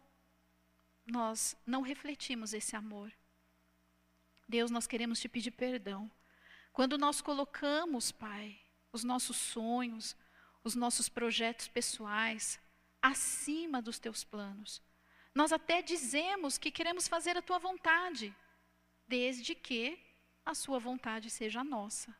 nós 1.04 1.56
não 1.66 1.82
refletimos 1.82 2.54
esse 2.54 2.76
amor. 2.76 3.12
Deus, 4.46 4.70
nós 4.70 4.86
queremos 4.86 5.18
te 5.18 5.28
pedir 5.28 5.50
perdão. 5.50 6.08
Quando 6.72 6.96
nós 6.96 7.20
colocamos, 7.20 8.12
Pai, 8.12 8.56
os 8.92 9.02
nossos 9.02 9.36
sonhos, 9.36 10.14
os 10.62 10.76
nossos 10.76 11.08
projetos 11.08 11.66
pessoais 11.66 12.60
acima 13.02 13.82
dos 13.82 13.98
teus 13.98 14.22
planos. 14.22 14.80
Nós 15.34 15.50
até 15.50 15.82
dizemos 15.82 16.58
que 16.58 16.70
queremos 16.70 17.08
fazer 17.08 17.36
a 17.36 17.42
tua 17.42 17.58
vontade, 17.58 18.32
desde 19.08 19.52
que 19.56 19.98
a 20.46 20.54
sua 20.54 20.78
vontade 20.78 21.28
seja 21.28 21.62
a 21.62 21.64
nossa. 21.64 22.16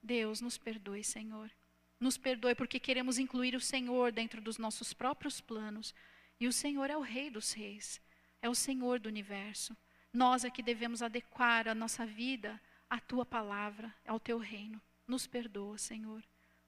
Deus 0.00 0.40
nos 0.40 0.56
perdoe, 0.56 1.02
Senhor. 1.02 1.50
Nos 1.98 2.18
perdoe 2.18 2.54
porque 2.54 2.78
queremos 2.78 3.18
incluir 3.18 3.54
o 3.54 3.60
Senhor 3.60 4.12
dentro 4.12 4.40
dos 4.40 4.58
nossos 4.58 4.92
próprios 4.92 5.40
planos. 5.40 5.94
E 6.38 6.46
o 6.46 6.52
Senhor 6.52 6.90
é 6.90 6.96
o 6.96 7.00
Rei 7.00 7.30
dos 7.30 7.52
Reis, 7.52 8.00
é 8.42 8.48
o 8.48 8.54
Senhor 8.54 9.00
do 9.00 9.08
universo. 9.08 9.76
Nós 10.12 10.44
é 10.44 10.50
que 10.50 10.62
devemos 10.62 11.02
adequar 11.02 11.68
a 11.68 11.74
nossa 11.74 12.04
vida 12.04 12.60
à 12.88 13.00
tua 13.00 13.24
palavra, 13.24 13.94
ao 14.06 14.20
teu 14.20 14.38
reino. 14.38 14.80
Nos 15.06 15.26
perdoa, 15.26 15.78
Senhor. 15.78 16.22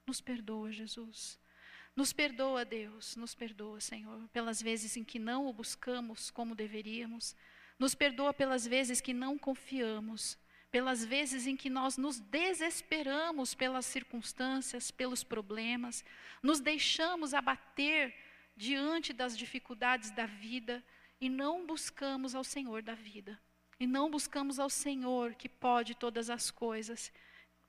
Nos 0.07 0.21
perdoa, 0.21 0.73
Jesus. 0.73 1.39
Nos 1.95 2.13
perdoa, 2.13 2.65
Deus. 2.65 3.17
Nos 3.17 3.35
perdoa, 3.35 3.81
Senhor, 3.81 4.29
pelas 4.29 4.63
vezes 4.63 4.97
em 4.97 5.05
que 5.05 5.19
não 5.19 5.47
o 5.47 5.53
buscamos 5.53 6.31
como 6.31 6.55
deveríamos. 6.55 7.37
Nos 7.79 7.95
perdoa 7.95 8.33
pelas 8.33 8.67
vezes 8.67 9.01
que 9.01 9.13
não 9.13 9.39
confiamos 9.39 10.39
pelas 10.71 11.05
vezes 11.05 11.47
em 11.47 11.57
que 11.57 11.71
nós 11.71 11.97
nos 11.97 12.21
desesperamos 12.21 13.55
pelas 13.55 13.87
circunstâncias, 13.87 14.91
pelos 14.91 15.25
problemas, 15.25 16.05
nos 16.43 16.61
deixamos 16.61 17.33
abater 17.33 18.15
diante 18.57 19.13
das 19.13 19.37
dificuldades 19.37 20.11
da 20.11 20.27
vida 20.27 20.85
e 21.21 21.29
não 21.29 21.67
buscamos 21.67 22.35
ao 22.35 22.45
Senhor 22.45 22.83
da 22.83 22.95
vida. 22.95 23.41
E 23.81 23.87
não 23.87 24.11
buscamos 24.11 24.59
ao 24.59 24.69
Senhor 24.69 25.35
que 25.35 25.49
pode 25.49 25.95
todas 25.95 26.29
as 26.29 26.51
coisas. 26.51 27.13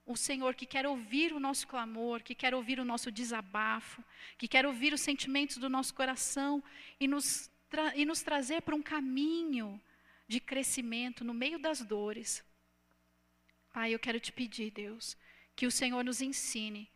O 0.04 0.16
Senhor 0.16 0.54
que 0.54 0.66
quer 0.66 0.86
ouvir 0.86 1.32
o 1.32 1.40
nosso 1.40 1.66
clamor, 1.68 2.22
que 2.22 2.34
quer 2.34 2.54
ouvir 2.54 2.80
o 2.80 2.84
nosso 2.84 3.10
desabafo, 3.12 4.02
que 4.36 4.48
quer 4.48 4.66
ouvir 4.66 4.92
os 4.92 5.00
sentimentos 5.00 5.56
do 5.56 5.68
nosso 5.68 5.94
coração 5.94 6.62
e 6.98 7.06
nos, 7.06 7.50
e 7.94 8.04
nos 8.04 8.22
trazer 8.22 8.62
para 8.62 8.74
um 8.74 8.82
caminho 8.82 9.80
de 10.26 10.40
crescimento 10.40 11.24
no 11.24 11.32
meio 11.32 11.58
das 11.58 11.80
dores, 11.80 12.44
Pai, 13.72 13.94
eu 13.94 13.98
quero 13.98 14.20
te 14.20 14.32
pedir, 14.32 14.70
Deus, 14.70 15.16
que 15.54 15.66
o 15.66 15.70
Senhor 15.70 16.04
nos 16.04 16.20
ensine 16.20 16.90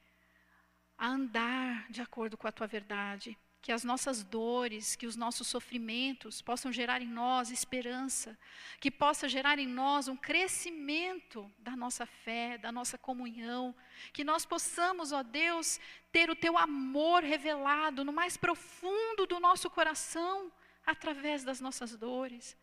a 0.96 1.08
andar 1.08 1.90
de 1.90 2.00
acordo 2.00 2.36
com 2.36 2.46
a 2.46 2.52
tua 2.52 2.66
verdade 2.66 3.36
que 3.64 3.72
as 3.72 3.82
nossas 3.82 4.22
dores, 4.22 4.94
que 4.94 5.06
os 5.06 5.16
nossos 5.16 5.48
sofrimentos 5.48 6.42
possam 6.42 6.70
gerar 6.70 7.00
em 7.00 7.08
nós 7.08 7.50
esperança, 7.50 8.38
que 8.78 8.90
possa 8.90 9.26
gerar 9.26 9.58
em 9.58 9.66
nós 9.66 10.06
um 10.06 10.14
crescimento 10.14 11.50
da 11.58 11.74
nossa 11.74 12.04
fé, 12.04 12.58
da 12.58 12.70
nossa 12.70 12.98
comunhão, 12.98 13.74
que 14.12 14.22
nós 14.22 14.44
possamos, 14.44 15.12
ó 15.12 15.22
Deus, 15.22 15.80
ter 16.12 16.28
o 16.28 16.36
teu 16.36 16.58
amor 16.58 17.22
revelado 17.22 18.04
no 18.04 18.12
mais 18.12 18.36
profundo 18.36 19.24
do 19.24 19.40
nosso 19.40 19.70
coração, 19.70 20.52
através 20.84 21.42
das 21.42 21.58
nossas 21.58 21.96
dores. 21.96 22.54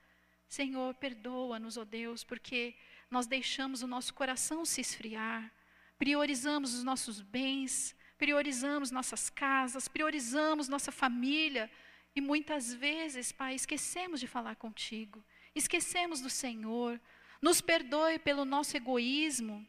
Senhor, 0.47 0.93
perdoa-nos, 0.93 1.77
ó 1.77 1.83
Deus, 1.83 2.23
porque 2.23 2.75
nós 3.11 3.27
deixamos 3.27 3.83
o 3.83 3.87
nosso 3.87 4.13
coração 4.13 4.63
se 4.63 4.79
esfriar, 4.79 5.51
priorizamos 5.99 6.73
os 6.73 6.81
nossos 6.81 7.21
bens, 7.21 7.93
priorizamos 8.17 8.89
nossas 8.89 9.29
casas, 9.29 9.89
priorizamos 9.89 10.69
nossa 10.69 10.93
família 10.93 11.69
e 12.15 12.21
muitas 12.21 12.73
vezes, 12.73 13.33
Pai, 13.33 13.53
esquecemos 13.53 14.19
de 14.21 14.27
falar 14.27 14.55
contigo, 14.55 15.23
esquecemos 15.53 16.21
do 16.21 16.29
Senhor. 16.29 16.99
Nos 17.41 17.59
perdoe 17.59 18.17
pelo 18.17 18.45
nosso 18.45 18.77
egoísmo, 18.77 19.67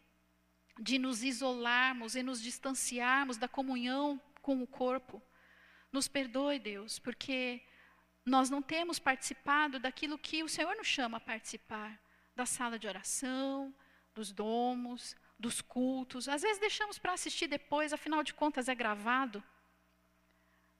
de 0.79 0.99
nos 0.99 1.25
isolarmos 1.25 2.15
e 2.15 2.23
nos 2.23 2.41
distanciarmos 2.41 3.37
da 3.37 3.49
comunhão 3.49 4.21
com 4.41 4.63
o 4.63 4.67
corpo. 4.67 5.21
Nos 5.91 6.07
perdoe, 6.07 6.59
Deus, 6.59 6.99
porque 6.99 7.61
nós 8.25 8.49
não 8.49 8.63
temos 8.63 8.99
participado 8.99 9.81
daquilo 9.81 10.19
que 10.19 10.45
o 10.45 10.49
Senhor 10.49 10.77
nos 10.77 10.87
chama 10.87 11.17
a 11.17 11.21
participar 11.21 12.01
da 12.35 12.47
sala 12.47 12.79
de 12.79 12.87
oração, 12.87 13.75
dos 14.15 14.33
domos, 14.33 15.17
dos 15.39 15.61
cultos, 15.61 16.29
às 16.29 16.43
vezes 16.43 16.59
deixamos 16.59 16.99
para 16.99 17.13
assistir 17.13 17.47
depois, 17.47 17.93
afinal 17.93 18.23
de 18.23 18.35
contas 18.35 18.69
é 18.69 18.75
gravado. 18.75 19.43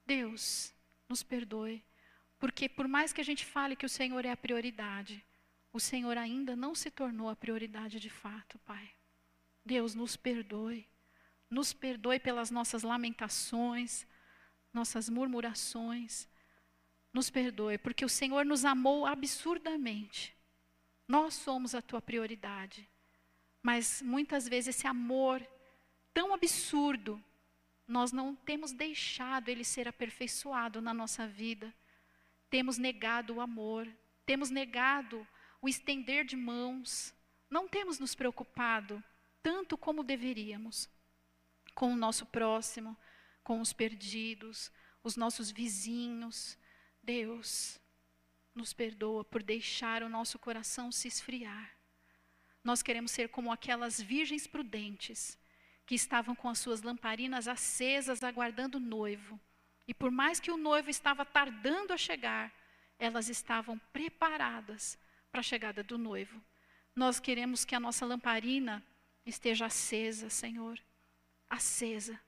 Deus, 0.05 0.73
nos 1.07 1.23
perdoe, 1.23 1.83
porque 2.39 2.67
por 2.67 2.87
mais 2.87 3.13
que 3.13 3.21
a 3.21 3.23
gente 3.23 3.45
fale 3.45 3.75
que 3.75 3.85
o 3.85 3.89
Senhor 3.89 4.25
é 4.25 4.31
a 4.31 4.37
prioridade, 4.37 5.23
o 5.71 5.79
Senhor 5.79 6.17
ainda 6.17 6.55
não 6.55 6.75
se 6.75 6.91
tornou 6.91 7.29
a 7.29 7.35
prioridade 7.35 7.99
de 7.99 8.09
fato, 8.09 8.59
Pai. 8.59 8.91
Deus, 9.65 9.95
nos 9.95 10.15
perdoe. 10.15 10.87
Nos 11.49 11.73
perdoe 11.73 12.19
pelas 12.19 12.51
nossas 12.51 12.83
lamentações, 12.83 14.05
nossas 14.73 15.09
murmurações. 15.09 16.27
Nos 17.11 17.29
perdoe, 17.29 17.77
porque 17.77 18.05
o 18.05 18.09
Senhor 18.09 18.45
nos 18.45 18.65
amou 18.65 19.05
absurdamente. 19.05 20.35
Nós 21.07 21.33
somos 21.33 21.75
a 21.75 21.81
tua 21.81 22.01
prioridade. 22.01 22.89
Mas 23.61 24.01
muitas 24.01 24.47
vezes 24.47 24.75
esse 24.75 24.87
amor 24.87 25.45
tão 26.13 26.33
absurdo, 26.33 27.23
nós 27.87 28.11
não 28.11 28.35
temos 28.35 28.71
deixado 28.71 29.49
ele 29.49 29.63
ser 29.63 29.87
aperfeiçoado 29.87 30.81
na 30.81 30.93
nossa 30.93 31.27
vida. 31.27 31.73
Temos 32.49 32.77
negado 32.77 33.35
o 33.35 33.41
amor, 33.41 33.87
temos 34.25 34.49
negado 34.49 35.27
o 35.61 35.67
estender 35.67 36.25
de 36.25 36.35
mãos, 36.35 37.13
não 37.49 37.67
temos 37.67 37.99
nos 37.99 38.13
preocupado 38.13 39.03
tanto 39.41 39.77
como 39.77 40.03
deveríamos 40.03 40.89
com 41.75 41.91
o 41.91 41.95
nosso 41.95 42.25
próximo, 42.25 42.97
com 43.43 43.59
os 43.59 43.73
perdidos, 43.73 44.71
os 45.03 45.15
nossos 45.17 45.51
vizinhos. 45.51 46.57
Deus, 47.01 47.79
nos 48.55 48.73
perdoa 48.73 49.23
por 49.23 49.41
deixar 49.41 50.03
o 50.03 50.09
nosso 50.09 50.37
coração 50.37 50.91
se 50.91 51.07
esfriar. 51.07 51.71
Nós 52.63 52.81
queremos 52.81 53.11
ser 53.11 53.29
como 53.29 53.51
aquelas 53.51 54.01
virgens 54.01 54.47
prudentes 54.47 55.37
que 55.85 55.95
estavam 55.95 56.33
com 56.35 56.47
as 56.47 56.59
suas 56.59 56.81
lamparinas 56.81 57.47
acesas 57.47 58.23
aguardando 58.23 58.77
o 58.77 58.81
noivo. 58.81 59.39
E 59.87 59.93
por 59.93 60.11
mais 60.11 60.39
que 60.39 60.51
o 60.51 60.57
noivo 60.57 60.89
estava 60.89 61.25
tardando 61.25 61.91
a 61.91 61.97
chegar, 61.97 62.53
elas 62.97 63.27
estavam 63.27 63.77
preparadas 63.91 64.97
para 65.29 65.41
a 65.41 65.43
chegada 65.43 65.83
do 65.83 65.97
noivo. 65.97 66.41
Nós 66.95 67.19
queremos 67.19 67.65
que 67.65 67.75
a 67.75 67.79
nossa 67.79 68.05
lamparina 68.05 68.83
esteja 69.25 69.65
acesa, 69.65 70.29
Senhor, 70.29 70.79
acesa. 71.49 72.19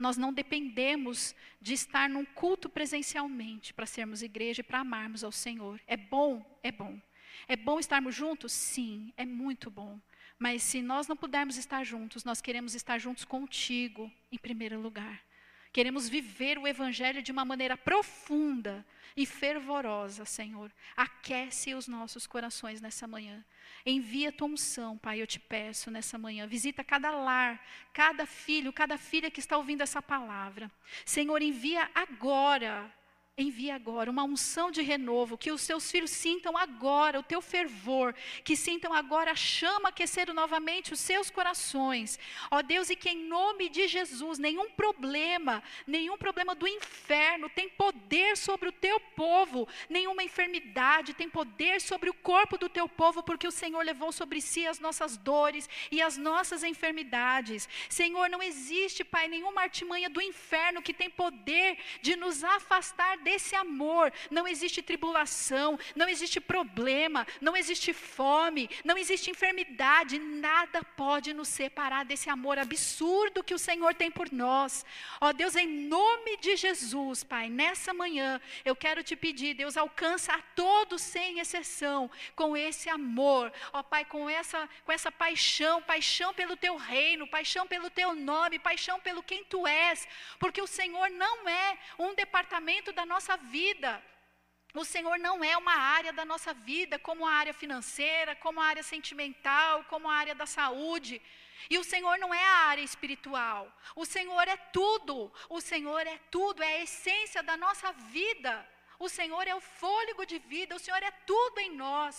Nós 0.00 0.16
não 0.16 0.32
dependemos 0.32 1.36
de 1.60 1.74
estar 1.74 2.08
num 2.08 2.24
culto 2.24 2.70
presencialmente 2.70 3.74
para 3.74 3.84
sermos 3.84 4.22
igreja 4.22 4.62
e 4.62 4.64
para 4.64 4.80
amarmos 4.80 5.22
ao 5.22 5.30
Senhor. 5.30 5.78
É 5.86 5.94
bom, 5.94 6.42
é 6.62 6.72
bom. 6.72 6.98
É 7.46 7.54
bom 7.54 7.78
estarmos 7.78 8.14
juntos? 8.14 8.50
Sim, 8.50 9.12
é 9.14 9.26
muito 9.26 9.70
bom. 9.70 10.00
Mas 10.38 10.62
se 10.62 10.80
nós 10.80 11.06
não 11.06 11.14
pudermos 11.14 11.58
estar 11.58 11.84
juntos, 11.84 12.24
nós 12.24 12.40
queremos 12.40 12.74
estar 12.74 12.96
juntos 12.98 13.26
contigo, 13.26 14.10
em 14.32 14.38
primeiro 14.38 14.80
lugar. 14.80 15.22
Queremos 15.72 16.08
viver 16.08 16.58
o 16.58 16.66
Evangelho 16.66 17.22
de 17.22 17.30
uma 17.30 17.44
maneira 17.44 17.76
profunda 17.76 18.84
e 19.16 19.24
fervorosa, 19.24 20.24
Senhor. 20.24 20.72
Aquece 20.96 21.74
os 21.74 21.86
nossos 21.86 22.26
corações 22.26 22.80
nessa 22.80 23.06
manhã. 23.06 23.44
Envia 23.86 24.32
tua 24.32 24.48
unção, 24.48 24.98
Pai, 24.98 25.22
eu 25.22 25.26
te 25.26 25.38
peço 25.38 25.90
nessa 25.90 26.18
manhã. 26.18 26.46
Visita 26.46 26.82
cada 26.82 27.10
lar, 27.10 27.64
cada 27.92 28.26
filho, 28.26 28.72
cada 28.72 28.98
filha 28.98 29.30
que 29.30 29.40
está 29.40 29.56
ouvindo 29.56 29.82
essa 29.82 30.02
palavra. 30.02 30.70
Senhor, 31.04 31.40
envia 31.40 31.88
agora 31.94 32.92
Envia 33.42 33.74
agora 33.74 34.10
uma 34.10 34.22
unção 34.22 34.70
de 34.70 34.82
renovo, 34.82 35.38
que 35.38 35.50
os 35.50 35.62
seus 35.62 35.90
filhos 35.90 36.10
sintam 36.10 36.58
agora 36.58 37.18
o 37.18 37.22
teu 37.22 37.40
fervor, 37.40 38.14
que 38.44 38.54
sintam 38.54 38.92
agora 38.92 39.30
a 39.30 39.34
chama 39.34 39.88
aquecer 39.88 40.30
novamente 40.34 40.92
os 40.92 41.00
seus 41.00 41.30
corações. 41.30 42.18
Ó 42.50 42.60
Deus, 42.60 42.90
e 42.90 42.96
que 42.96 43.08
em 43.08 43.24
nome 43.26 43.70
de 43.70 43.88
Jesus, 43.88 44.38
nenhum 44.38 44.68
problema, 44.72 45.62
nenhum 45.86 46.18
problema 46.18 46.54
do 46.54 46.68
inferno 46.68 47.48
tem 47.48 47.70
poder 47.70 48.36
sobre 48.36 48.68
o 48.68 48.72
teu 48.72 49.00
povo, 49.16 49.66
nenhuma 49.88 50.22
enfermidade 50.22 51.14
tem 51.14 51.30
poder 51.30 51.80
sobre 51.80 52.10
o 52.10 52.14
corpo 52.14 52.58
do 52.58 52.68
teu 52.68 52.86
povo, 52.86 53.22
porque 53.22 53.48
o 53.48 53.52
Senhor 53.52 53.82
levou 53.82 54.12
sobre 54.12 54.42
si 54.42 54.66
as 54.66 54.78
nossas 54.78 55.16
dores 55.16 55.66
e 55.90 56.02
as 56.02 56.18
nossas 56.18 56.62
enfermidades. 56.62 57.66
Senhor, 57.88 58.28
não 58.28 58.42
existe, 58.42 59.02
Pai, 59.02 59.28
nenhuma 59.28 59.62
artimanha 59.62 60.10
do 60.10 60.20
inferno 60.20 60.82
que 60.82 60.92
tem 60.92 61.08
poder 61.08 61.78
de 62.02 62.16
nos 62.16 62.44
afastar 62.44 63.16
desse 63.30 63.54
amor, 63.54 64.12
não 64.28 64.46
existe 64.52 64.82
tribulação, 64.82 65.78
não 65.94 66.08
existe 66.08 66.40
problema, 66.40 67.24
não 67.40 67.56
existe 67.56 67.92
fome, 67.92 68.68
não 68.84 68.96
existe 68.98 69.30
enfermidade, 69.30 70.18
nada 70.18 70.82
pode 70.96 71.32
nos 71.32 71.48
separar 71.48 72.04
desse 72.04 72.28
amor 72.28 72.58
absurdo 72.58 73.44
que 73.44 73.54
o 73.54 73.64
Senhor 73.68 73.94
tem 73.94 74.10
por 74.10 74.32
nós. 74.32 74.84
Ó 75.20 75.32
Deus, 75.32 75.54
em 75.54 75.68
nome 75.96 76.36
de 76.38 76.56
Jesus, 76.56 77.22
Pai, 77.22 77.48
nessa 77.48 77.94
manhã 77.94 78.40
eu 78.64 78.74
quero 78.74 79.04
te 79.04 79.14
pedir, 79.14 79.54
Deus, 79.54 79.76
alcança 79.76 80.32
a 80.32 80.42
todos 80.62 81.00
sem 81.00 81.38
exceção 81.38 82.10
com 82.34 82.56
esse 82.56 82.88
amor, 82.88 83.52
ó 83.72 83.82
Pai, 83.82 84.04
com 84.04 84.28
essa 84.28 84.68
com 84.84 84.92
essa 84.92 85.12
paixão, 85.12 85.80
paixão 85.82 86.34
pelo 86.34 86.56
teu 86.56 86.76
reino, 86.76 87.28
paixão 87.28 87.64
pelo 87.66 87.88
teu 87.90 88.12
nome, 88.14 88.58
paixão 88.58 88.98
pelo 88.98 89.22
quem 89.22 89.44
tu 89.44 89.66
és, 89.66 90.06
porque 90.38 90.60
o 90.60 90.66
Senhor 90.66 91.08
não 91.10 91.48
é 91.48 91.78
um 91.98 92.12
departamento 92.14 92.92
da 92.92 93.06
nossa 93.12 93.36
vida. 93.58 93.90
O 94.82 94.84
Senhor 94.92 95.16
não 95.26 95.36
é 95.52 95.54
uma 95.62 95.76
área 95.98 96.12
da 96.18 96.24
nossa 96.32 96.52
vida, 96.70 96.96
como 97.06 97.26
a 97.26 97.32
área 97.42 97.54
financeira, 97.62 98.32
como 98.44 98.60
a 98.60 98.66
área 98.72 98.84
sentimental, 98.92 99.84
como 99.92 100.08
a 100.08 100.16
área 100.22 100.34
da 100.42 100.46
saúde. 100.58 101.14
E 101.72 101.76
o 101.82 101.86
Senhor 101.92 102.16
não 102.18 102.32
é 102.32 102.44
a 102.44 102.58
área 102.72 102.86
espiritual. 102.90 103.62
O 104.02 104.04
Senhor 104.14 104.46
é 104.54 104.58
tudo. 104.80 105.14
O 105.56 105.60
Senhor 105.70 106.04
é 106.14 106.18
tudo, 106.36 106.62
é 106.62 106.72
a 106.74 106.82
essência 106.88 107.42
da 107.50 107.56
nossa 107.64 107.90
vida. 108.18 108.54
O 109.06 109.08
Senhor 109.18 109.44
é 109.52 109.54
o 109.54 109.66
fôlego 109.80 110.24
de 110.32 110.38
vida, 110.54 110.76
o 110.76 110.84
Senhor 110.86 111.02
é 111.02 111.12
tudo 111.32 111.58
em 111.66 111.72
nós. 111.84 112.16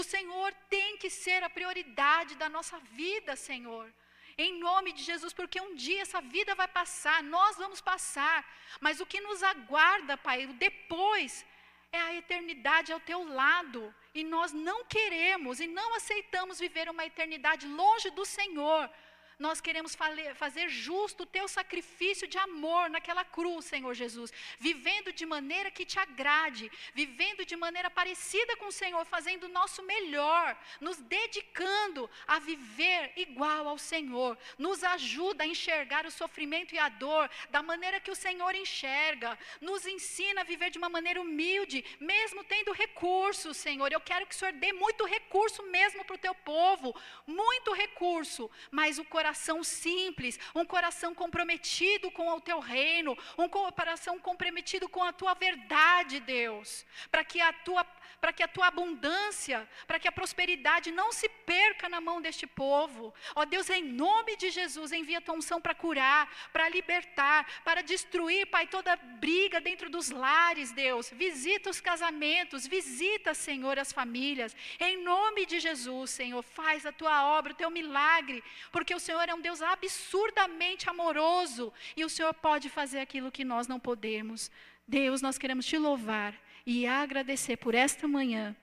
O 0.00 0.02
Senhor 0.14 0.50
tem 0.74 0.90
que 1.02 1.10
ser 1.22 1.40
a 1.42 1.54
prioridade 1.56 2.34
da 2.42 2.48
nossa 2.56 2.78
vida, 3.00 3.34
Senhor 3.50 3.86
em 4.38 4.58
nome 4.60 4.92
de 4.92 5.02
Jesus, 5.02 5.32
porque 5.32 5.60
um 5.60 5.74
dia 5.74 6.02
essa 6.02 6.20
vida 6.20 6.54
vai 6.54 6.68
passar, 6.68 7.22
nós 7.22 7.56
vamos 7.56 7.80
passar, 7.80 8.44
mas 8.80 9.00
o 9.00 9.06
que 9.06 9.20
nos 9.20 9.42
aguarda, 9.42 10.16
Pai, 10.16 10.46
depois 10.46 11.44
é 11.90 11.98
a 11.98 12.14
eternidade 12.14 12.92
ao 12.92 13.00
teu 13.00 13.24
lado, 13.24 13.94
e 14.14 14.22
nós 14.22 14.52
não 14.52 14.84
queremos 14.84 15.60
e 15.60 15.66
não 15.66 15.94
aceitamos 15.94 16.58
viver 16.58 16.88
uma 16.90 17.06
eternidade 17.06 17.66
longe 17.66 18.10
do 18.10 18.24
Senhor. 18.24 18.90
Nós 19.38 19.60
queremos 19.60 19.94
fazer 20.34 20.70
justo 20.70 21.24
o 21.24 21.26
teu 21.26 21.46
sacrifício 21.46 22.26
de 22.26 22.38
amor 22.38 22.88
naquela 22.88 23.22
cruz, 23.22 23.66
Senhor 23.66 23.92
Jesus, 23.92 24.32
vivendo 24.58 25.12
de 25.12 25.26
maneira 25.26 25.70
que 25.70 25.84
te 25.84 25.98
agrade, 25.98 26.72
vivendo 26.94 27.44
de 27.44 27.54
maneira 27.54 27.90
parecida 27.90 28.56
com 28.56 28.68
o 28.68 28.72
Senhor, 28.72 29.04
fazendo 29.04 29.44
o 29.44 29.48
nosso 29.48 29.82
melhor, 29.82 30.58
nos 30.80 30.96
dedicando 31.02 32.08
a 32.26 32.38
viver 32.38 33.12
igual 33.14 33.68
ao 33.68 33.76
Senhor. 33.76 34.38
Nos 34.56 34.82
ajuda 34.82 35.44
a 35.44 35.46
enxergar 35.46 36.06
o 36.06 36.10
sofrimento 36.10 36.74
e 36.74 36.78
a 36.78 36.88
dor 36.88 37.28
da 37.50 37.62
maneira 37.62 38.00
que 38.00 38.10
o 38.10 38.16
Senhor 38.16 38.54
enxerga, 38.54 39.38
nos 39.60 39.86
ensina 39.86 40.40
a 40.40 40.44
viver 40.44 40.70
de 40.70 40.78
uma 40.78 40.88
maneira 40.88 41.20
humilde, 41.20 41.84
mesmo 42.00 42.42
tendo 42.42 42.72
recursos, 42.72 43.54
Senhor. 43.58 43.92
Eu 43.92 44.00
quero 44.00 44.26
que 44.26 44.34
o 44.34 44.38
Senhor 44.38 44.54
dê 44.54 44.72
muito 44.72 45.04
recurso 45.04 45.62
mesmo 45.64 46.06
para 46.06 46.16
o 46.16 46.24
teu 46.26 46.34
povo, 46.34 46.98
muito 47.26 47.74
recurso, 47.74 48.50
mas 48.70 48.98
o 48.98 49.04
coração 49.04 49.25
coração 49.26 49.64
simples, 49.64 50.38
um 50.54 50.64
coração 50.64 51.12
comprometido 51.12 52.12
com 52.12 52.28
o 52.30 52.40
teu 52.40 52.60
reino, 52.60 53.18
um 53.36 53.48
coração 53.48 54.20
comprometido 54.20 54.88
com 54.88 55.02
a 55.02 55.12
tua 55.12 55.34
verdade, 55.34 56.20
Deus, 56.20 56.86
para 57.10 57.24
que 57.24 57.40
a 57.40 57.52
tua 57.52 57.84
para 58.20 58.32
que 58.32 58.42
a 58.42 58.48
tua 58.48 58.66
abundância, 58.68 59.68
para 59.86 59.98
que 59.98 60.08
a 60.08 60.12
prosperidade 60.12 60.90
não 60.90 61.12
se 61.12 61.28
perca 61.28 61.88
na 61.88 62.00
mão 62.00 62.20
deste 62.20 62.46
povo. 62.46 63.12
Ó 63.34 63.44
Deus, 63.44 63.68
em 63.70 63.82
nome 63.82 64.36
de 64.36 64.50
Jesus, 64.50 64.92
envia 64.92 65.18
a 65.18 65.20
tua 65.20 65.34
unção 65.34 65.60
para 65.60 65.74
curar, 65.74 66.28
para 66.52 66.68
libertar, 66.68 67.46
para 67.64 67.82
destruir, 67.82 68.46
Pai, 68.46 68.66
toda 68.66 68.96
briga 68.96 69.60
dentro 69.60 69.88
dos 69.88 70.10
lares, 70.10 70.72
Deus. 70.72 71.10
Visita 71.12 71.70
os 71.70 71.80
casamentos, 71.80 72.66
visita, 72.66 73.34
Senhor, 73.34 73.78
as 73.78 73.92
famílias. 73.92 74.56
Em 74.78 75.02
nome 75.02 75.46
de 75.46 75.60
Jesus, 75.60 76.10
Senhor, 76.10 76.42
faz 76.42 76.86
a 76.86 76.92
tua 76.92 77.26
obra, 77.36 77.52
o 77.52 77.56
teu 77.56 77.70
milagre, 77.70 78.42
porque 78.70 78.94
o 78.94 79.00
Senhor 79.00 79.28
é 79.28 79.34
um 79.34 79.40
Deus 79.40 79.62
absurdamente 79.62 80.88
amoroso 80.88 81.72
e 81.96 82.04
o 82.04 82.08
Senhor 82.08 82.32
pode 82.34 82.68
fazer 82.68 83.00
aquilo 83.00 83.32
que 83.32 83.44
nós 83.44 83.66
não 83.66 83.78
podemos. 83.78 84.50
Deus, 84.86 85.20
nós 85.20 85.36
queremos 85.36 85.66
te 85.66 85.76
louvar 85.76 86.34
e 86.66 86.86
agradecer 86.86 87.56
por 87.56 87.74
esta 87.74 88.08
manhã. 88.08 88.54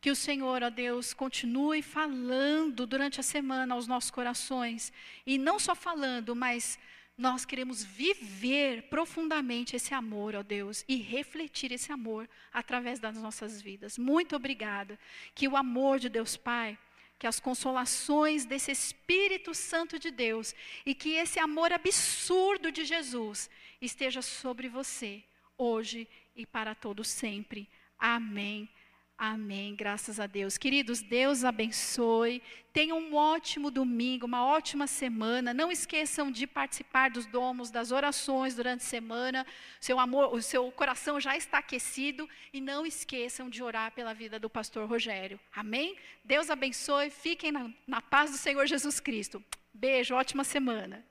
Que 0.00 0.10
o 0.10 0.16
Senhor, 0.16 0.62
ó 0.62 0.70
Deus, 0.70 1.12
continue 1.12 1.82
falando 1.82 2.86
durante 2.86 3.20
a 3.20 3.22
semana 3.22 3.74
aos 3.74 3.86
nossos 3.86 4.10
corações. 4.10 4.92
E 5.26 5.36
não 5.36 5.58
só 5.58 5.74
falando, 5.74 6.34
mas 6.34 6.78
nós 7.16 7.44
queremos 7.44 7.84
viver 7.84 8.82
profundamente 8.84 9.74
esse 9.74 9.92
amor, 9.92 10.36
ó 10.36 10.42
Deus, 10.42 10.84
e 10.88 10.96
refletir 10.96 11.72
esse 11.72 11.90
amor 11.92 12.30
através 12.52 13.00
das 13.00 13.18
nossas 13.18 13.60
vidas. 13.60 13.98
Muito 13.98 14.36
obrigada. 14.36 14.98
Que 15.34 15.48
o 15.48 15.56
amor 15.56 15.98
de 15.98 16.08
Deus 16.08 16.36
Pai, 16.36 16.78
que 17.18 17.26
as 17.26 17.40
consolações 17.40 18.44
desse 18.44 18.70
Espírito 18.70 19.52
Santo 19.52 19.98
de 19.98 20.12
Deus 20.12 20.54
e 20.86 20.94
que 20.94 21.10
esse 21.10 21.40
amor 21.40 21.72
absurdo 21.72 22.70
de 22.70 22.84
Jesus 22.84 23.50
esteja 23.80 24.22
sobre 24.22 24.68
você 24.68 25.24
hoje 25.58 26.08
e 26.38 26.46
para 26.46 26.74
todo 26.74 27.04
sempre. 27.04 27.68
Amém. 27.98 28.70
Amém. 29.18 29.74
Graças 29.74 30.20
a 30.20 30.28
Deus. 30.28 30.56
Queridos, 30.56 31.02
Deus 31.02 31.42
abençoe. 31.42 32.40
Tenham 32.72 33.00
um 33.00 33.16
ótimo 33.16 33.68
domingo, 33.68 34.26
uma 34.26 34.46
ótima 34.46 34.86
semana. 34.86 35.52
Não 35.52 35.72
esqueçam 35.72 36.30
de 36.30 36.46
participar 36.46 37.10
dos 37.10 37.26
domos, 37.26 37.68
das 37.68 37.90
orações 37.90 38.54
durante 38.54 38.82
a 38.82 38.86
semana. 38.86 39.44
Seu 39.80 39.98
amor, 39.98 40.32
o 40.32 40.40
seu 40.40 40.70
coração 40.70 41.20
já 41.20 41.36
está 41.36 41.58
aquecido 41.58 42.28
e 42.52 42.60
não 42.60 42.86
esqueçam 42.86 43.50
de 43.50 43.60
orar 43.60 43.90
pela 43.90 44.14
vida 44.14 44.38
do 44.38 44.48
pastor 44.48 44.88
Rogério. 44.88 45.40
Amém? 45.52 45.96
Deus 46.24 46.48
abençoe. 46.48 47.10
Fiquem 47.10 47.50
na, 47.50 47.68
na 47.88 48.00
paz 48.00 48.30
do 48.30 48.36
Senhor 48.36 48.64
Jesus 48.66 49.00
Cristo. 49.00 49.42
Beijo, 49.74 50.14
ótima 50.14 50.44
semana. 50.44 51.04